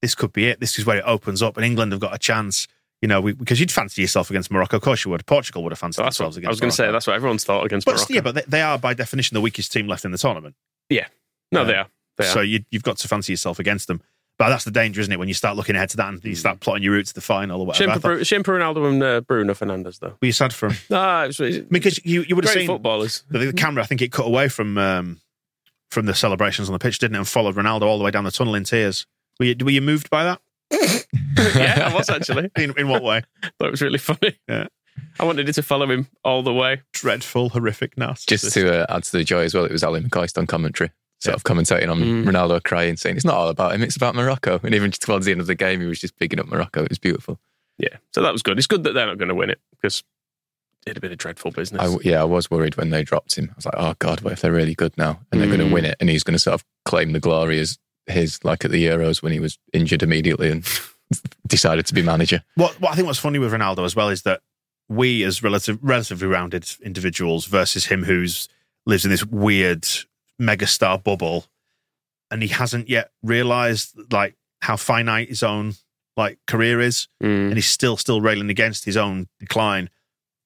this 0.00 0.14
could 0.14 0.32
be 0.32 0.46
it. 0.48 0.60
This 0.60 0.78
is 0.78 0.86
where 0.86 0.98
it 0.98 1.04
opens 1.06 1.42
up, 1.42 1.56
and 1.56 1.66
England 1.66 1.92
have 1.92 2.00
got 2.00 2.14
a 2.14 2.18
chance. 2.18 2.68
You 3.00 3.08
know, 3.08 3.20
we, 3.20 3.32
because 3.32 3.58
you'd 3.58 3.72
fancy 3.72 4.00
yourself 4.02 4.30
against 4.30 4.50
Morocco. 4.52 4.76
Of 4.76 4.82
course 4.82 5.04
you 5.04 5.10
would. 5.10 5.26
Portugal 5.26 5.64
would 5.64 5.72
have 5.72 5.78
fancied 5.80 6.04
that's 6.04 6.18
themselves 6.18 6.36
what, 6.36 6.38
against 6.44 6.48
I 6.48 6.52
was 6.52 6.60
going 6.60 6.70
to 6.70 6.76
say. 6.76 6.92
That's 6.92 7.06
what 7.08 7.16
everyone's 7.16 7.44
thought 7.44 7.66
against 7.66 7.84
But 7.84 7.96
Morocco. 7.96 8.14
yeah, 8.14 8.20
but 8.20 8.34
they, 8.36 8.42
they 8.46 8.62
are 8.62 8.78
by 8.78 8.94
definition 8.94 9.34
the 9.34 9.40
weakest 9.40 9.72
team 9.72 9.88
left 9.88 10.04
in 10.04 10.12
the 10.12 10.18
tournament. 10.18 10.54
yeah, 10.88 11.06
no, 11.50 11.62
Uh, 11.62 11.64
they 11.64 11.74
are. 11.74 11.86
They 12.18 12.24
So 12.26 12.40
are. 12.40 12.44
you, 12.44 12.60
you've 12.70 12.84
got 12.84 12.98
to 12.98 13.08
fancy 13.08 13.32
yourself 13.32 13.58
against 13.58 13.88
them. 13.88 14.02
But 14.42 14.48
that's 14.50 14.64
the 14.64 14.70
danger, 14.70 15.00
isn't 15.00 15.12
it? 15.12 15.18
When 15.18 15.28
you 15.28 15.34
start 15.34 15.56
looking 15.56 15.76
ahead 15.76 15.90
to 15.90 15.96
that 15.98 16.08
and 16.08 16.24
you 16.24 16.34
start 16.34 16.60
plotting 16.60 16.82
your 16.82 16.94
route 16.94 17.06
to 17.06 17.14
the 17.14 17.20
final 17.20 17.60
or 17.60 17.66
whatever. 17.66 17.84
Shame 17.84 17.90
I 17.90 17.94
for, 17.94 18.00
thought- 18.00 18.08
Bru- 18.08 18.24
shame 18.24 18.42
for 18.42 18.58
Ronaldo 18.58 18.88
and 18.90 19.02
uh, 19.02 19.20
Bruno 19.20 19.54
Fernandes, 19.54 19.98
though. 20.00 20.14
were 20.20 20.26
you 20.26 20.32
sad 20.32 20.52
for 20.52 20.68
him? 20.70 20.76
Ah, 20.90 21.24
it 21.24 21.26
was, 21.28 21.40
it 21.40 21.44
was 21.46 21.58
Because 21.70 22.04
you, 22.04 22.22
you 22.22 22.34
would 22.34 22.44
have 22.44 22.52
great 22.52 22.62
seen 22.62 22.66
footballers. 22.66 23.22
the, 23.30 23.38
the 23.38 23.52
camera. 23.52 23.82
I 23.82 23.86
think 23.86 24.02
it 24.02 24.10
cut 24.12 24.26
away 24.26 24.48
from 24.48 24.76
um, 24.78 25.20
from 25.90 26.06
the 26.06 26.14
celebrations 26.14 26.68
on 26.68 26.72
the 26.72 26.78
pitch, 26.78 26.98
didn't 26.98 27.14
it? 27.14 27.18
And 27.18 27.28
followed 27.28 27.54
Ronaldo 27.54 27.82
all 27.82 27.98
the 27.98 28.04
way 28.04 28.10
down 28.10 28.24
the 28.24 28.30
tunnel 28.32 28.54
in 28.54 28.64
tears. 28.64 29.06
Were 29.38 29.46
you, 29.46 29.56
were 29.64 29.70
you 29.70 29.80
moved 29.80 30.10
by 30.10 30.24
that? 30.24 30.40
yeah, 31.54 31.88
I 31.90 31.94
was 31.94 32.08
actually. 32.10 32.50
In, 32.56 32.72
in 32.78 32.88
what 32.88 33.02
way? 33.02 33.22
Thought 33.58 33.66
it 33.68 33.70
was 33.70 33.82
really 33.82 33.98
funny. 33.98 34.38
Yeah. 34.48 34.66
I 35.20 35.24
wanted 35.24 35.48
it 35.48 35.52
to 35.54 35.62
follow 35.62 35.90
him 35.90 36.08
all 36.24 36.42
the 36.42 36.52
way. 36.52 36.82
Dreadful, 36.92 37.50
horrific, 37.50 37.96
nasty. 37.98 38.34
Just 38.34 38.52
to 38.54 38.82
uh, 38.88 38.96
add 38.96 39.04
to 39.04 39.12
the 39.12 39.24
joy 39.24 39.42
as 39.44 39.54
well, 39.54 39.64
it 39.64 39.72
was 39.72 39.82
Ally 39.84 40.00
McCoist 40.00 40.36
on 40.38 40.46
commentary, 40.46 40.90
sort 41.22 41.36
of 41.36 41.44
commentating 41.44 41.88
on 41.90 42.00
Mm. 42.00 42.24
Ronaldo 42.24 42.62
crying, 42.64 42.96
saying 42.96 43.16
it's 43.16 43.24
not 43.24 43.34
all 43.36 43.48
about 43.48 43.74
him, 43.74 43.82
it's 43.82 43.96
about 43.96 44.14
Morocco. 44.14 44.58
And 44.62 44.74
even 44.74 44.90
towards 44.90 45.24
the 45.26 45.32
end 45.32 45.40
of 45.40 45.46
the 45.46 45.54
game, 45.54 45.80
he 45.80 45.86
was 45.86 46.00
just 46.00 46.16
picking 46.18 46.40
up 46.40 46.46
Morocco. 46.46 46.82
It 46.82 46.88
was 46.90 46.98
beautiful. 46.98 47.38
Yeah, 47.78 47.96
so 48.12 48.22
that 48.22 48.32
was 48.32 48.42
good. 48.42 48.58
It's 48.58 48.66
good 48.66 48.82
that 48.84 48.92
they're 48.92 49.06
not 49.06 49.18
going 49.18 49.28
to 49.28 49.34
win 49.34 49.50
it 49.50 49.60
because 49.70 50.02
it'd 50.84 50.96
have 50.96 51.02
been 51.02 51.12
a 51.12 51.16
dreadful 51.16 51.52
business. 51.52 51.80
I, 51.80 51.96
yeah, 52.02 52.20
I 52.20 52.24
was 52.24 52.50
worried 52.50 52.76
when 52.76 52.90
they 52.90 53.04
dropped 53.04 53.36
him. 53.36 53.48
I 53.50 53.54
was 53.56 53.64
like, 53.66 53.74
oh 53.76 53.94
God, 54.00 54.20
what 54.22 54.32
if 54.32 54.40
they're 54.40 54.52
really 54.52 54.74
good 54.74 54.96
now 54.98 55.20
and 55.30 55.40
they're 55.40 55.48
going 55.48 55.60
Mm. 55.60 55.68
to 55.68 55.74
win 55.74 55.84
it? 55.84 55.96
And 56.00 56.10
he's 56.10 56.22
going 56.24 56.34
to 56.34 56.38
sort 56.40 56.54
of 56.54 56.64
claim 56.84 57.12
the 57.12 57.20
glory 57.20 57.60
as 57.60 57.78
his, 58.08 58.44
like 58.44 58.64
at 58.64 58.72
the 58.72 58.84
Euros 58.84 59.22
when 59.22 59.32
he 59.32 59.38
was 59.40 59.58
injured 59.72 60.02
immediately 60.02 60.50
and 60.50 60.68
decided 61.46 61.86
to 61.86 61.94
be 61.94 62.02
manager. 62.02 62.42
What, 62.56 62.80
what 62.80 62.92
I 62.92 62.94
think 62.96 63.06
what's 63.06 63.18
funny 63.20 63.38
with 63.38 63.52
Ronaldo 63.52 63.84
as 63.84 63.94
well 63.94 64.08
is 64.08 64.22
that 64.22 64.40
we, 64.88 65.22
as 65.22 65.42
relative, 65.42 65.78
relatively 65.82 66.26
rounded 66.26 66.68
individuals, 66.82 67.46
versus 67.46 67.86
him 67.86 68.02
who's 68.04 68.48
lives 68.86 69.04
in 69.04 69.10
this 69.12 69.24
weird 69.24 69.86
megastar 70.42 71.02
bubble, 71.02 71.46
and 72.30 72.42
he 72.42 72.48
hasn't 72.48 72.88
yet 72.88 73.10
realised 73.22 73.94
like 74.12 74.36
how 74.62 74.76
finite 74.76 75.28
his 75.28 75.42
own 75.42 75.74
like 76.16 76.38
career 76.46 76.80
is, 76.80 77.08
Mm. 77.22 77.46
and 77.48 77.54
he's 77.54 77.68
still 77.70 77.96
still 77.96 78.20
railing 78.20 78.50
against 78.50 78.84
his 78.84 78.96
own 78.96 79.28
decline. 79.38 79.88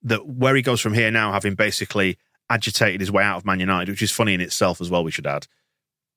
That 0.02 0.26
where 0.26 0.54
he 0.54 0.62
goes 0.62 0.80
from 0.80 0.94
here 0.94 1.11
now, 1.11 1.32
having 1.32 1.54
basically 1.54 2.18
agitated 2.48 3.00
his 3.00 3.11
way 3.11 3.24
out 3.24 3.38
of 3.38 3.44
Man 3.44 3.59
United, 3.59 3.90
which 3.90 4.02
is 4.02 4.12
funny 4.12 4.35
in 4.35 4.40
itself 4.40 4.80
as 4.80 4.88
well. 4.90 5.02
We 5.02 5.11
should 5.11 5.26
add 5.26 5.48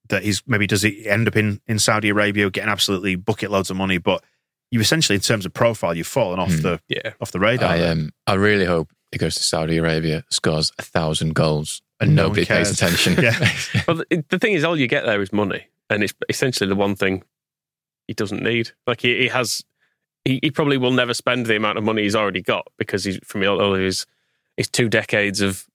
that 0.10 0.24
he's 0.24 0.44
maybe 0.48 0.68
does 0.68 0.82
he 0.84 1.08
end 1.08 1.28
up 1.28 1.36
in 1.36 1.62
in 1.68 1.80
Saudi 1.80 2.10
Arabia 2.10 2.50
getting 2.52 2.70
absolutely 2.70 3.16
bucket 3.16 3.50
loads 3.50 3.70
of 3.72 3.78
money, 3.78 3.98
but 3.98 4.24
you 4.72 4.80
essentially 4.80 5.16
in 5.16 5.22
terms 5.22 5.46
of 5.48 5.54
profile 5.54 5.96
you've 5.98 6.06
fallen 6.06 6.40
off 6.40 6.52
Hmm. 6.54 6.62
the 6.62 6.82
Yeah. 6.88 7.14
off 7.20 7.32
the 7.32 7.40
radar. 7.40 7.70
I 7.72 7.78
there. 7.80 7.92
um, 7.94 8.12
I 8.28 8.34
really 8.36 8.66
hope 8.66 8.92
he 9.12 9.18
goes 9.18 9.34
to 9.36 9.44
Saudi 9.44 9.78
Arabia, 9.78 10.24
scores 10.30 10.72
a 10.78 10.84
thousand 10.84 11.34
goals, 11.34 11.82
and 12.00 12.16
No 12.16 12.24
one 12.24 12.30
nobody 12.32 12.46
pays 12.46 12.72
attention. 12.72 13.14
Yeah. 13.24 13.52
Well, 13.88 13.98
the, 13.98 14.24
the 14.30 14.40
thing 14.40 14.54
is, 14.54 14.64
all 14.64 14.78
you 14.80 14.88
get 14.88 15.06
there 15.06 15.22
is 15.22 15.34
money, 15.34 15.68
and 15.90 16.04
it's 16.04 16.14
essentially 16.30 16.68
the 16.68 16.76
one 16.76 16.96
thing 16.96 17.24
he 18.08 18.14
doesn't 18.14 18.42
need. 18.42 18.72
Like 18.88 19.02
he, 19.02 19.18
he 19.20 19.28
has, 19.28 19.64
he, 20.26 20.40
he 20.42 20.52
probably 20.52 20.78
will 20.78 20.92
never 20.92 21.14
spend 21.14 21.46
the 21.46 21.56
amount 21.56 21.78
of 21.78 21.84
money 21.84 22.04
he's 22.04 22.16
already 22.16 22.42
got 22.42 22.68
because 22.78 23.04
he's 23.04 23.20
from 23.24 23.44
all 23.44 23.62
all 23.62 23.76
of 23.76 23.82
his 23.82 24.06
his 24.58 24.68
two 24.70 24.90
decades 24.90 25.42
of 25.42 25.66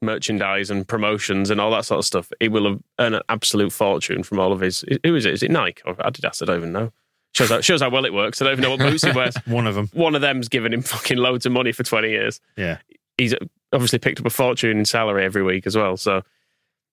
merchandise 0.00 0.70
and 0.70 0.86
promotions 0.88 1.48
and 1.50 1.60
all 1.60 1.70
that 1.70 1.84
sort 1.84 1.98
of 1.98 2.04
stuff. 2.04 2.32
He 2.40 2.48
will 2.48 2.68
have 2.68 2.80
earned 2.98 3.14
an 3.14 3.22
absolute 3.28 3.72
fortune 3.72 4.22
from 4.22 4.38
all 4.38 4.52
of 4.52 4.60
his. 4.60 4.84
Who 5.04 5.14
is 5.14 5.24
it? 5.26 5.34
Is 5.34 5.42
it 5.42 5.50
Nike 5.50 5.82
oh, 5.86 5.90
or 5.90 5.94
Adidas? 5.96 6.42
I 6.42 6.46
don't 6.46 6.56
even 6.56 6.72
know. 6.72 6.92
Shows 7.34 7.48
how, 7.48 7.60
shows 7.62 7.80
how 7.80 7.88
well 7.88 8.04
it 8.04 8.12
works. 8.12 8.42
I 8.42 8.44
don't 8.44 8.52
even 8.52 8.62
know 8.62 8.70
what 8.70 8.80
boots 8.80 9.04
he 9.04 9.12
wears. 9.12 9.34
One 9.46 9.66
of 9.66 9.74
them. 9.74 9.88
One 9.94 10.14
of 10.14 10.20
them's 10.20 10.48
given 10.48 10.74
him 10.74 10.82
fucking 10.82 11.16
loads 11.16 11.46
of 11.46 11.52
money 11.52 11.72
for 11.72 11.82
twenty 11.82 12.10
years 12.10 12.40
Yeah. 12.56 12.78
he's 13.16 13.34
obviously 13.72 13.98
picked 13.98 14.20
up 14.20 14.26
a 14.26 14.30
fortune 14.30 14.78
in 14.78 14.84
salary 14.84 15.24
every 15.24 15.42
week 15.42 15.66
as 15.66 15.76
well. 15.76 15.96
So, 15.96 16.22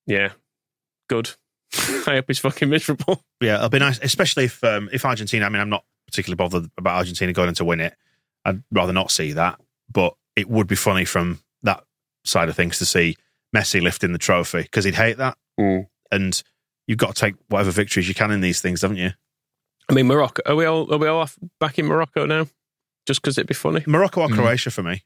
yeah, 0.08 0.30
good. 1.08 1.32
I 2.08 2.16
hope 2.16 2.26
he's 2.28 2.40
fucking 2.40 2.70
miserable. 2.70 3.24
Yeah, 3.42 3.58
it'll 3.58 3.70
be 3.70 3.80
nice, 3.80 4.00
especially 4.02 4.46
if 4.46 4.64
um, 4.64 4.90
if 4.92 5.06
Argentina. 5.06 5.46
I 5.46 5.50
mean, 5.50 5.62
I'm 5.62 5.70
not 5.70 5.86
particularly 6.08 6.36
bothered 6.38 6.70
about 6.78 6.96
Argentina 6.98 7.32
going 7.34 7.48
on 7.50 7.54
to 7.56 7.66
win 7.66 7.80
it. 7.80 7.96
I'd 8.46 8.64
rather 8.72 8.94
not 8.94 9.12
see 9.12 9.34
that, 9.34 9.60
but 9.92 10.16
it 10.36 10.50
would 10.50 10.68
be 10.68 10.76
funny 10.76 11.06
from 11.06 11.40
that 11.64 11.84
side 12.26 12.50
of 12.50 12.56
things 12.56 12.80
to 12.80 12.86
see 12.86 13.16
Messi 13.56 13.82
lifting 13.82 14.12
the 14.14 14.18
trophy 14.18 14.64
because 14.64 14.86
he'd 14.86 14.96
hate 14.96 15.18
that. 15.18 15.38
Mm. 15.60 15.88
And 16.12 16.42
you've 16.88 16.98
got 16.98 17.16
to 17.16 17.22
take 17.22 17.36
whatever 17.50 17.72
victories 17.72 18.08
you 18.08 18.16
can 18.16 18.32
in 18.32 18.42
these 18.42 18.62
things, 18.62 18.82
haven't 18.82 18.98
you? 18.98 19.12
I 19.90 19.94
mean, 19.94 20.08
Morocco. 20.08 20.42
Are 20.46 20.56
we 20.56 20.66
all 20.66 20.92
are 20.94 20.98
we 20.98 21.08
all 21.08 21.20
off, 21.20 21.38
back 21.60 21.78
in 21.78 21.86
Morocco 21.86 22.26
now? 22.26 22.48
Just 23.06 23.22
because 23.22 23.38
it'd 23.38 23.48
be 23.48 23.54
funny. 23.54 23.84
Morocco 23.88 24.22
or 24.22 24.28
Mm. 24.30 24.36
Croatia 24.36 24.72
for 24.72 24.84
me. 24.84 25.04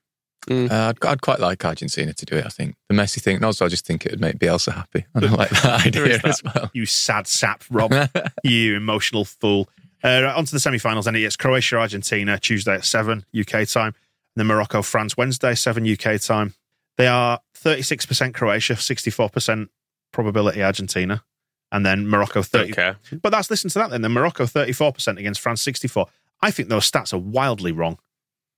Uh, 0.49 0.67
I'd, 0.71 1.05
I'd 1.05 1.21
quite 1.21 1.39
like 1.39 1.63
Argentina 1.63 2.13
to 2.13 2.25
do 2.25 2.35
it. 2.35 2.45
I 2.45 2.49
think 2.49 2.75
the 2.89 2.95
Messi 2.95 3.21
thing. 3.21 3.37
And 3.37 3.45
also, 3.45 3.65
I 3.65 3.69
just 3.69 3.85
think 3.85 4.05
it 4.05 4.11
would 4.11 4.21
make 4.21 4.39
Bielsa 4.39 4.73
happy. 4.73 5.05
I 5.15 5.19
like 5.19 5.49
that 5.49 5.85
idea 5.87 6.17
that. 6.17 6.25
as 6.25 6.43
well. 6.43 6.69
You 6.73 6.85
sad 6.85 7.27
sap, 7.27 7.63
Rob. 7.69 7.93
you 8.43 8.75
emotional 8.75 9.25
fool. 9.25 9.69
Uh, 10.03 10.33
on 10.35 10.45
to 10.45 10.51
the 10.51 10.59
semi-finals, 10.59 11.07
and 11.07 11.15
it's 11.15 11.37
Croatia, 11.37 11.77
Argentina, 11.77 12.37
Tuesday 12.37 12.75
at 12.75 12.83
7 12.83 13.25
UK 13.39 13.67
time. 13.67 13.95
And 14.35 14.35
then 14.35 14.47
Morocco, 14.47 14.81
France, 14.81 15.15
Wednesday, 15.15 15.55
7 15.55 15.89
UK 15.89 16.19
time. 16.19 16.53
They 16.97 17.07
are 17.07 17.39
36% 17.55 18.33
Croatia, 18.33 18.73
64% 18.73 19.69
probability 20.11 20.61
Argentina. 20.61 21.23
And 21.71 21.85
then 21.85 22.07
Morocco, 22.07 22.43
30. 22.43 22.73
Okay. 22.73 22.93
But 23.21 23.29
that's, 23.29 23.49
listen 23.49 23.69
to 23.71 23.79
that 23.79 23.89
then. 23.91 24.01
Then 24.01 24.11
Morocco, 24.11 24.45
34% 24.45 25.17
against 25.17 25.39
France, 25.39 25.61
64 25.61 26.07
I 26.43 26.51
think 26.51 26.67
those 26.67 26.91
stats 26.91 27.13
are 27.13 27.17
wildly 27.17 27.71
wrong. 27.71 27.97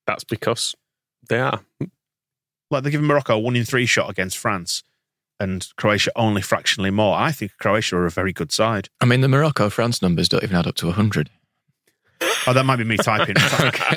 That's 0.07 0.23
because 0.23 0.75
they 1.27 1.39
are. 1.39 1.61
Like 2.71 2.83
they're 2.83 2.91
giving 2.91 3.07
Morocco 3.07 3.35
a 3.35 3.39
one 3.39 3.55
in 3.55 3.65
three 3.65 3.85
shot 3.85 4.09
against 4.09 4.37
France 4.37 4.83
and 5.39 5.67
Croatia 5.77 6.11
only 6.15 6.41
fractionally 6.41 6.91
more. 6.91 7.15
I 7.17 7.31
think 7.31 7.51
Croatia 7.59 7.97
are 7.97 8.05
a 8.05 8.11
very 8.11 8.33
good 8.33 8.51
side. 8.51 8.89
I 9.01 9.05
mean, 9.05 9.21
the 9.21 9.27
Morocco 9.27 9.69
France 9.69 10.01
numbers 10.01 10.29
don't 10.29 10.43
even 10.43 10.55
add 10.55 10.67
up 10.67 10.75
to 10.75 10.87
100. 10.87 11.29
Oh, 12.47 12.53
that 12.53 12.65
might 12.65 12.77
be 12.77 12.83
me 12.85 12.97
typing. 12.97 13.35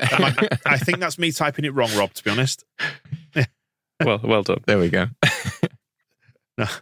That 0.08 0.16
might- 0.20 0.60
I 0.66 0.76
think 0.78 0.98
that's 0.98 1.18
me 1.18 1.30
typing 1.32 1.64
it 1.64 1.74
wrong, 1.74 1.90
Rob, 1.96 2.12
to 2.14 2.24
be 2.24 2.30
honest. 2.30 2.64
Well, 4.04 4.20
well 4.22 4.44
done. 4.44 4.62
There 4.64 4.78
we 4.78 4.90
go. 4.90 5.08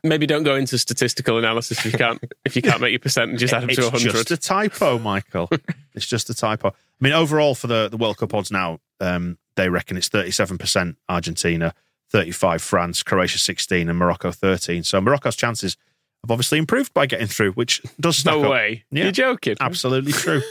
Maybe 0.03 0.27
don't 0.27 0.43
go 0.43 0.55
into 0.55 0.79
statistical 0.79 1.37
analysis 1.39 1.79
if 1.85 1.93
you 1.93 1.99
can't 1.99 2.23
if 2.47 2.57
you 2.57 2.63
can't 2.63 2.81
make 2.81 2.93
your 2.93 2.99
percentages 2.99 3.53
add 3.53 3.65
up 3.65 3.71
it's 3.71 3.79
to 3.79 3.91
hundred. 3.91 4.07
It's 4.15 4.15
just 4.15 4.31
a 4.31 4.37
typo, 4.39 4.99
Michael. 4.99 5.51
it's 5.95 6.07
just 6.07 6.31
a 6.31 6.35
typo. 6.35 6.69
I 6.69 6.73
mean, 7.01 7.13
overall 7.13 7.55
for 7.55 7.67
the, 7.67 7.89
the 7.91 7.99
World 7.99 8.17
Cup 8.17 8.33
odds 8.33 8.51
now, 8.51 8.81
um, 9.01 9.37
they 9.57 9.69
reckon 9.69 9.97
it's 9.97 10.09
37% 10.09 10.97
Argentina, 11.09 11.75
35 12.11 12.63
France, 12.63 13.03
Croatia 13.03 13.39
16, 13.39 13.89
and 13.89 13.99
Morocco 13.99 14.31
13. 14.31 14.83
So 14.85 15.01
Morocco's 15.01 15.37
chances 15.37 15.77
have 16.23 16.31
obviously 16.31 16.59
improved 16.59 16.95
by 16.95 17.07
getting 17.07 17.27
through, 17.27 17.53
which 17.53 17.83
does 18.01 18.25
No 18.25 18.45
up. 18.45 18.51
way. 18.51 18.85
Yeah. 18.91 19.05
You're 19.05 19.13
joking. 19.13 19.57
Absolutely 19.61 20.13
true. 20.13 20.43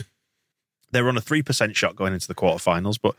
they 0.91 1.01
were 1.01 1.09
on 1.09 1.17
a 1.17 1.21
3% 1.21 1.75
shot 1.75 1.95
going 1.95 2.13
into 2.13 2.27
the 2.27 2.35
quarterfinals, 2.35 2.97
but 3.01 3.15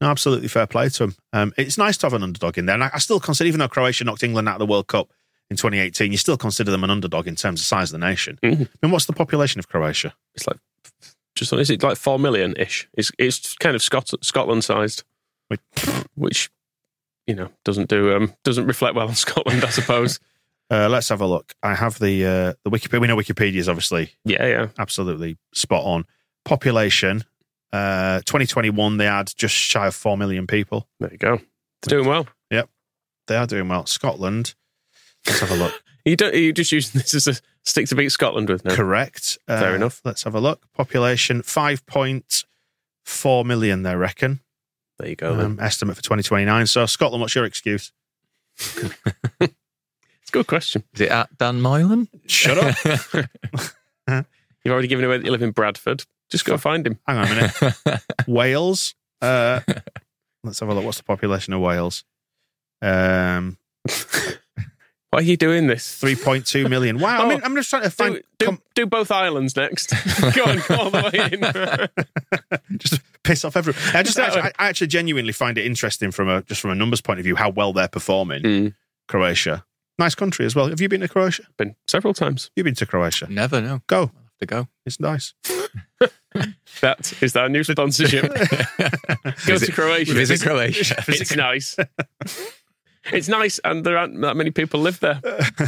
no, 0.00 0.08
absolutely 0.08 0.48
fair 0.48 0.66
play 0.66 0.88
to 0.88 0.98
them. 1.06 1.16
Um, 1.32 1.52
it's 1.58 1.76
nice 1.76 1.96
to 1.98 2.06
have 2.06 2.14
an 2.14 2.22
underdog 2.22 2.56
in 2.58 2.66
there. 2.66 2.74
And 2.74 2.84
I, 2.84 2.90
I 2.94 2.98
still 2.98 3.20
consider, 3.20 3.48
even 3.48 3.60
though 3.60 3.68
Croatia 3.68 4.04
knocked 4.04 4.22
England 4.22 4.48
out 4.48 4.54
of 4.54 4.60
the 4.60 4.70
World 4.72 4.86
Cup 4.86 5.10
in 5.50 5.56
2018, 5.56 6.10
you 6.12 6.16
still 6.18 6.36
consider 6.38 6.70
them 6.70 6.84
an 6.84 6.90
underdog 6.90 7.26
in 7.26 7.34
terms 7.36 7.60
of 7.60 7.66
size 7.66 7.92
of 7.92 8.00
the 8.00 8.06
nation. 8.06 8.38
Mhm. 8.42 8.66
I 8.66 8.86
mean, 8.86 8.92
what's 8.92 9.06
the 9.06 9.12
population 9.12 9.58
of 9.58 9.68
Croatia? 9.68 10.14
It's 10.34 10.46
like 10.46 10.56
just 11.36 11.52
is 11.52 11.70
it 11.70 11.82
like 11.82 11.96
four 11.96 12.18
million 12.18 12.54
ish? 12.56 12.88
It's 12.94 13.12
it's 13.18 13.54
kind 13.56 13.76
of 13.76 13.82
Scot- 13.82 14.12
Scotland 14.24 14.64
sized. 14.64 15.04
Which 16.14 16.50
you 17.26 17.34
know 17.34 17.48
doesn't 17.64 17.88
do 17.88 18.14
um 18.14 18.34
doesn't 18.44 18.66
reflect 18.66 18.94
well 18.94 19.08
on 19.08 19.14
Scotland, 19.14 19.64
I 19.64 19.70
suppose. 19.70 20.20
Uh, 20.72 20.88
let's 20.88 21.08
have 21.08 21.20
a 21.20 21.26
look. 21.26 21.52
I 21.64 21.74
have 21.74 21.98
the 21.98 22.24
uh, 22.24 22.52
the 22.62 22.70
Wikipedia. 22.70 23.00
We 23.00 23.08
know 23.08 23.16
Wikipedia 23.16 23.56
is 23.56 23.68
obviously 23.68 24.12
yeah, 24.24 24.46
yeah. 24.46 24.68
absolutely 24.78 25.36
spot 25.52 25.84
on. 25.84 26.04
Population, 26.44 27.24
uh, 27.72 28.20
2021, 28.20 28.96
they 28.96 29.06
had 29.06 29.32
just 29.36 29.52
shy 29.52 29.88
of 29.88 29.96
4 29.96 30.16
million 30.16 30.46
people. 30.46 30.86
There 31.00 31.10
you 31.10 31.18
go. 31.18 31.38
They're 31.82 31.98
doing 31.98 32.06
well. 32.06 32.28
Yep, 32.52 32.68
they 33.26 33.34
are 33.34 33.48
doing 33.48 33.68
well. 33.68 33.84
Scotland, 33.86 34.54
let's 35.26 35.40
have 35.40 35.50
a 35.50 35.56
look. 35.56 35.82
You 36.06 36.16
don't. 36.16 36.34
You're 36.34 36.52
just 36.52 36.72
using 36.72 36.98
this 36.98 37.12
as 37.12 37.28
a 37.28 37.34
stick 37.62 37.86
to 37.88 37.94
beat 37.94 38.10
Scotland 38.10 38.48
with 38.48 38.64
now. 38.64 38.74
Correct. 38.74 39.36
Uh, 39.46 39.60
Fair 39.60 39.76
enough. 39.76 40.00
Let's 40.02 40.22
have 40.22 40.34
a 40.34 40.40
look. 40.40 40.64
Population, 40.72 41.42
5.4 41.42 43.44
million, 43.44 43.82
they 43.82 43.94
reckon. 43.94 44.40
There 45.00 45.08
you 45.08 45.16
go. 45.16 45.40
Um, 45.40 45.58
estimate 45.60 45.96
for 45.96 46.02
2029. 46.02 46.66
So, 46.66 46.84
Scotland, 46.84 47.22
what's 47.22 47.34
your 47.34 47.44
excuse? 47.44 47.92
It's 50.22 50.36
a 50.36 50.44
good 50.44 50.46
question. 50.46 50.84
Is 50.94 51.00
it 51.00 51.08
at 51.10 51.36
Dan 51.38 51.60
Moylan? 51.60 52.06
Shut 52.26 52.56
up. 52.56 52.76
You've 54.64 54.72
already 54.72 54.86
given 54.86 55.04
away 55.04 55.18
that 55.18 55.24
you 55.24 55.32
live 55.32 55.42
in 55.42 55.50
Bradford. 55.50 56.04
Just 56.30 56.44
go 56.44 56.56
find 56.56 56.86
him. 56.86 57.00
Hang 57.04 57.16
on 57.16 57.26
a 57.26 57.34
minute. 57.34 58.02
Wales. 58.28 58.94
Uh, 59.20 59.58
let's 60.44 60.60
have 60.60 60.68
a 60.68 60.74
look. 60.74 60.84
What's 60.84 60.98
the 60.98 61.02
population 61.02 61.52
of 61.52 61.60
Wales? 61.62 62.04
Um, 62.80 63.58
Why 65.10 65.18
are 65.18 65.22
you 65.22 65.36
doing 65.36 65.66
this? 65.66 65.96
Three 65.96 66.14
point 66.14 66.46
two 66.46 66.68
million. 66.68 67.00
Wow. 67.00 67.24
I 67.24 67.28
mean, 67.28 67.40
I'm 67.42 67.54
just 67.56 67.68
trying 67.70 67.82
to 67.82 67.90
find. 67.90 68.22
Do, 68.38 68.46
do, 68.52 68.58
do 68.74 68.86
both 68.86 69.10
islands 69.10 69.56
next. 69.56 69.90
go 70.34 70.44
on, 70.44 70.62
go 70.68 70.76
all 70.76 70.90
the 70.90 71.10
way 71.12 71.88
in. 72.70 72.78
just 72.78 73.00
piss 73.24 73.44
off 73.44 73.56
everyone. 73.56 73.80
I 73.94 74.02
just 74.04 74.16
Exactly. 74.18 74.40
actually, 74.42 74.54
I 74.58 74.68
actually 74.68 74.86
genuinely 74.86 75.32
find 75.32 75.58
it 75.58 75.66
interesting 75.66 76.10
from 76.12 76.28
a 76.28 76.42
just 76.42 76.60
from 76.60 76.70
a 76.70 76.74
numbers 76.76 77.00
point 77.00 77.18
of 77.18 77.24
view 77.24 77.34
how 77.34 77.50
well 77.50 77.72
they're 77.72 77.88
performing. 77.88 78.42
Mm. 78.42 78.74
Croatia, 79.08 79.64
nice 79.98 80.14
country 80.14 80.46
as 80.46 80.54
well. 80.54 80.68
Have 80.68 80.80
you 80.80 80.88
been 80.88 81.00
to 81.00 81.08
Croatia? 81.08 81.42
Been 81.56 81.74
several 81.88 82.14
times. 82.14 82.50
You've 82.54 82.64
been 82.64 82.76
to 82.76 82.86
Croatia. 82.86 83.26
Never 83.28 83.60
know. 83.60 83.82
Go. 83.88 83.98
I'll 84.02 84.06
have 84.24 84.38
to 84.40 84.46
go. 84.46 84.68
It's 84.86 85.00
nice. 85.00 85.34
That 86.80 87.12
is 87.20 87.32
that 87.32 87.46
a 87.46 87.48
new 87.48 87.64
sponsorship. 87.64 88.22
go 88.32 89.32
Visit- 89.44 89.66
to 89.66 89.72
Croatia. 89.72 90.14
Visit 90.14 90.40
Croatia. 90.40 91.04
It's 91.08 91.34
nice. 91.36 91.76
It's 93.12 93.28
nice, 93.28 93.58
and 93.64 93.84
there 93.84 93.96
aren't 93.96 94.20
that 94.20 94.36
many 94.36 94.50
people 94.50 94.80
live 94.80 95.00
there, 95.00 95.20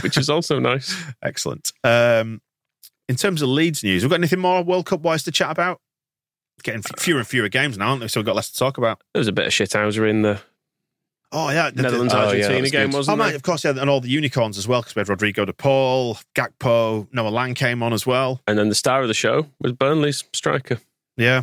which 0.02 0.16
is 0.18 0.28
also 0.28 0.58
nice. 0.58 0.94
Excellent. 1.22 1.72
Um, 1.82 2.40
in 3.08 3.16
terms 3.16 3.42
of 3.42 3.48
Leeds 3.48 3.82
news, 3.82 4.02
we've 4.02 4.10
got 4.10 4.16
anything 4.20 4.38
more 4.40 4.62
World 4.62 4.86
Cup 4.86 5.00
wise 5.00 5.22
to 5.24 5.32
chat 5.32 5.50
about? 5.50 5.80
Getting 6.62 6.82
fewer 6.98 7.18
and 7.18 7.26
fewer 7.26 7.48
games 7.48 7.78
now, 7.78 7.88
aren't 7.88 8.00
they? 8.02 8.08
So 8.08 8.20
we've 8.20 8.26
got 8.26 8.36
less 8.36 8.50
to 8.50 8.58
talk 8.58 8.78
about. 8.78 9.00
There 9.14 9.20
was 9.20 9.28
a 9.28 9.32
bit 9.32 9.46
of 9.46 9.52
shithouser 9.52 10.08
in 10.08 10.22
the 10.22 10.40
Oh 11.34 11.48
yeah, 11.48 11.70
the- 11.70 11.76
the- 11.76 11.82
Netherlands 11.82 12.12
oh, 12.12 12.18
yeah, 12.18 12.24
Argentina 12.26 12.60
that 12.62 12.70
game, 12.70 12.86
good. 12.90 12.94
Oh, 12.94 12.98
wasn't 12.98 13.18
mate, 13.18 13.26
there? 13.28 13.36
of 13.36 13.42
course, 13.42 13.64
yeah, 13.64 13.70
and 13.70 13.88
all 13.88 14.02
the 14.02 14.10
unicorns 14.10 14.58
as 14.58 14.68
well, 14.68 14.82
because 14.82 14.94
we 14.94 15.00
had 15.00 15.08
Rodrigo 15.08 15.46
de 15.46 15.54
Paul, 15.54 16.18
Gakpo, 16.34 17.08
Noa 17.12 17.30
Lang 17.30 17.54
came 17.54 17.82
on 17.82 17.94
as 17.94 18.06
well. 18.06 18.42
And 18.46 18.58
then 18.58 18.68
the 18.68 18.74
star 18.74 19.00
of 19.00 19.08
the 19.08 19.14
show 19.14 19.46
was 19.58 19.72
Burnley's 19.72 20.22
striker. 20.34 20.78
Yeah, 21.16 21.42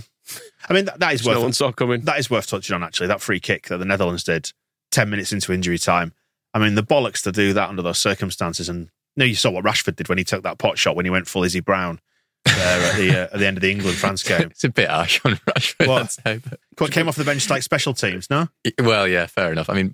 I 0.70 0.74
mean 0.74 0.86
that, 0.86 1.00
that 1.00 1.14
is 1.16 1.22
Which 1.22 1.28
no 1.34 1.40
worth 1.40 1.44
one 1.44 1.54
saw 1.54 1.72
coming. 1.72 2.02
that 2.02 2.20
is 2.20 2.30
worth 2.30 2.46
touching 2.48 2.76
on. 2.76 2.84
Actually, 2.84 3.08
that 3.08 3.20
free 3.20 3.40
kick 3.40 3.68
that 3.70 3.78
the 3.78 3.86
Netherlands 3.86 4.24
did 4.24 4.54
ten 4.92 5.10
minutes 5.10 5.32
into 5.34 5.54
injury 5.54 5.78
time. 5.78 6.14
I 6.54 6.60
mean, 6.60 6.76
the 6.76 6.84
bollocks 6.84 7.24
to 7.24 7.32
do 7.32 7.54
that 7.54 7.70
under 7.70 7.82
those 7.82 8.00
circumstances. 8.00 8.70
And 8.70 8.86
you 8.86 8.90
know, 9.18 9.26
you 9.26 9.36
saw 9.36 9.52
what 9.52 9.64
Rashford 9.64 9.96
did 9.96 10.10
when 10.10 10.18
he 10.18 10.24
took 10.24 10.44
that 10.44 10.58
pot 10.58 10.78
shot 10.78 10.96
when 10.96 11.06
he 11.06 11.12
went 11.12 11.28
full 11.28 11.44
Izzy 11.44 11.60
Brown 11.60 12.00
there 12.46 12.56
at 12.92 12.96
the 12.96 13.10
uh, 13.12 13.24
at 13.34 13.40
the 13.40 13.46
end 13.48 13.58
of 13.58 13.62
the 13.62 13.72
England 13.72 13.98
France 13.98 14.24
game. 14.28 14.50
It's 14.52 14.64
a 14.64 14.70
bit 14.70 14.90
harsh 14.90 15.20
on 15.26 15.34
Rashford, 15.34 15.88
What? 15.88 16.02
I'd 16.04 16.12
say. 16.12 16.42
But, 16.50 16.60
What 16.78 16.92
came 16.92 17.08
off 17.08 17.16
the 17.16 17.24
bench 17.24 17.50
like 17.50 17.64
special 17.64 17.94
teams? 17.94 18.30
No, 18.30 18.48
well, 18.82 19.08
yeah, 19.08 19.26
fair 19.28 19.52
enough. 19.52 19.70
I 19.70 19.74
mean, 19.76 19.94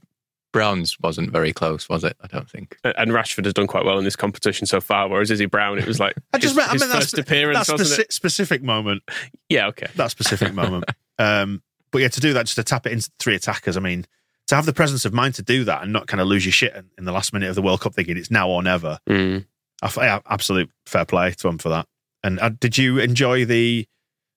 Brown's 0.53 0.97
wasn't 1.01 1.31
very 1.31 1.51
close, 1.51 1.89
was 1.89 2.05
it? 2.05 2.15
I 2.21 2.27
don't 2.27 2.49
think. 2.49 2.77
And 2.85 3.11
Rashford 3.11 3.43
has 3.43 3.53
done 3.53 3.67
quite 3.67 3.83
well 3.83 3.97
in 3.97 4.05
this 4.05 4.15
competition 4.15 4.65
so 4.67 4.79
far, 4.79 5.09
whereas 5.09 5.29
Izzy 5.29 5.47
Brown, 5.47 5.79
it 5.79 5.85
was 5.85 5.99
like 5.99 6.15
I 6.33 6.37
just 6.37 6.51
his, 6.51 6.57
meant, 6.57 6.69
I 6.69 6.73
his 6.73 6.81
meant 6.81 6.91
that 6.93 6.99
first 6.99 7.09
spe- 7.11 7.19
appearance, 7.19 7.67
that 7.67 7.77
speci- 7.79 8.13
specific 8.13 8.63
moment. 8.63 9.03
Yeah, 9.49 9.67
okay. 9.67 9.87
That 9.95 10.11
specific 10.11 10.53
moment. 10.53 10.85
Um, 11.17 11.63
but 11.91 11.99
yeah, 11.99 12.09
to 12.09 12.19
do 12.19 12.33
that, 12.33 12.43
just 12.45 12.57
to 12.57 12.63
tap 12.65 12.85
it 12.85 12.91
into 12.91 13.09
three 13.19 13.35
attackers. 13.35 13.77
I 13.77 13.79
mean, 13.79 14.05
to 14.47 14.55
have 14.55 14.65
the 14.65 14.73
presence 14.73 15.05
of 15.05 15.13
mind 15.13 15.35
to 15.35 15.41
do 15.41 15.63
that 15.63 15.83
and 15.83 15.91
not 15.91 16.07
kind 16.07 16.21
of 16.21 16.27
lose 16.27 16.45
your 16.45 16.51
shit 16.51 16.75
in, 16.75 16.89
in 16.97 17.05
the 17.05 17.11
last 17.11 17.33
minute 17.33 17.49
of 17.49 17.55
the 17.55 17.61
World 17.61 17.81
Cup, 17.81 17.93
thinking 17.93 18.17
it's 18.17 18.31
now 18.31 18.49
or 18.49 18.61
never. 18.61 18.99
Mm. 19.09 19.45
I, 19.81 20.21
absolute 20.29 20.69
fair 20.85 21.05
play 21.05 21.31
to 21.31 21.47
him 21.47 21.57
for 21.57 21.69
that. 21.69 21.87
And 22.23 22.39
uh, 22.39 22.49
did 22.49 22.77
you 22.77 22.99
enjoy 22.99 23.45
the 23.45 23.87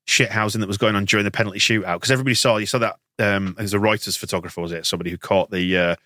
shit 0.06 0.30
housing 0.30 0.60
that 0.60 0.66
was 0.66 0.78
going 0.78 0.96
on 0.96 1.04
during 1.04 1.24
the 1.24 1.30
penalty 1.30 1.58
shootout? 1.58 1.96
Because 1.96 2.10
everybody 2.10 2.34
saw 2.34 2.56
you 2.56 2.66
saw 2.66 2.78
that 2.78 2.96
um, 3.18 3.54
there's 3.56 3.74
a 3.74 3.78
Reuters 3.78 4.18
photographer, 4.18 4.60
was 4.60 4.72
it? 4.72 4.86
Somebody 4.86 5.10
who 5.10 5.18
caught 5.18 5.50
the 5.50 5.76
uh, 5.76 5.96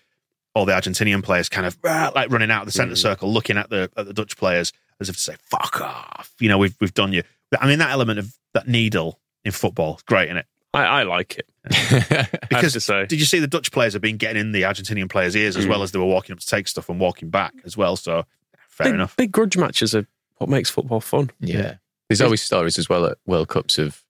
all 0.55 0.65
the 0.65 0.73
Argentinian 0.73 1.23
players 1.23 1.49
kind 1.49 1.65
of 1.65 1.77
ah, 1.85 2.11
like 2.15 2.29
running 2.31 2.51
out 2.51 2.61
of 2.61 2.67
the 2.67 2.71
centre 2.71 2.95
circle, 2.95 3.31
looking 3.31 3.57
at 3.57 3.69
the 3.69 3.89
at 3.97 4.05
the 4.05 4.13
Dutch 4.13 4.37
players 4.37 4.71
as 4.99 5.09
if 5.09 5.15
to 5.15 5.21
say 5.21 5.35
"fuck 5.49 5.81
off," 5.81 6.33
you 6.39 6.49
know, 6.49 6.57
we've 6.57 6.75
we've 6.79 6.93
done 6.93 7.13
you. 7.13 7.23
I 7.59 7.67
mean, 7.67 7.79
that 7.79 7.91
element 7.91 8.19
of 8.19 8.33
that 8.53 8.67
needle 8.67 9.19
in 9.43 9.51
football 9.51 9.99
great, 10.05 10.25
isn't 10.25 10.37
it? 10.37 10.45
I, 10.73 10.83
I 10.85 11.03
like 11.03 11.37
it. 11.37 11.47
I 11.71 11.75
have 11.75 12.39
Because 12.49 12.73
to 12.73 12.79
say. 12.79 13.05
did 13.05 13.19
you 13.19 13.25
see 13.25 13.39
the 13.39 13.47
Dutch 13.47 13.71
players 13.71 13.93
have 13.93 14.01
been 14.01 14.17
getting 14.17 14.39
in 14.41 14.51
the 14.51 14.63
Argentinian 14.63 15.09
players' 15.09 15.35
ears 15.35 15.55
as 15.55 15.65
Mm. 15.65 15.69
well 15.69 15.83
as 15.83 15.91
they 15.91 15.99
were 15.99 16.05
walking 16.05 16.33
up 16.33 16.39
to 16.39 16.47
take 16.47 16.67
stuff 16.67 16.89
and 16.89 16.99
walking 16.99 17.29
back 17.29 17.53
as 17.65 17.77
well? 17.77 17.95
So 17.95 18.25
fair 18.69 18.85
big, 18.85 18.93
enough. 18.95 19.15
Big 19.15 19.31
grudge 19.31 19.55
matches 19.57 19.93
are 19.95 20.07
what 20.37 20.49
makes 20.49 20.69
football 20.69 20.99
fun. 20.99 21.29
Yeah. 21.39 21.75
There's 22.09 22.21
always 22.21 22.41
stories 22.41 22.77
as 22.77 22.89
well 22.89 23.05
at 23.05 23.17
World 23.25 23.47
Cups 23.49 23.77
of 23.77 24.03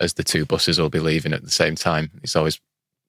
as 0.00 0.14
the 0.14 0.24
two 0.24 0.46
buses 0.46 0.78
will 0.78 0.88
be 0.90 1.00
leaving 1.00 1.32
at 1.32 1.42
the 1.42 1.50
same 1.50 1.74
time. 1.74 2.10
It's 2.22 2.36
always 2.36 2.60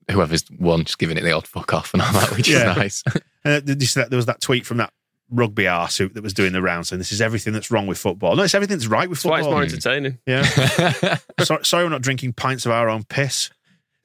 whoever's 0.10 0.43
won 0.60 0.84
just 0.84 0.97
giving 0.97 1.17
it 1.17 1.21
the 1.21 1.32
odd 1.32 1.47
fuck 1.47 1.74
off 1.74 1.93
and 1.93 2.02
all 2.02 2.12
that, 2.13 2.32
which 2.36 2.50
Yeah. 2.50 2.71
is 2.71 2.78
nice. 2.78 3.04
Uh, 3.45 3.60
did 3.60 3.82
you 3.82 3.88
see 3.88 4.00
that 4.02 4.10
there 4.10 4.17
was 4.17 4.26
that 4.26 4.41
tweet 4.41 4.65
from 4.65 4.78
that 4.78 4.91
rugby 5.32 5.65
arse 5.67 5.98
who, 5.98 6.10
that 6.10 6.22
was 6.22 6.34
doing 6.34 6.52
the 6.54 6.62
rounds 6.62 6.91
and 6.91 7.00
this 7.00 7.12
is 7.12 7.22
everything 7.22 7.54
that's 7.54 7.72
wrong 7.72 7.88
with 7.88 7.98
football. 7.98 8.36
No, 8.36 8.44
it's 8.44 8.54
everything 8.54 8.78
that's 8.78 8.88
right 8.88 9.10
with 9.10 9.20
That's 9.24 9.26
why 9.32 9.39
it's 9.39 9.48
more 9.48 9.63
entertaining. 9.63 10.17
yeah. 10.28 10.44
sorry, 11.44 11.65
sorry, 11.65 11.84
we're 11.86 11.89
not 11.89 12.02
drinking 12.02 12.34
pints 12.34 12.65
of 12.65 12.72
our 12.72 12.89
own 12.89 13.04
piss. 13.06 13.50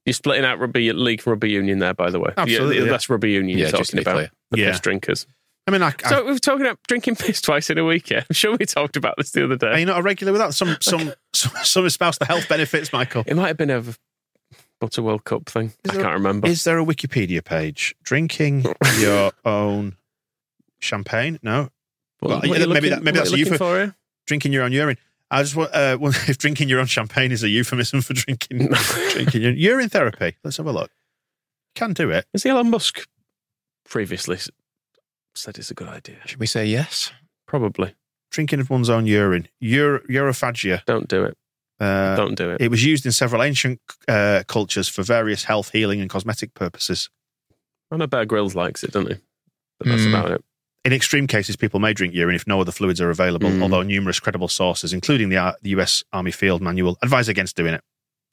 You're 0.05 0.13
splitting 0.15 0.45
out 0.45 0.61
rugby 0.61 0.93
league 0.93 1.27
rugby 1.27 1.51
union 1.51 1.81
there, 1.81 1.95
by 1.95 2.11
the 2.11 2.21
way. 2.21 2.33
Absolutely, 2.37 2.77
Yeah, 2.79 2.85
yeah. 2.85 2.91
that's 2.91 3.11
rugby 3.11 3.33
union 3.33 3.59
Yeah, 3.59 3.65
you're 3.69 3.79
just 3.79 3.91
to 3.91 3.97
talking 3.97 4.05
about. 4.09 4.15
clear. 4.15 4.31
The 4.53 4.59
Yeah. 4.61 4.71
piss 4.71 4.81
drinkers. 4.81 5.27
I 5.67 5.73
mean, 5.73 5.83
I, 5.83 5.93
I, 6.05 6.09
So 6.11 6.25
we 6.25 6.31
were 6.33 6.39
talking 6.39 6.65
about 6.65 6.79
drinking 6.87 7.17
piss 7.17 7.41
twice 7.41 7.71
in 7.71 7.79
a 7.79 7.85
week. 7.85 8.09
Yeah, 8.09 8.19
I'm 8.21 8.35
sure 8.35 8.57
we 8.57 8.67
talked 8.67 8.97
about 8.97 9.17
this 9.19 9.33
the 9.33 9.43
other 9.45 9.57
day. 9.57 9.67
are 9.67 9.79
you 9.81 9.87
not 9.87 9.99
a 9.99 10.03
regular 10.03 10.33
with 10.33 10.41
that? 10.41 10.55
Some 10.55 10.77
some 10.81 11.13
some, 11.33 11.53
some 11.65 11.85
espouse 11.87 12.19
the 12.19 12.25
health 12.27 12.49
benefits, 12.49 12.93
Michael. 12.93 13.25
It 13.27 13.35
might 13.35 13.49
have 13.49 13.57
been 13.57 13.73
over 13.73 13.97
Butter 14.81 15.03
World 15.03 15.25
Cup 15.25 15.47
thing. 15.47 15.73
I 15.89 15.93
there- 15.95 16.03
can't 16.03 16.15
remember. 16.15 16.47
Is 16.47 16.63
there 16.63 16.79
a 16.79 16.85
Wikipedia 16.85 17.43
page? 17.45 17.97
Drinking 18.05 18.65
your 19.01 19.33
own 19.45 19.97
champagne? 20.81 21.39
No. 21.43 21.71
Well, 22.21 22.39
what 22.39 22.45
are 22.45 22.47
yeah, 22.47 22.53
you 22.53 22.59
maybe 22.61 22.67
looking- 22.67 22.91
that- 22.91 23.03
maybe 23.03 23.19
that's 23.19 23.33
you 23.33 23.45
for 23.57 23.77
here? 23.79 23.97
Drinking 24.27 24.53
your 24.53 24.65
own 24.65 24.73
urine. 24.73 24.99
I 25.31 25.43
just 25.43 25.57
want, 25.57 25.75
uh, 25.75 25.99
if 26.03 26.39
drinking 26.39 26.69
your 26.69 26.81
own 26.81 26.87
champagne 26.87 27.33
is 27.33 27.43
a 27.43 27.49
euphemism 27.49 28.01
for 28.03 28.15
drinking 28.15 28.69
drinking 29.13 29.43
your 29.43 29.53
urine 29.53 29.89
therapy. 29.89 30.37
Let's 30.45 30.57
have 30.57 30.67
a 30.67 30.73
look. 30.73 30.91
Can 31.75 31.93
do 31.93 32.11
it. 32.11 32.27
Has 32.33 32.47
Elon 32.47 32.71
Musk 32.71 33.07
previously 33.85 34.39
said 35.35 35.59
it's 35.59 35.71
a 35.71 35.75
good 35.75 35.89
idea? 35.89 36.17
Should 36.27 36.41
we 36.41 36.47
say 36.47 36.65
yes? 36.67 37.13
Probably. 37.47 37.95
Drinking 38.31 38.61
of 38.61 38.71
one's 38.71 38.89
own 38.91 39.07
urine. 39.07 39.49
Ur- 39.63 40.01
urophagia. 40.09 40.85
Don't 40.87 41.09
do 41.09 41.25
it. 41.25 41.37
Uh, 41.79 42.17
Don't 42.17 42.35
do 42.37 42.51
it. 42.51 42.61
It 42.63 42.71
was 42.71 42.83
used 42.85 43.05
in 43.05 43.13
several 43.13 43.43
ancient 43.43 43.81
uh, 44.09 44.43
cultures 44.49 44.89
for 44.89 45.03
various 45.03 45.45
health, 45.45 45.71
healing, 45.73 46.01
and 46.01 46.09
cosmetic 46.09 46.55
purposes. 46.55 47.11
I 47.91 47.97
know 47.99 48.07
Bear 48.07 48.25
Grylls 48.25 48.55
likes 48.55 48.83
it, 48.83 48.93
doesn't 48.93 49.13
he? 49.13 49.19
But 49.79 49.89
that's 49.89 50.03
Mm. 50.03 50.09
about 50.09 50.31
it. 50.33 50.45
In 50.87 50.93
extreme 50.93 51.27
cases, 51.27 51.57
people 51.57 51.81
may 51.81 51.93
drink 51.93 52.15
urine 52.15 52.37
if 52.37 52.47
no 52.47 52.61
other 52.61 52.71
fluids 52.71 53.01
are 53.01 53.11
available, 53.11 53.51
Mm. 53.51 53.61
although 53.63 53.83
numerous 53.83 54.21
credible 54.21 54.47
sources, 54.47 54.93
including 54.93 55.31
the, 55.31 55.57
the 55.63 55.71
US 55.71 56.05
Army 56.13 56.31
Field 56.31 56.63
Manual, 56.63 56.97
advise 57.03 57.29
against 57.29 57.57
doing 57.57 57.75
it. 57.75 57.83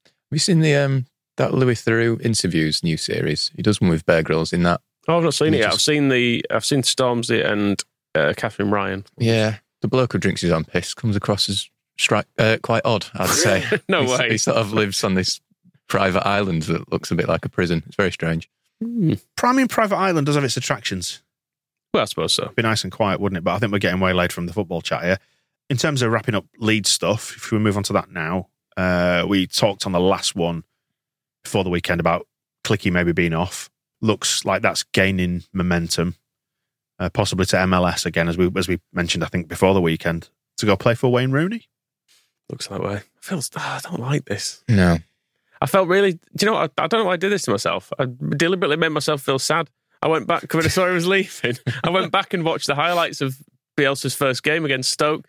Have 0.04 0.12
you 0.30 0.38
seen 0.38 0.60
the 0.60 0.74
um 0.76 1.06
that 1.36 1.52
Louis 1.52 1.74
Theroux 1.82 2.20
interviews 2.24 2.82
new 2.84 2.96
series? 2.96 3.50
He 3.56 3.62
does 3.62 3.80
one 3.80 3.90
with 3.90 4.06
Bear 4.06 4.22
Grylls 4.22 4.52
in 4.52 4.62
that. 4.62 4.80
Oh, 5.08 5.16
I've 5.18 5.24
not 5.24 5.34
seen 5.34 5.52
it 5.52 5.58
yet. 5.58 5.64
just- 5.72 5.74
I've 5.76 5.82
seen 5.94 6.08
the 6.10 6.44
I've 6.50 6.64
seen 6.64 6.82
Stormzy 6.82 7.44
and 7.44 7.82
uh, 8.14 8.34
Katherine 8.36 8.70
Ryan. 8.70 9.04
Yeah. 9.18 9.56
The 9.82 9.88
bloke 9.88 10.12
who 10.12 10.18
drinks 10.20 10.40
his 10.40 10.52
own 10.52 10.64
piss 10.64 10.94
comes 10.94 11.16
across 11.16 11.48
as 11.48 11.68
stri- 11.98 12.24
uh, 12.38 12.58
quite 12.62 12.82
odd, 12.84 13.06
I'd 13.14 13.28
say. 13.46 13.64
No 13.88 14.04
He's- 14.04 14.18
way. 14.18 14.30
He 14.30 14.38
sort 14.38 14.56
of 14.58 14.72
lives 14.72 15.02
on 15.02 15.14
this 15.14 15.40
private 15.88 16.24
island 16.26 16.62
that 16.62 16.90
looks 16.92 17.10
a 17.10 17.16
bit 17.16 17.28
like 17.28 17.44
a 17.44 17.48
prison. 17.48 17.82
It's 17.86 17.96
very 17.96 18.12
strange. 18.12 18.48
Hmm. 18.80 19.14
Priming 19.36 19.66
Private 19.68 19.96
Island 19.96 20.26
does 20.26 20.36
have 20.36 20.44
its 20.44 20.56
attractions. 20.56 21.20
Well, 21.94 22.02
I 22.02 22.06
suppose 22.06 22.34
so. 22.34 22.52
Be 22.56 22.62
nice 22.62 22.82
and 22.82 22.92
quiet, 22.92 23.20
wouldn't 23.20 23.38
it? 23.38 23.44
But 23.44 23.54
I 23.54 23.58
think 23.60 23.70
we're 23.70 23.78
getting 23.78 24.00
waylaid 24.00 24.32
from 24.32 24.46
the 24.46 24.52
football 24.52 24.82
chat 24.82 25.04
here. 25.04 25.18
In 25.70 25.76
terms 25.76 26.02
of 26.02 26.10
wrapping 26.10 26.34
up 26.34 26.44
lead 26.58 26.86
stuff, 26.88 27.36
if 27.36 27.52
we 27.52 27.58
move 27.60 27.76
on 27.76 27.84
to 27.84 27.92
that 27.92 28.10
now, 28.10 28.48
uh, 28.76 29.24
we 29.28 29.46
talked 29.46 29.86
on 29.86 29.92
the 29.92 30.00
last 30.00 30.34
one 30.34 30.64
before 31.44 31.62
the 31.62 31.70
weekend 31.70 32.00
about 32.00 32.26
Clicky 32.64 32.92
maybe 32.92 33.12
being 33.12 33.32
off. 33.32 33.70
Looks 34.00 34.44
like 34.44 34.60
that's 34.60 34.82
gaining 34.82 35.44
momentum, 35.52 36.16
uh, 36.98 37.10
possibly 37.10 37.46
to 37.46 37.56
MLS 37.58 38.04
again, 38.04 38.28
as 38.28 38.36
we 38.36 38.50
as 38.56 38.66
we 38.66 38.80
mentioned, 38.92 39.22
I 39.22 39.28
think 39.28 39.46
before 39.46 39.72
the 39.72 39.80
weekend 39.80 40.30
to 40.58 40.66
go 40.66 40.76
play 40.76 40.96
for 40.96 41.12
Wayne 41.12 41.30
Rooney. 41.30 41.68
Looks 42.50 42.66
that 42.66 42.82
way. 42.82 42.96
I 42.96 43.02
feel 43.20 43.40
ah, 43.54 43.76
I 43.76 43.88
don't 43.88 44.00
like 44.00 44.24
this. 44.24 44.64
No. 44.68 44.98
I 45.62 45.66
felt 45.66 45.86
really. 45.86 46.14
Do 46.14 46.20
you 46.40 46.46
know 46.46 46.54
what? 46.54 46.72
I, 46.76 46.84
I 46.84 46.86
don't 46.88 47.00
know 47.00 47.06
why 47.06 47.12
I 47.12 47.18
did 47.18 47.30
this 47.30 47.42
to 47.42 47.52
myself. 47.52 47.92
I 48.00 48.06
deliberately 48.36 48.76
made 48.76 48.88
myself 48.88 49.22
feel 49.22 49.38
sad. 49.38 49.70
I 50.04 50.08
went 50.08 50.26
back 50.26 50.52
when 50.52 50.64
I 50.64 50.68
saw 50.68 50.86
he 50.86 50.92
was 50.94 51.06
leaving. 51.06 51.56
I 51.82 51.88
went 51.90 52.12
back 52.12 52.34
and 52.34 52.44
watched 52.44 52.66
the 52.66 52.74
highlights 52.74 53.20
of 53.22 53.36
Bielsa's 53.76 54.14
first 54.14 54.42
game 54.42 54.64
against 54.64 54.90
Stoke, 54.92 55.26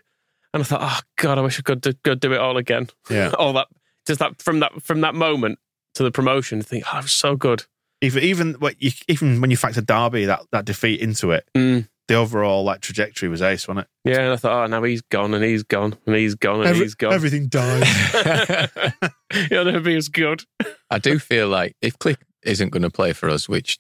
and 0.54 0.62
I 0.62 0.66
thought, 0.66 0.82
oh 0.84 1.00
God, 1.18 1.38
I 1.38 1.42
wish 1.42 1.58
I 1.58 1.62
could 1.64 1.82
do, 1.82 1.94
could 2.04 2.20
do 2.20 2.34
it 2.34 2.40
all 2.40 2.58
again. 2.58 2.90
Yeah. 3.10 3.32
all 3.40 3.54
that 3.54 3.68
just 4.06 4.20
that 4.20 4.42
from 4.42 4.60
that 4.60 4.84
from 4.84 5.02
that 5.02 5.16
moment 5.16 5.58
to 5.96 6.04
the 6.04 6.12
promotion. 6.12 6.60
I 6.60 6.64
think, 6.64 6.84
oh, 6.94 6.98
it 7.00 7.04
was 7.04 7.12
so 7.14 7.36
good. 7.38 7.64
Even 8.02 8.24
even 8.24 8.54
what 8.56 8.76
you, 8.82 8.92
even 9.08 9.40
when 9.42 9.50
you 9.50 9.58
factor 9.58 9.80
Derby 9.82 10.26
that 10.26 10.42
that 10.52 10.66
defeat 10.66 11.00
into 11.00 11.32
it, 11.32 11.48
Mm. 11.56 11.88
the 12.10 12.16
overall 12.16 12.64
like 12.66 12.82
trajectory 12.82 13.30
was 13.30 13.42
ace, 13.42 13.68
wasn't 13.70 13.88
it? 14.04 14.12
Yeah, 14.12 14.20
and 14.24 14.34
I 14.34 14.36
thought, 14.36 14.66
oh, 14.66 14.68
now 14.68 14.84
he's 14.84 15.02
gone, 15.04 15.34
and 15.34 15.44
he's 15.44 15.64
gone, 15.64 15.96
and 16.06 16.16
he's 16.18 16.36
gone, 16.36 16.60
and 16.60 16.68
Every- 16.68 16.82
he's 16.84 16.96
gone. 16.96 17.14
Everything 17.14 17.48
died. 17.48 17.88
He'll 19.50 19.66
never 19.66 19.80
be 19.80 19.96
as 19.96 20.10
good. 20.10 20.44
I 20.90 21.00
do 21.00 21.18
feel 21.18 21.48
like 21.48 21.76
if 21.82 21.98
Klich 21.98 22.18
isn't 22.44 22.70
going 22.70 22.84
to 22.84 22.90
play 22.92 23.14
for 23.14 23.30
us, 23.30 23.50
which 23.50 23.80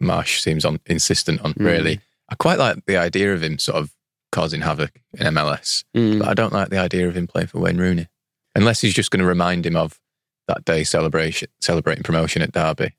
Marsh 0.00 0.40
seems 0.40 0.64
on, 0.64 0.80
insistent 0.86 1.40
on, 1.42 1.54
Mm. 1.54 1.64
really, 1.66 2.00
I 2.28 2.34
quite 2.34 2.58
like 2.58 2.84
the 2.86 2.96
idea 2.96 3.32
of 3.34 3.42
him 3.42 3.58
sort 3.58 3.76
of 3.78 3.92
causing 4.32 4.62
havoc 4.62 4.92
in 5.18 5.26
MLS, 5.28 5.84
Mm. 5.96 6.18
but 6.20 6.28
I 6.28 6.34
don't 6.34 6.52
like 6.52 6.70
the 6.70 6.78
idea 6.78 7.08
of 7.08 7.16
him 7.16 7.26
playing 7.26 7.48
for 7.48 7.58
Wayne 7.60 7.76
Rooney, 7.78 8.08
unless 8.54 8.80
he's 8.80 8.94
just 8.94 9.10
going 9.10 9.20
to 9.20 9.26
remind 9.26 9.64
him 9.66 9.76
of 9.76 10.00
that 10.48 10.64
day 10.64 10.84
celebration, 10.84 11.48
celebrating 11.60 12.02
promotion 12.02 12.42
at 12.42 12.52
Derby. 12.52 12.92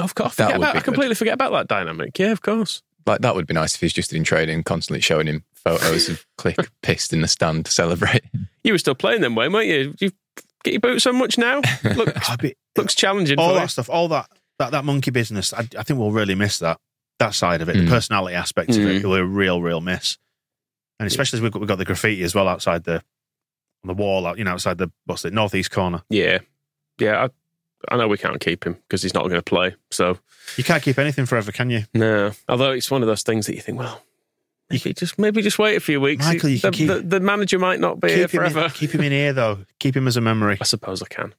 Of 0.00 0.14
course, 0.14 0.34
That 0.36 0.46
forget 0.46 0.58
would 0.58 0.64
about, 0.68 0.76
I 0.76 0.80
completely 0.80 1.14
forget 1.14 1.34
about 1.34 1.52
that 1.52 1.68
dynamic. 1.68 2.18
Yeah, 2.18 2.32
of 2.32 2.42
course. 2.42 2.82
Like 3.06 3.20
that 3.20 3.34
would 3.34 3.46
be 3.46 3.54
nice 3.54 3.74
if 3.74 3.80
he's 3.80 3.92
just 3.92 4.12
in 4.12 4.24
training, 4.24 4.62
constantly 4.62 5.00
showing 5.00 5.26
him 5.26 5.44
photos 5.54 6.08
of 6.08 6.24
Klich 6.38 6.68
pissed 6.82 7.12
in 7.12 7.20
the 7.20 7.28
stand 7.28 7.66
to 7.66 7.70
celebrate. 7.72 8.22
You 8.64 8.72
were 8.72 8.78
still 8.78 8.94
playing 8.94 9.20
them, 9.20 9.34
Wayne, 9.34 9.52
weren't 9.52 9.66
you? 9.68 9.94
You 10.00 10.10
get 10.64 10.72
your 10.72 10.80
boots 10.80 11.06
on 11.06 11.16
much 11.18 11.36
now? 11.38 11.60
Look, 11.84 12.12
I'd 12.30 12.54
looks 12.76 12.94
challenging. 12.94 13.38
all 13.38 13.50
for 13.50 13.54
that 13.56 13.62
you. 13.62 13.68
stuff, 13.68 13.90
all 13.90 14.08
that 14.08 14.28
that 14.58 14.70
that 14.72 14.84
monkey 14.84 15.10
business. 15.10 15.52
I, 15.52 15.60
I 15.78 15.82
think 15.82 15.98
we'll 15.98 16.10
really 16.12 16.34
miss 16.34 16.58
that 16.60 16.78
that 17.18 17.34
side 17.34 17.62
of 17.62 17.68
it, 17.68 17.76
Mm. 17.76 17.84
the 17.84 17.90
personality 17.90 18.34
aspect 18.34 18.70
of 18.70 18.76
it. 18.78 19.02
Mm. 19.02 19.04
Will 19.04 19.14
be 19.16 19.20
a 19.20 19.24
real, 19.24 19.62
real 19.62 19.80
miss. 19.80 20.18
And 20.98 21.06
especially 21.06 21.38
as 21.38 21.42
we've 21.42 21.52
got, 21.52 21.60
we've 21.60 21.68
got 21.68 21.78
the 21.78 21.84
graffiti 21.84 22.22
as 22.22 22.34
well 22.34 22.48
outside 22.48 22.84
the 22.84 22.96
on 22.96 23.88
the 23.88 23.94
wall, 23.94 24.26
out 24.26 24.38
you 24.38 24.44
know, 24.44 24.52
outside 24.52 24.78
the 24.78 24.90
what's 25.06 25.24
it, 25.24 25.32
northeast 25.32 25.70
corner. 25.70 26.02
Yeah, 26.08 26.38
yeah. 26.98 27.24
I, 27.88 27.94
I 27.94 27.96
know 27.98 28.08
we 28.08 28.16
can't 28.18 28.40
keep 28.40 28.64
him 28.64 28.74
because 28.74 29.02
he's 29.02 29.12
not 29.14 29.22
going 29.24 29.34
to 29.34 29.42
play. 29.42 29.74
So 29.90 30.18
You 30.56 30.64
can't 30.64 30.82
keep 30.82 30.98
anything 30.98 31.26
forever, 31.26 31.52
can 31.52 31.68
you? 31.70 31.84
no. 31.92 32.32
Although 32.48 32.70
it's 32.72 32.90
one 32.90 33.02
of 33.02 33.08
those 33.08 33.22
things 33.22 33.46
that 33.46 33.54
you 33.54 33.60
think, 33.60 33.78
well, 33.78 34.02
maybe 34.70 34.94
just 34.94 35.18
maybe 35.18 35.42
just 35.42 35.58
wait 35.58 35.76
a 35.76 35.80
few 35.80 36.00
weeks. 36.00 36.24
Michael, 36.24 36.48
you 36.48 36.58
the, 36.58 36.62
can 36.70 36.72
keep- 36.72 36.88
the, 36.88 37.00
the 37.00 37.20
manager 37.20 37.58
might 37.58 37.80
not 37.80 38.00
be 38.00 38.10
here 38.12 38.28
forever. 38.28 38.64
in, 38.64 38.70
keep 38.70 38.90
him 38.92 39.02
in 39.02 39.12
here 39.12 39.32
though. 39.32 39.58
Keep 39.80 39.96
him 39.96 40.06
as 40.08 40.16
a 40.16 40.20
memory. 40.20 40.56
I 40.60 40.64
suppose 40.64 41.02
I 41.02 41.06
can. 41.06 41.34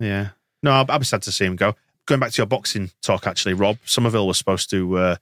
Yeah. 0.00 0.30
No, 0.62 0.72
I'll, 0.72 0.86
I'll 0.88 0.98
be 0.98 1.04
sad 1.04 1.22
to 1.22 1.32
see 1.32 1.44
him 1.44 1.56
go. 1.56 1.76
Going 2.06 2.20
back 2.20 2.32
to 2.32 2.38
your 2.38 2.46
boxing 2.46 2.90
talk, 3.02 3.26
actually, 3.26 3.54
Rob 3.54 3.78
Summerville 3.84 4.26
was 4.26 4.38
supposed 4.38 4.70
to 4.70 4.98
uh, 4.98 5.16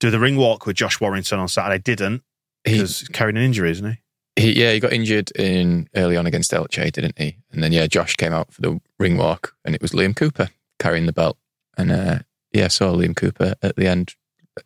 do 0.00 0.10
the 0.10 0.18
ring 0.18 0.36
walk 0.36 0.66
with 0.66 0.76
Josh 0.76 1.00
Warrington 1.00 1.38
on 1.38 1.48
Saturday. 1.48 1.80
Didn't 1.82 2.22
He, 2.64 2.72
because 2.72 3.00
he's 3.00 3.08
carrying 3.08 3.36
an 3.36 3.42
injury, 3.42 3.70
isn't 3.70 3.90
he? 3.90 3.98
he, 4.36 4.60
yeah, 4.60 4.72
he 4.72 4.80
got 4.80 4.92
injured 4.92 5.30
in 5.32 5.88
early 5.94 6.16
on 6.16 6.26
against 6.26 6.52
Elche, 6.52 6.92
didn't 6.92 7.18
he? 7.18 7.36
And 7.52 7.62
then 7.62 7.72
yeah, 7.72 7.86
Josh 7.86 8.16
came 8.16 8.32
out 8.32 8.52
for 8.52 8.60
the 8.62 8.80
ring 8.98 9.16
walk, 9.16 9.54
and 9.64 9.74
it 9.74 9.82
was 9.82 9.92
Liam 9.92 10.16
Cooper 10.16 10.48
carrying 10.78 11.06
the 11.06 11.12
belt. 11.12 11.36
And 11.76 11.92
uh, 11.92 12.18
yeah, 12.52 12.66
I 12.66 12.68
saw 12.68 12.92
Liam 12.92 13.16
Cooper 13.16 13.54
at 13.62 13.76
the 13.76 13.86
end, 13.86 14.14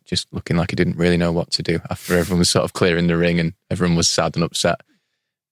just 0.03 0.27
looking 0.33 0.57
like 0.57 0.71
he 0.71 0.75
didn't 0.75 0.97
really 0.97 1.17
know 1.17 1.31
what 1.31 1.51
to 1.51 1.63
do 1.63 1.79
after 1.89 2.17
everyone 2.17 2.39
was 2.39 2.49
sort 2.49 2.65
of 2.65 2.73
clearing 2.73 3.07
the 3.07 3.17
ring 3.17 3.39
and 3.39 3.53
everyone 3.69 3.95
was 3.95 4.09
sad 4.09 4.35
and 4.35 4.43
upset. 4.43 4.81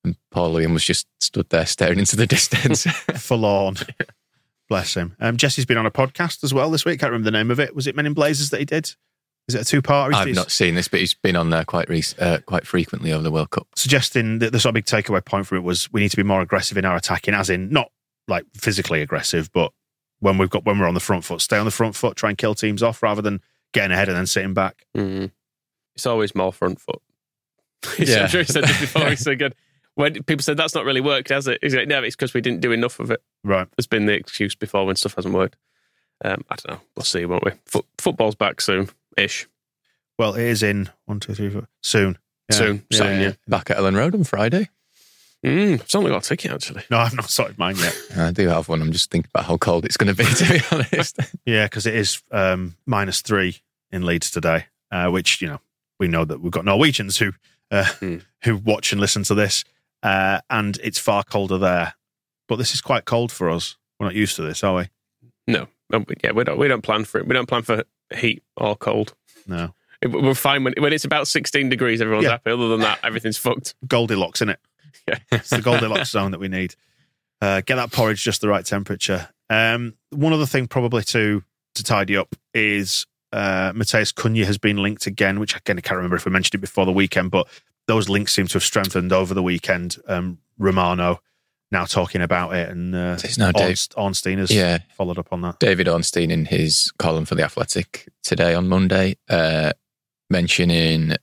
And 0.04 0.18
Paul 0.32 0.54
Liam 0.54 0.74
was 0.74 0.84
just 0.84 1.08
stood 1.20 1.50
there 1.50 1.66
staring 1.66 2.00
into 2.00 2.16
the 2.16 2.28
distance. 2.28 2.84
Forlorn. 3.16 3.76
Bless 4.74 4.96
him. 4.96 5.16
Um, 5.20 5.38
Jesse's 5.38 5.68
been 5.68 5.78
on 5.78 5.86
a 5.86 5.92
podcast 5.92 6.44
as 6.44 6.52
well 6.52 6.72
this 6.72 6.84
week. 6.84 7.00
Can't 7.00 7.12
remember 7.12 7.30
the 7.30 7.38
name 7.38 7.52
of 7.52 7.60
it. 7.60 7.76
Was 7.76 7.86
it 7.86 7.96
Men 7.96 8.08
in 8.08 8.16
Blazers 8.16 8.50
that 8.50 8.58
he 8.58 8.66
did? 8.66 8.96
Is 9.48 9.54
it 9.54 9.62
a 9.62 9.66
two-part? 9.66 10.16
I've 10.16 10.34
not 10.34 10.50
seen 10.50 10.74
this, 10.74 10.88
but 10.88 11.00
he's 11.00 11.14
been 11.14 11.36
on 11.36 11.52
there 11.52 11.64
quite 11.64 11.88
rec- 11.90 12.20
uh, 12.20 12.40
quite 12.48 12.66
frequently 12.66 13.14
over 13.14 13.22
the 13.22 13.30
World 13.30 13.52
Cup. 13.52 13.68
suggesting 13.76 14.40
that 14.40 14.52
the 14.52 14.60
sort 14.60 14.72
of 14.72 14.74
big 14.74 14.86
takeaway 14.86 15.24
point 15.24 15.46
from 15.46 15.60
it 15.60 15.62
was 15.64 15.94
we 15.94 16.02
need 16.02 16.10
to 16.10 16.18
be 16.18 16.24
more 16.24 16.42
aggressive 16.42 16.76
in 16.76 16.86
our 16.86 16.96
attacking, 16.96 17.36
as 17.36 17.52
in 17.52 17.70
not 17.70 17.92
like 18.28 18.46
physically 18.56 19.04
aggressive, 19.04 19.52
but 19.54 19.72
when 20.22 20.40
we've 20.40 20.50
got 20.50 20.66
when 20.66 20.80
we're 20.80 20.88
on 20.88 20.96
the 20.96 21.00
front 21.00 21.24
foot, 21.24 21.42
stay 21.42 21.60
on 21.60 21.66
the 21.66 21.72
front 21.72 21.96
foot, 21.96 22.18
try 22.18 22.30
and 22.30 22.38
kill 22.40 22.56
teams 22.56 22.82
off 22.82 23.04
rather 23.04 23.22
than 23.22 23.42
getting 23.74 23.92
ahead 23.92 24.08
and 24.10 24.18
then 24.18 24.26
sitting 24.26 24.56
back. 24.56 24.88
Mm. 24.98 25.30
It's 25.96 26.08
always 26.08 26.34
more 26.34 26.52
front 26.52 26.82
foot. 26.82 27.00
Yeah. 28.00 28.24
I'm 28.24 28.30
sure 28.30 28.42
he 28.42 28.52
said 28.52 28.64
this 28.64 28.80
before. 28.80 29.08
He's 29.12 29.20
so 29.20 29.36
good. 29.36 29.54
When 29.96 30.24
people 30.24 30.42
said 30.44 30.58
that's 30.58 30.74
not 30.76 30.86
really 30.86 31.02
worked, 31.02 31.30
has 31.30 31.48
it? 31.48 31.60
He's 31.62 31.76
like, 31.76 31.88
no, 31.88 32.02
it's 32.04 32.16
because 32.16 32.34
we 32.34 32.42
didn't 32.42 32.62
do 32.62 32.72
enough 32.72 33.00
of 33.00 33.12
it. 33.12 33.22
Right. 33.44 33.68
There's 33.78 33.88
been 33.88 34.06
the 34.08 34.14
excuse 34.14 34.56
before 34.56 34.86
when 34.86 34.96
stuff 34.96 35.16
hasn't 35.16 35.34
worked. 35.34 35.56
Um, 36.26 36.44
I 36.50 36.56
don't 36.56 36.76
know. 36.78 36.82
We'll 36.96 37.04
see, 37.04 37.26
won't 37.26 37.44
we? 37.46 37.52
Foot, 37.66 37.86
football's 38.00 38.36
back 38.36 38.62
soon, 38.62 38.90
ish. 39.18 39.48
Well, 40.18 40.34
it 40.36 40.44
is 40.46 40.64
in 40.64 40.90
one, 41.06 41.20
two, 41.20 41.34
three, 41.34 41.50
four 41.50 41.68
soon. 41.82 42.18
Yeah. 42.50 42.56
Soon, 42.58 42.86
soon, 42.92 43.22
yeah. 43.22 43.34
Back 43.48 43.70
at 43.72 43.78
Elland 43.78 43.96
Road 43.98 44.16
on 44.16 44.24
Friday. 44.24 44.70
Mm, 45.46 45.82
I've 45.82 45.96
only 45.96 46.10
got 46.12 46.26
a 46.26 46.28
ticket 46.30 46.52
actually. 46.52 46.84
No, 46.90 46.98
I've 47.00 47.14
not 47.16 47.30
sorted 47.30 47.58
mine 47.58 47.76
yet. 47.78 47.98
I 48.18 48.32
do 48.32 48.48
have 48.48 48.70
one. 48.70 48.82
I'm 48.82 48.92
just 48.94 49.12
thinking 49.12 49.30
about 49.34 49.46
how 49.46 49.58
cold 49.58 49.84
it's 49.86 49.98
going 49.98 50.14
to 50.14 50.24
be, 50.24 50.24
to 50.34 50.54
be 50.54 50.62
honest. 50.72 51.20
yeah, 51.46 51.66
because 51.66 51.86
it 51.86 51.96
is 51.96 52.22
um, 52.32 52.76
minus 52.86 53.22
three 53.22 53.58
in 53.92 54.06
Leeds 54.06 54.32
today, 54.32 54.68
uh, 54.92 55.10
which 55.10 55.42
you 55.42 55.48
know 55.50 55.60
we 56.00 56.08
know 56.08 56.24
that 56.26 56.40
we've 56.42 56.52
got 56.52 56.64
Norwegians 56.66 57.18
who 57.18 57.34
uh, 57.72 57.84
Hmm. 58.00 58.18
who 58.44 58.56
watch 58.58 58.92
and 58.94 59.02
listen 59.02 59.24
to 59.24 59.34
this, 59.36 59.66
uh, 60.04 60.42
and 60.50 60.78
it's 60.84 61.00
far 61.00 61.24
colder 61.24 61.58
there. 61.58 61.96
But 62.48 62.58
this 62.58 62.74
is 62.74 62.82
quite 62.82 63.06
cold 63.06 63.32
for 63.32 63.50
us. 63.50 63.78
We're 64.00 64.08
not 64.08 64.16
used 64.16 64.36
to 64.36 64.42
this, 64.44 64.64
are 64.64 64.76
we? 64.76 64.90
No, 65.48 65.68
Um, 65.92 66.06
yeah, 66.24 66.32
we 66.32 66.44
don't. 66.44 66.58
We 66.60 66.68
don't 66.68 66.82
plan 66.82 67.06
for 67.06 67.20
it. 67.20 67.28
We 67.28 67.34
don't 67.34 67.48
plan 67.48 67.62
for 67.64 67.84
heat 68.16 68.44
or 68.58 68.76
cold. 68.76 69.14
No. 69.48 69.74
We're 70.06 70.34
fine 70.36 70.64
when 70.66 70.74
when 70.80 70.92
it's 70.94 71.06
about 71.06 71.28
16 71.28 71.70
degrees. 71.70 72.02
Everyone's 72.02 72.26
Yeah. 72.26 72.32
happy. 72.32 72.52
Other 72.52 72.68
than 72.68 72.82
that, 72.82 73.00
everything's 73.04 73.38
fucked. 73.38 73.74
Goldilocks, 73.88 74.42
in 74.42 74.50
it? 74.50 74.60
Yeah. 75.08 75.18
It's 75.34 75.50
the 75.50 75.62
Goldilocks 75.62 76.12
zone 76.12 76.32
that 76.32 76.40
we 76.40 76.48
need. 76.48 76.76
Uh, 77.42 77.62
get 77.66 77.76
that 77.76 77.92
porridge 77.92 78.22
just 78.24 78.40
the 78.40 78.48
right 78.48 78.66
temperature. 78.66 79.28
Um, 79.50 79.96
one 80.12 80.32
other 80.34 80.46
thing, 80.46 80.68
probably 80.68 81.04
to 81.06 81.44
to 81.76 81.84
tidy 81.84 82.16
up, 82.16 82.36
is 82.54 83.06
uh, 83.34 83.74
Mateus 83.76 84.12
Cunha 84.14 84.46
has 84.46 84.58
been 84.58 84.78
linked 84.78 85.06
again, 85.08 85.40
which 85.42 85.56
again 85.56 85.78
I 85.78 85.82
can't 85.82 85.98
remember 85.98 86.16
if 86.16 86.26
we 86.26 86.32
mentioned 86.32 86.56
it 86.56 86.62
before 86.62 86.86
the 86.86 86.92
weekend, 86.94 87.32
but 87.32 87.48
those 87.88 88.10
links 88.10 88.34
seem 88.34 88.48
to 88.48 88.54
have 88.54 88.64
strengthened 88.64 89.12
over 89.12 89.34
the 89.34 89.44
weekend. 89.44 89.98
Um, 90.08 90.40
Romano 90.58 91.20
now 91.72 91.86
talking 91.86 92.22
about 92.22 92.54
it, 92.54 92.70
and 92.70 92.94
uh, 92.94 93.18
now 93.38 93.52
Ornst- 93.52 93.96
Ornstein 93.98 94.38
has 94.38 94.52
Yeah. 94.52 94.78
followed 94.96 95.18
up 95.18 95.30
on 95.34 95.42
that. 95.42 95.60
David 95.60 95.88
Ornstein 95.88 96.30
in 96.30 96.46
his 96.46 96.92
column 97.00 97.26
for 97.26 97.34
The 97.36 97.44
Athletic 97.44 98.08
today 98.22 98.54
on 98.54 98.68
Monday, 98.70 99.16
uh, 99.30 99.74
mentioning 100.30 101.16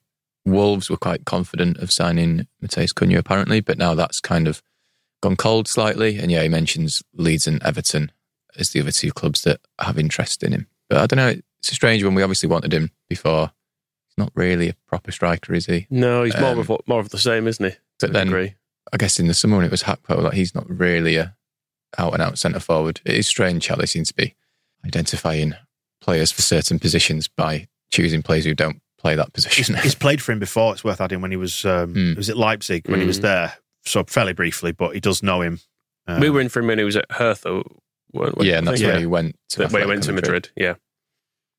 Wolves 0.44 0.90
were 0.90 0.96
quite 0.96 1.24
confident 1.24 1.76
of 1.78 1.92
signing 1.92 2.46
Mateus 2.60 2.92
Cunha 2.92 3.18
apparently, 3.18 3.60
but 3.60 3.78
now 3.78 3.94
that's 3.94 4.20
kind 4.20 4.48
of 4.48 4.62
gone 5.22 5.36
cold 5.36 5.68
slightly. 5.68 6.18
And 6.18 6.30
yeah, 6.30 6.42
he 6.42 6.48
mentions 6.48 7.02
Leeds 7.14 7.46
and 7.46 7.62
Everton 7.62 8.10
as 8.58 8.70
the 8.70 8.80
other 8.80 8.90
two 8.92 9.12
clubs 9.12 9.42
that 9.42 9.60
have 9.80 9.98
interest 9.98 10.42
in 10.42 10.52
him. 10.52 10.66
But 10.88 10.98
I 10.98 11.06
don't 11.06 11.18
know, 11.18 11.40
it's 11.58 11.70
a 11.70 11.74
strange 11.74 12.02
one. 12.02 12.14
We 12.14 12.22
obviously 12.22 12.48
wanted 12.48 12.72
him 12.72 12.90
before. 13.08 13.52
He's 14.20 14.26
not 14.26 14.32
really 14.34 14.68
a 14.68 14.74
proper 14.86 15.10
striker, 15.12 15.54
is 15.54 15.64
he? 15.66 15.86
No, 15.88 16.24
he's 16.24 16.36
more 16.38 16.50
Um, 16.50 16.58
of 16.58 16.68
what- 16.68 16.86
more 16.86 17.00
of 17.00 17.08
the 17.08 17.18
same, 17.18 17.46
isn't 17.48 17.64
he? 17.64 17.70
To 17.72 17.78
But 18.00 18.12
then 18.12 18.26
degree. 18.26 18.54
I 18.92 18.96
guess 18.98 19.18
in 19.18 19.28
the 19.28 19.34
summer 19.34 19.56
when 19.56 19.64
it 19.64 19.70
was 19.70 19.84
Gakpo, 19.84 20.22
like 20.22 20.34
he's 20.34 20.54
not 20.54 20.68
really 20.68 21.16
a 21.16 21.34
out 21.98 22.12
and 22.12 22.22
out 22.22 22.38
centre 22.38 22.60
forward. 22.60 23.00
It 23.04 23.14
is 23.14 23.26
strange 23.26 23.68
how 23.68 23.76
they 23.76 23.86
seem 23.86 24.04
to 24.04 24.14
be 24.14 24.34
identifying 24.84 25.54
players 26.02 26.30
for 26.32 26.42
certain 26.42 26.78
positions 26.78 27.28
by 27.28 27.68
choosing 27.90 28.22
players 28.22 28.44
who 28.44 28.54
don't 28.54 28.80
play 28.98 29.14
that 29.14 29.32
position. 29.32 29.74
he's 29.76 29.94
played 29.94 30.20
for 30.22 30.32
him 30.32 30.38
before. 30.38 30.72
It's 30.74 30.84
worth 30.84 31.00
adding 31.00 31.20
when 31.22 31.30
he 31.30 31.36
was 31.38 31.64
um, 31.64 31.94
Mm. 31.94 32.16
was 32.16 32.28
it 32.28 32.36
Leipzig 32.36 32.88
when 32.88 33.00
he 33.00 33.06
was 33.06 33.18
Mm. 33.18 33.22
there, 33.22 33.54
so 33.86 34.04
fairly 34.04 34.32
briefly, 34.34 34.72
but 34.72 34.94
he 34.94 35.00
does 35.00 35.22
know 35.22 35.40
him. 35.40 35.60
Um, 36.06 36.20
we 36.20 36.28
were 36.30 36.40
in 36.40 36.48
for 36.48 36.60
him 36.60 36.66
when 36.66 36.78
he 36.78 36.84
was 36.84 36.96
at 36.96 37.10
Hertha, 37.10 37.62
weren't 38.12 38.36
we? 38.38 38.50
yeah, 38.50 38.58
and 38.58 38.66
that's 38.66 38.80
I 38.80 38.84
think. 38.84 38.92
where 38.92 39.00
he 39.00 39.06
went 39.06 39.36
to 39.50 39.60
When 39.66 39.82
he 39.82 39.86
went 39.88 40.02
Atletico 40.02 40.06
to 40.06 40.12
Madrid. 40.12 40.50
Yeah. 40.56 40.74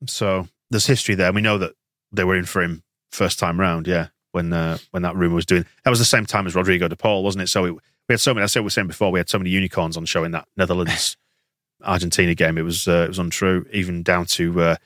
So 0.06 0.48
there's 0.70 0.86
history 0.86 1.14
there. 1.14 1.32
We 1.32 1.40
know 1.42 1.58
that 1.58 1.74
they 2.12 2.24
were 2.24 2.36
in 2.36 2.44
for 2.44 2.62
him 2.62 2.82
first 3.10 3.38
time 3.38 3.58
round. 3.60 3.86
Yeah, 3.86 4.08
when 4.32 4.52
uh, 4.52 4.78
when 4.90 5.02
that 5.02 5.16
rumor 5.16 5.34
was 5.36 5.46
doing 5.46 5.64
that 5.84 5.90
was 5.90 5.98
the 5.98 6.04
same 6.04 6.26
time 6.26 6.46
as 6.46 6.54
Rodrigo 6.54 6.88
de 6.88 6.96
Paul, 6.96 7.22
wasn't 7.24 7.42
it? 7.42 7.48
So 7.48 7.62
we, 7.62 7.70
we 7.72 7.78
had 8.10 8.20
so 8.20 8.32
many. 8.34 8.42
I 8.44 8.46
said 8.46 8.60
we 8.60 8.64
were 8.64 8.70
saying 8.70 8.88
before 8.88 9.10
we 9.12 9.18
had 9.18 9.28
so 9.28 9.38
many 9.38 9.50
unicorns 9.50 9.96
on 9.96 10.04
showing 10.04 10.30
that 10.32 10.46
Netherlands 10.56 11.16
Argentina 11.82 12.34
game. 12.34 12.58
It 12.58 12.62
was 12.62 12.86
uh, 12.88 13.02
it 13.04 13.08
was 13.08 13.18
untrue, 13.18 13.66
even 13.72 14.02
down 14.02 14.26
to 14.26 14.60
uh, 14.60 14.76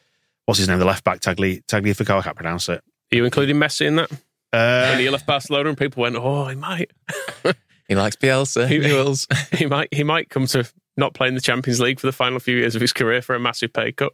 what's 0.47 0.59
his 0.59 0.69
name, 0.69 0.79
the 0.79 0.85
left 0.85 1.05
back 1.05 1.21
Tagli 1.21 1.65
Tagliafico. 1.67 2.19
I 2.19 2.23
can't 2.23 2.37
pronounce 2.37 2.69
it. 2.69 2.83
Are 3.13 3.17
you 3.17 3.25
including 3.25 3.57
Messi 3.57 3.87
in 3.87 3.97
that? 3.97 4.11
Uh, 4.53 4.89
when 4.91 5.01
he 5.01 5.11
left 5.11 5.27
Barcelona 5.27 5.69
and 5.69 5.77
people 5.79 6.03
went, 6.03 6.17
oh, 6.17 6.47
he 6.47 6.55
might. 6.57 6.91
He 7.89 7.95
likes 7.95 8.17
Bielsa. 8.17 8.67
He- 8.67 8.81
He 8.83 8.93
wills. 8.93 9.29
he 9.53 9.67
might 9.67 9.87
he 9.95 10.03
might 10.03 10.29
come 10.29 10.47
to 10.49 10.69
not 10.97 11.15
playing 11.15 11.37
the 11.37 11.41
Champions 11.41 11.79
League 11.79 12.01
for 12.01 12.09
the 12.09 12.13
final 12.13 12.41
few 12.41 12.57
years 12.57 12.75
of 12.75 12.81
his 12.81 12.93
career 12.93 13.23
for 13.23 13.37
a 13.37 13.39
massive 13.39 13.73
pay 13.73 13.93
cut. 13.93 14.13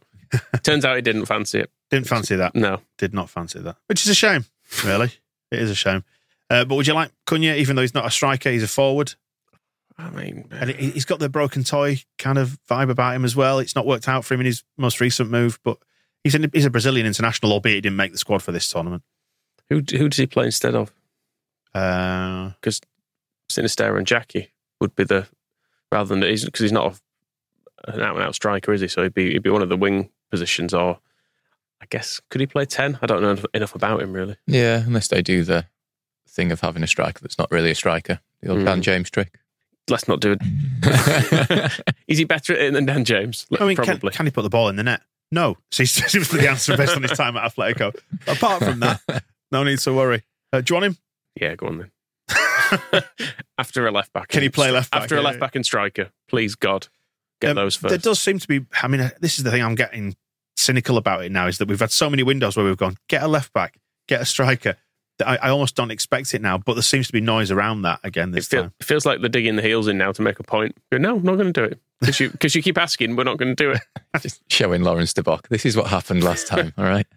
Turns 0.61 0.85
out 0.85 0.95
he 0.95 1.01
didn't 1.01 1.25
fancy 1.25 1.61
it. 1.61 1.71
Didn't 1.93 2.07
fancy 2.07 2.35
that. 2.35 2.55
No. 2.55 2.81
Did 2.97 3.13
not 3.13 3.29
fancy 3.29 3.59
that, 3.59 3.75
which 3.87 4.03
is 4.03 4.09
a 4.09 4.15
shame. 4.15 4.45
Really, 4.83 5.11
it 5.51 5.59
is 5.59 5.69
a 5.69 5.75
shame. 5.75 6.03
Uh, 6.49 6.65
but 6.65 6.75
would 6.75 6.87
you 6.87 6.93
like 6.93 7.11
Cunha, 7.25 7.55
even 7.57 7.75
though 7.75 7.81
he's 7.83 7.93
not 7.93 8.05
a 8.05 8.11
striker, 8.11 8.49
he's 8.49 8.63
a 8.63 8.67
forward? 8.67 9.13
I 9.97 10.09
mean, 10.09 10.47
And 10.51 10.71
he- 10.71 10.89
he's 10.91 11.05
got 11.05 11.19
the 11.19 11.29
broken 11.29 11.63
toy 11.63 12.01
kind 12.17 12.37
of 12.39 12.57
vibe 12.69 12.89
about 12.89 13.15
him 13.15 13.23
as 13.25 13.35
well. 13.35 13.59
It's 13.59 13.75
not 13.75 13.85
worked 13.85 14.07
out 14.09 14.25
for 14.25 14.33
him 14.33 14.39
in 14.39 14.47
his 14.47 14.63
most 14.77 14.99
recent 14.99 15.29
move, 15.29 15.59
but 15.63 15.77
he's, 16.23 16.33
an, 16.33 16.49
he's 16.51 16.65
a 16.65 16.69
Brazilian 16.71 17.05
international, 17.05 17.51
albeit 17.51 17.75
he 17.75 17.81
didn't 17.81 17.95
make 17.97 18.11
the 18.11 18.17
squad 18.17 18.41
for 18.41 18.51
this 18.51 18.67
tournament. 18.67 19.03
who 19.69 19.75
who 19.91 20.09
does 20.09 20.17
he 20.17 20.25
play 20.25 20.45
instead 20.45 20.73
of? 20.75 20.91
Uh, 21.75 22.49
Because 22.61 22.81
Sinisterra 23.51 23.97
and 23.97 24.07
Jackie 24.07 24.51
would 24.81 24.95
be 24.95 25.03
the 25.03 25.27
rather 25.91 26.09
than 26.09 26.23
he's 26.23 26.43
because 26.45 26.61
he's 26.61 26.71
not 26.71 26.99
a, 27.87 27.93
an 27.93 28.01
out 28.01 28.15
and 28.15 28.23
out 28.25 28.35
striker, 28.35 28.73
is 28.73 28.81
he? 28.81 28.87
So 28.87 29.03
he'd 29.03 29.13
be 29.13 29.31
he'd 29.33 29.43
be 29.43 29.49
one 29.51 29.61
of 29.61 29.69
the 29.69 29.77
wing 29.77 30.09
positions, 30.31 30.73
or 30.73 30.99
I 31.83 31.85
guess 31.89 32.21
could 32.29 32.39
he 32.39 32.47
play 32.47 32.63
ten? 32.63 32.97
I 33.01 33.05
don't 33.07 33.21
know 33.21 33.35
enough 33.53 33.75
about 33.75 34.01
him 34.01 34.13
really. 34.13 34.37
Yeah, 34.47 34.77
unless 34.85 35.09
they 35.09 35.21
do 35.21 35.43
the 35.43 35.65
thing 36.29 36.49
of 36.49 36.61
having 36.61 36.81
a 36.81 36.87
striker 36.87 37.19
that's 37.21 37.37
not 37.37 37.51
really 37.51 37.71
a 37.71 37.75
striker. 37.75 38.21
The 38.41 38.49
old 38.51 38.59
Mm. 38.61 38.65
Dan 38.65 38.81
James 38.81 39.09
trick. 39.09 39.37
Let's 39.89 40.07
not 40.07 40.21
do 40.21 40.37
it. 40.39 41.83
Is 42.07 42.17
he 42.17 42.23
better 42.23 42.53
at 42.53 42.61
it 42.61 42.73
than 42.73 42.85
Dan 42.85 43.03
James? 43.03 43.45
I 43.59 43.65
mean, 43.65 43.75
can, 43.75 43.83
Probably. 43.83 44.11
can 44.13 44.25
he 44.25 44.31
put 44.31 44.43
the 44.43 44.49
ball 44.49 44.69
in 44.69 44.77
the 44.77 44.83
net? 44.83 45.01
No. 45.29 45.57
So 45.71 45.83
he 45.83 45.87
seems 45.87 46.29
to 46.29 46.35
be 46.35 46.41
the 46.43 46.49
answer 46.49 46.77
based 46.77 46.95
on 46.95 47.01
his 47.01 47.11
time 47.11 47.35
at 47.35 47.53
Atletico. 47.53 47.93
Apart 48.27 48.63
from 48.63 48.79
that, 48.79 49.01
no 49.51 49.63
need 49.65 49.79
to 49.79 49.91
worry. 49.93 50.23
Uh, 50.53 50.61
do 50.61 50.71
you 50.73 50.75
want 50.79 50.85
him? 50.85 50.97
Yeah, 51.39 51.55
go 51.55 51.67
on 51.67 51.77
then. 51.79 53.03
after 53.57 53.85
a 53.85 53.91
left 53.91 54.13
back, 54.13 54.29
Can 54.29 54.41
he 54.41 54.49
play 54.49 54.71
left 54.71 54.91
back? 54.91 55.01
After 55.03 55.17
a 55.17 55.21
left 55.21 55.39
back 55.41 55.55
and 55.55 55.65
striker, 55.65 56.11
please 56.29 56.55
God, 56.55 56.87
get 57.41 57.49
Um, 57.51 57.55
those 57.57 57.77
There 57.77 57.97
does 57.97 58.19
seem 58.19 58.39
to 58.39 58.47
be. 58.47 58.65
I 58.81 58.87
mean, 58.87 59.01
uh, 59.01 59.09
this 59.19 59.37
is 59.37 59.43
the 59.43 59.51
thing 59.51 59.61
I'm 59.61 59.75
getting 59.75 60.15
cynical 60.55 60.97
about 60.97 61.23
it 61.23 61.31
now 61.31 61.47
is 61.47 61.57
that 61.57 61.67
we've 61.67 61.79
had 61.79 61.91
so 61.91 62.09
many 62.09 62.23
windows 62.23 62.55
where 62.55 62.65
we've 62.65 62.77
gone, 62.77 62.97
get 63.09 63.23
a 63.23 63.27
left 63.27 63.53
back, 63.53 63.77
get 64.07 64.21
a 64.21 64.25
striker. 64.25 64.75
I, 65.23 65.37
I 65.37 65.49
almost 65.49 65.75
don't 65.75 65.91
expect 65.91 66.33
it 66.33 66.41
now, 66.41 66.57
but 66.57 66.73
there 66.73 66.81
seems 66.81 67.07
to 67.07 67.13
be 67.13 67.21
noise 67.21 67.51
around 67.51 67.83
that 67.83 67.99
again 68.03 68.29
It, 68.29 68.33
this 68.33 68.47
feel, 68.47 68.63
time. 68.63 68.73
it 68.79 68.85
feels 68.85 69.05
like 69.05 69.19
they're 69.21 69.29
digging 69.29 69.55
the 69.55 69.61
heels 69.61 69.87
in 69.87 69.97
now 69.97 70.11
to 70.11 70.21
make 70.21 70.39
a 70.39 70.43
point. 70.43 70.75
Go, 70.91 70.97
no, 70.97 71.15
I'm 71.17 71.23
not 71.23 71.35
going 71.35 71.53
to 71.53 71.61
do 71.61 71.63
it 71.63 71.79
because 71.99 72.19
you 72.19 72.29
because 72.31 72.55
you 72.55 72.63
keep 72.63 72.77
asking, 72.77 73.15
we're 73.15 73.23
not 73.23 73.37
going 73.37 73.55
to 73.55 73.63
do 73.63 73.71
it. 73.71 73.81
Just 74.21 74.41
showing 74.51 74.81
Laurens 74.83 75.13
De 75.13 75.21
Bock. 75.23 75.47
This 75.49 75.65
is 75.65 75.77
what 75.77 75.87
happened 75.87 76.23
last 76.23 76.47
time. 76.47 76.73
All 76.77 76.85
right. 76.85 77.07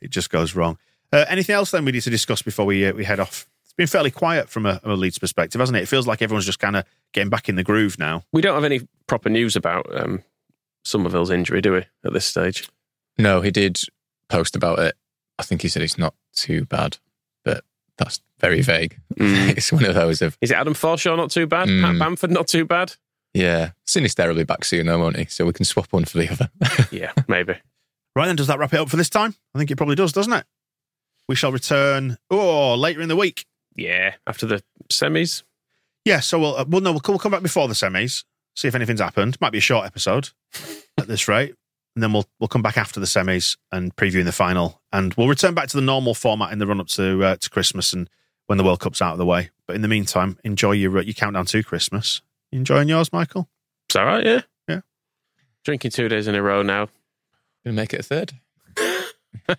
It 0.00 0.10
just 0.10 0.28
goes 0.30 0.56
wrong. 0.56 0.76
Uh, 1.12 1.24
anything 1.28 1.54
else 1.54 1.70
then 1.70 1.84
we 1.84 1.92
need 1.92 2.00
to 2.02 2.10
discuss 2.10 2.42
before 2.42 2.66
we 2.66 2.84
uh, 2.84 2.92
we 2.94 3.04
head 3.04 3.20
off? 3.20 3.46
It's 3.64 3.72
been 3.74 3.86
fairly 3.86 4.10
quiet 4.10 4.48
from 4.50 4.66
a, 4.66 4.80
a 4.82 4.94
Leeds 4.94 5.18
perspective, 5.20 5.60
hasn't 5.60 5.78
it? 5.78 5.82
It 5.82 5.86
feels 5.88 6.04
like 6.04 6.20
everyone's 6.20 6.46
just 6.46 6.58
kind 6.58 6.74
of 6.76 6.84
getting 7.12 7.30
back 7.30 7.48
in 7.48 7.54
the 7.54 7.62
groove 7.62 7.96
now. 7.96 8.24
We 8.32 8.42
don't 8.42 8.54
have 8.56 8.64
any 8.64 8.80
proper 9.06 9.28
news 9.30 9.54
about 9.54 9.86
um, 9.96 10.24
Summerville's 10.84 11.30
injury, 11.30 11.60
do 11.60 11.72
we? 11.74 11.84
At 12.04 12.12
this 12.12 12.26
stage, 12.26 12.68
No, 13.18 13.40
he 13.40 13.50
did 13.50 13.78
post 14.28 14.54
about 14.56 14.78
it. 14.78 14.94
I 15.38 15.42
think 15.42 15.62
he 15.62 15.68
said 15.68 15.82
it's 15.82 15.98
not 15.98 16.14
too 16.34 16.64
bad, 16.64 16.98
but 17.44 17.64
that's 17.96 18.20
very 18.40 18.62
vague. 18.62 18.98
Mm. 19.16 19.48
it's 19.56 19.72
one 19.72 19.84
of 19.84 19.94
those 19.94 20.22
of, 20.22 20.36
is 20.40 20.50
it 20.50 20.56
Adam 20.56 20.74
Forshaw 20.74 21.16
not 21.16 21.30
too 21.30 21.46
bad? 21.46 21.66
Pat 21.66 21.94
Mm. 21.94 21.98
Bamford 21.98 22.30
not 22.30 22.48
too 22.48 22.64
bad? 22.64 22.94
yeah, 23.34 23.70
Sinisterra 23.86 24.28
will 24.28 24.34
be 24.36 24.44
back 24.44 24.64
soon, 24.64 24.86
though, 24.86 24.98
won't 24.98 25.16
he? 25.16 25.24
So 25.26 25.44
we 25.46 25.52
can 25.52 25.64
swap 25.64 25.92
one 25.92 26.04
for 26.04 26.18
the 26.18 26.30
other. 26.30 26.48
Yeah, 26.90 27.12
maybe. 27.28 27.54
Right 28.16 28.26
then, 28.26 28.36
does 28.36 28.46
that 28.48 28.58
wrap 28.58 28.72
it 28.74 28.80
up 28.80 28.88
for 28.88 28.96
this 28.96 29.10
time? 29.10 29.34
I 29.54 29.58
think 29.58 29.70
it 29.70 29.76
probably 29.76 29.94
does, 29.94 30.12
doesn't 30.12 30.32
it? 30.32 30.44
We 31.28 31.34
shall 31.34 31.52
return 31.52 32.16
oh 32.30 32.74
later 32.74 33.00
in 33.02 33.08
the 33.08 33.16
week. 33.16 33.44
Yeah, 33.76 34.14
after 34.26 34.46
the 34.46 34.62
semis. 34.90 35.42
Yeah, 36.04 36.20
so 36.20 36.38
we'll 36.38 36.56
uh, 36.56 36.64
well 36.66 36.80
no 36.80 36.92
we'll, 36.92 37.02
we'll 37.06 37.18
come 37.18 37.30
back 37.30 37.42
before 37.42 37.68
the 37.68 37.74
semis, 37.74 38.24
see 38.56 38.66
if 38.66 38.74
anything's 38.74 39.00
happened. 39.00 39.38
Might 39.40 39.52
be 39.52 39.58
a 39.58 39.60
short 39.60 39.86
episode 39.86 40.30
at 40.98 41.06
this 41.06 41.28
rate, 41.28 41.54
and 41.98 42.02
then 42.04 42.12
we'll 42.12 42.26
we'll 42.38 42.46
come 42.46 42.62
back 42.62 42.78
after 42.78 43.00
the 43.00 43.06
semis 43.06 43.56
and 43.72 43.96
previewing 43.96 44.24
the 44.24 44.30
final, 44.30 44.80
and 44.92 45.12
we'll 45.14 45.26
return 45.26 45.52
back 45.52 45.66
to 45.66 45.76
the 45.76 45.82
normal 45.82 46.14
format 46.14 46.52
in 46.52 46.60
the 46.60 46.66
run 46.66 46.78
up 46.78 46.86
to 46.86 47.24
uh, 47.24 47.34
to 47.34 47.50
Christmas 47.50 47.92
and 47.92 48.08
when 48.46 48.56
the 48.56 48.62
World 48.62 48.78
Cup's 48.78 49.02
out 49.02 49.10
of 49.10 49.18
the 49.18 49.26
way. 49.26 49.50
But 49.66 49.74
in 49.74 49.82
the 49.82 49.88
meantime, 49.88 50.38
enjoy 50.44 50.72
your 50.72 50.98
uh, 50.98 51.02
your 51.02 51.14
countdown 51.14 51.46
to 51.46 51.64
Christmas. 51.64 52.22
You 52.52 52.60
enjoying 52.60 52.88
yours, 52.88 53.12
Michael? 53.12 53.48
It's 53.88 53.96
all 53.96 54.04
right, 54.06 54.24
yeah. 54.24 54.42
Yeah. 54.68 54.80
Drinking 55.64 55.90
two 55.90 56.08
days 56.08 56.28
in 56.28 56.36
a 56.36 56.42
row 56.42 56.62
now. 56.62 56.86
Gonna 57.64 57.74
make 57.74 57.92
it 57.92 57.98
a 57.98 58.04
third. 58.04 58.34
I 59.48 59.56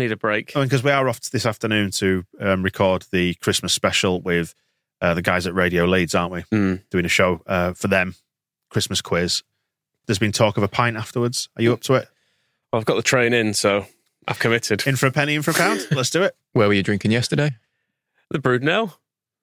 need 0.00 0.10
a 0.10 0.16
break. 0.16 0.56
I 0.56 0.58
mean, 0.58 0.66
because 0.66 0.82
we 0.82 0.90
are 0.90 1.08
off 1.08 1.20
this 1.20 1.46
afternoon 1.46 1.92
to 1.92 2.24
um, 2.40 2.64
record 2.64 3.04
the 3.12 3.34
Christmas 3.34 3.72
special 3.72 4.20
with 4.22 4.56
uh, 5.00 5.14
the 5.14 5.22
guys 5.22 5.46
at 5.46 5.54
Radio 5.54 5.84
Leeds, 5.84 6.16
aren't 6.16 6.32
we? 6.32 6.40
Mm. 6.52 6.82
Doing 6.90 7.04
a 7.04 7.08
show 7.08 7.42
uh, 7.46 7.74
for 7.74 7.86
them, 7.86 8.16
Christmas 8.70 9.00
quiz. 9.00 9.44
There's 10.06 10.18
been 10.18 10.32
talk 10.32 10.56
of 10.56 10.62
a 10.62 10.68
pint 10.68 10.96
afterwards. 10.96 11.48
Are 11.56 11.62
you 11.62 11.72
up 11.72 11.80
to 11.82 11.94
it? 11.94 12.08
Well, 12.72 12.80
I've 12.80 12.86
got 12.86 12.96
the 12.96 13.02
train 13.02 13.32
in, 13.32 13.54
so 13.54 13.86
I've 14.28 14.38
committed. 14.38 14.86
In 14.86 14.96
for 14.96 15.06
a 15.06 15.12
penny, 15.12 15.34
in 15.34 15.42
for 15.42 15.50
a 15.52 15.54
pound? 15.54 15.86
Let's 15.90 16.10
do 16.10 16.22
it. 16.22 16.36
Where 16.52 16.68
were 16.68 16.74
you 16.74 16.82
drinking 16.82 17.10
yesterday? 17.12 17.52
The 18.30 18.38
Brudenell. 18.38 18.94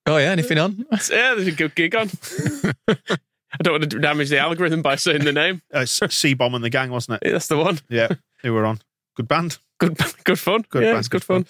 Oh, 0.05 0.17
yeah, 0.17 0.31
anything 0.31 0.57
on? 0.57 0.85
Yeah, 1.09 1.35
there's 1.35 1.47
a 1.47 1.51
good 1.51 1.75
gig 1.75 1.95
on. 1.95 2.09
I 2.87 3.57
don't 3.63 3.73
want 3.79 3.89
to 3.89 3.99
damage 3.99 4.29
the 4.29 4.39
algorithm 4.39 4.81
by 4.81 4.95
saying 4.95 5.23
the 5.25 5.31
name. 5.33 5.61
Uh, 5.73 5.85
C 5.85 6.33
Bomb 6.33 6.55
and 6.55 6.63
the 6.63 6.69
gang, 6.69 6.89
wasn't 6.89 7.21
it? 7.21 7.27
Yeah, 7.27 7.33
That's 7.33 7.47
the 7.47 7.57
one. 7.57 7.79
Yeah, 7.89 8.09
who 8.41 8.53
were 8.53 8.65
on. 8.65 8.79
Good 9.15 9.27
band. 9.27 9.57
Good, 9.77 9.97
good 10.23 10.39
fun. 10.39 10.63
Good 10.69 10.83
yeah, 10.83 10.89
band, 10.91 10.99
it's 10.99 11.07
good 11.07 11.21
good 11.21 11.25
fun. 11.25 11.45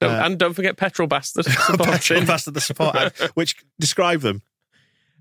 Don't- 0.00 0.10
Uh, 0.12 0.22
and 0.24 0.38
don't 0.38 0.54
forget 0.54 0.76
Petrol 0.76 1.08
Bastard. 1.08 1.44
Petrol. 1.46 2.24
Bastard, 2.24 2.54
the 2.54 2.60
support 2.60 2.96
act, 2.96 3.20
which 3.34 3.56
describe 3.78 4.20
them. 4.20 4.42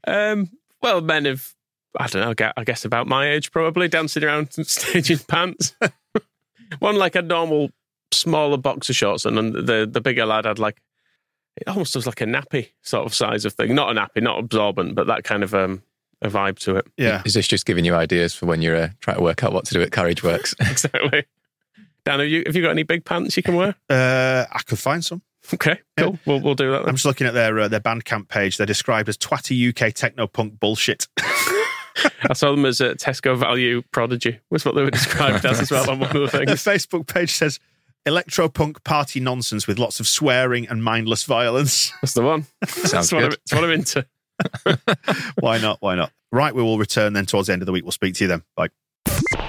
Um, 0.08 0.50
well, 0.82 1.02
men 1.02 1.26
of 1.26 1.54
I 1.98 2.08
don't 2.08 2.40
know. 2.40 2.52
I 2.56 2.64
guess 2.64 2.86
about 2.86 3.08
my 3.08 3.30
age, 3.30 3.52
probably 3.52 3.88
dancing 3.88 4.24
around 4.24 4.52
stage 4.66 5.12
in 5.12 5.20
pants. 5.20 5.76
One 6.80 6.96
like 6.96 7.16
a 7.16 7.22
normal 7.22 7.72
smaller 8.12 8.58
boxer 8.58 8.94
shorts, 8.94 9.26
and 9.26 9.38
then 9.38 9.52
the 9.54 9.90
the 9.92 10.02
bigger 10.02 10.26
lad 10.26 10.46
had 10.46 10.60
like 10.60 10.82
it 11.58 11.68
almost 11.68 11.96
was 11.96 12.06
like 12.06 12.22
a 12.22 12.26
nappy 12.26 12.70
sort 12.84 13.06
of 13.06 13.14
size 13.14 13.46
of 13.46 13.54
thing. 13.54 13.74
Not 13.74 13.96
a 13.96 14.00
nappy, 14.00 14.22
not 14.22 14.40
absorbent, 14.40 14.96
but 14.96 15.08
that 15.08 15.24
kind 15.24 15.44
of 15.44 15.54
um 15.54 15.82
a 16.22 16.30
vibe 16.30 16.60
to 16.60 16.76
it. 16.76 16.86
Yeah. 16.98 17.22
Is 17.26 17.34
this 17.34 17.48
just 17.48 17.66
giving 17.66 17.86
you 17.86 17.96
ideas 17.96 18.34
for 18.34 18.46
when 18.46 18.62
you're 18.62 18.76
uh, 18.76 18.90
trying 19.00 19.18
to 19.18 19.24
work 19.24 19.44
out 19.44 19.54
what 19.54 19.66
to 19.66 19.74
do 19.74 19.82
at 19.82 19.92
Carriage 19.92 20.24
Works? 20.24 20.54
exactly. 20.60 21.26
Dan, 22.06 22.20
have 22.20 22.28
you 22.28 22.44
have 22.46 22.56
you 22.56 22.62
got 22.62 22.72
any 22.72 22.84
big 22.84 23.06
pants 23.06 23.38
you 23.38 23.44
can 23.44 23.56
wear? 23.56 23.76
Uh, 23.90 24.46
I 24.52 24.62
could 24.66 24.80
find 24.80 25.04
some. 25.04 25.22
Okay, 25.54 25.80
cool. 25.98 26.20
We'll 26.26 26.42
we'll 26.42 26.56
do 26.56 26.72
that. 26.72 26.88
I'm 26.88 26.96
just 26.96 27.06
looking 27.06 27.26
at 27.26 27.34
their 27.34 27.58
uh, 27.60 27.68
their 27.68 27.80
Bandcamp 27.80 28.28
page. 28.28 28.58
They're 28.58 28.68
described 28.68 29.10
as 29.10 29.18
twatty 29.18 29.70
UK 29.70 29.94
techno 29.94 30.28
punk 30.28 30.60
bullshit. 30.60 31.08
I 32.30 32.34
saw 32.34 32.52
them 32.52 32.66
as 32.66 32.82
a 32.82 32.96
Tesco 32.96 33.38
value 33.38 33.82
prodigy. 33.92 34.40
Was 34.50 34.66
what 34.66 34.76
they 34.76 34.84
were 34.84 34.92
described 34.92 35.46
as 35.46 35.60
as 35.60 35.72
well 35.72 35.90
on 35.90 36.00
one 36.00 36.16
of 36.16 36.32
the 36.32 36.40
the. 36.46 36.54
Facebook 36.54 37.08
page 37.08 37.32
says 37.32 37.60
electro 38.06 38.50
punk 38.50 38.84
party 38.84 39.20
nonsense 39.20 39.68
with 39.68 39.80
lots 39.80 40.00
of 40.00 40.08
swearing 40.08 40.68
and 40.68 40.84
mindless 40.84 41.24
violence. 41.24 41.92
That's 42.02 42.14
the 42.14 42.22
one. 42.22 42.46
Sounds 42.66 42.92
That's 42.92 43.12
what, 43.12 43.24
I'm, 43.24 43.30
good. 43.30 43.40
that's 43.40 43.54
what 43.54 43.64
I'm 43.64 43.72
into. 43.72 44.06
Why 45.40 45.58
not? 45.58 45.78
Why 45.82 45.96
not? 45.96 46.12
Right, 46.32 46.54
we 46.54 46.62
will 46.62 46.78
return 46.78 47.14
then 47.14 47.26
towards 47.26 47.48
the 47.48 47.54
end 47.54 47.62
of 47.62 47.66
the 47.66 47.72
week. 47.72 47.84
We'll 47.84 47.92
speak 47.92 48.16
to 48.16 48.24
you 48.24 48.28
then. 48.28 48.44
Bye. 48.56 48.70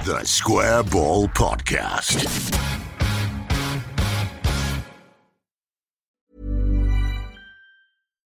The 0.04 0.22
Square 0.24 0.84
Ball 0.84 1.28
Podcast. 1.28 2.56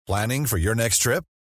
Planning 0.05 0.45
for 0.45 0.57
your 0.57 0.75
next 0.75 0.99
trip? 0.99 1.23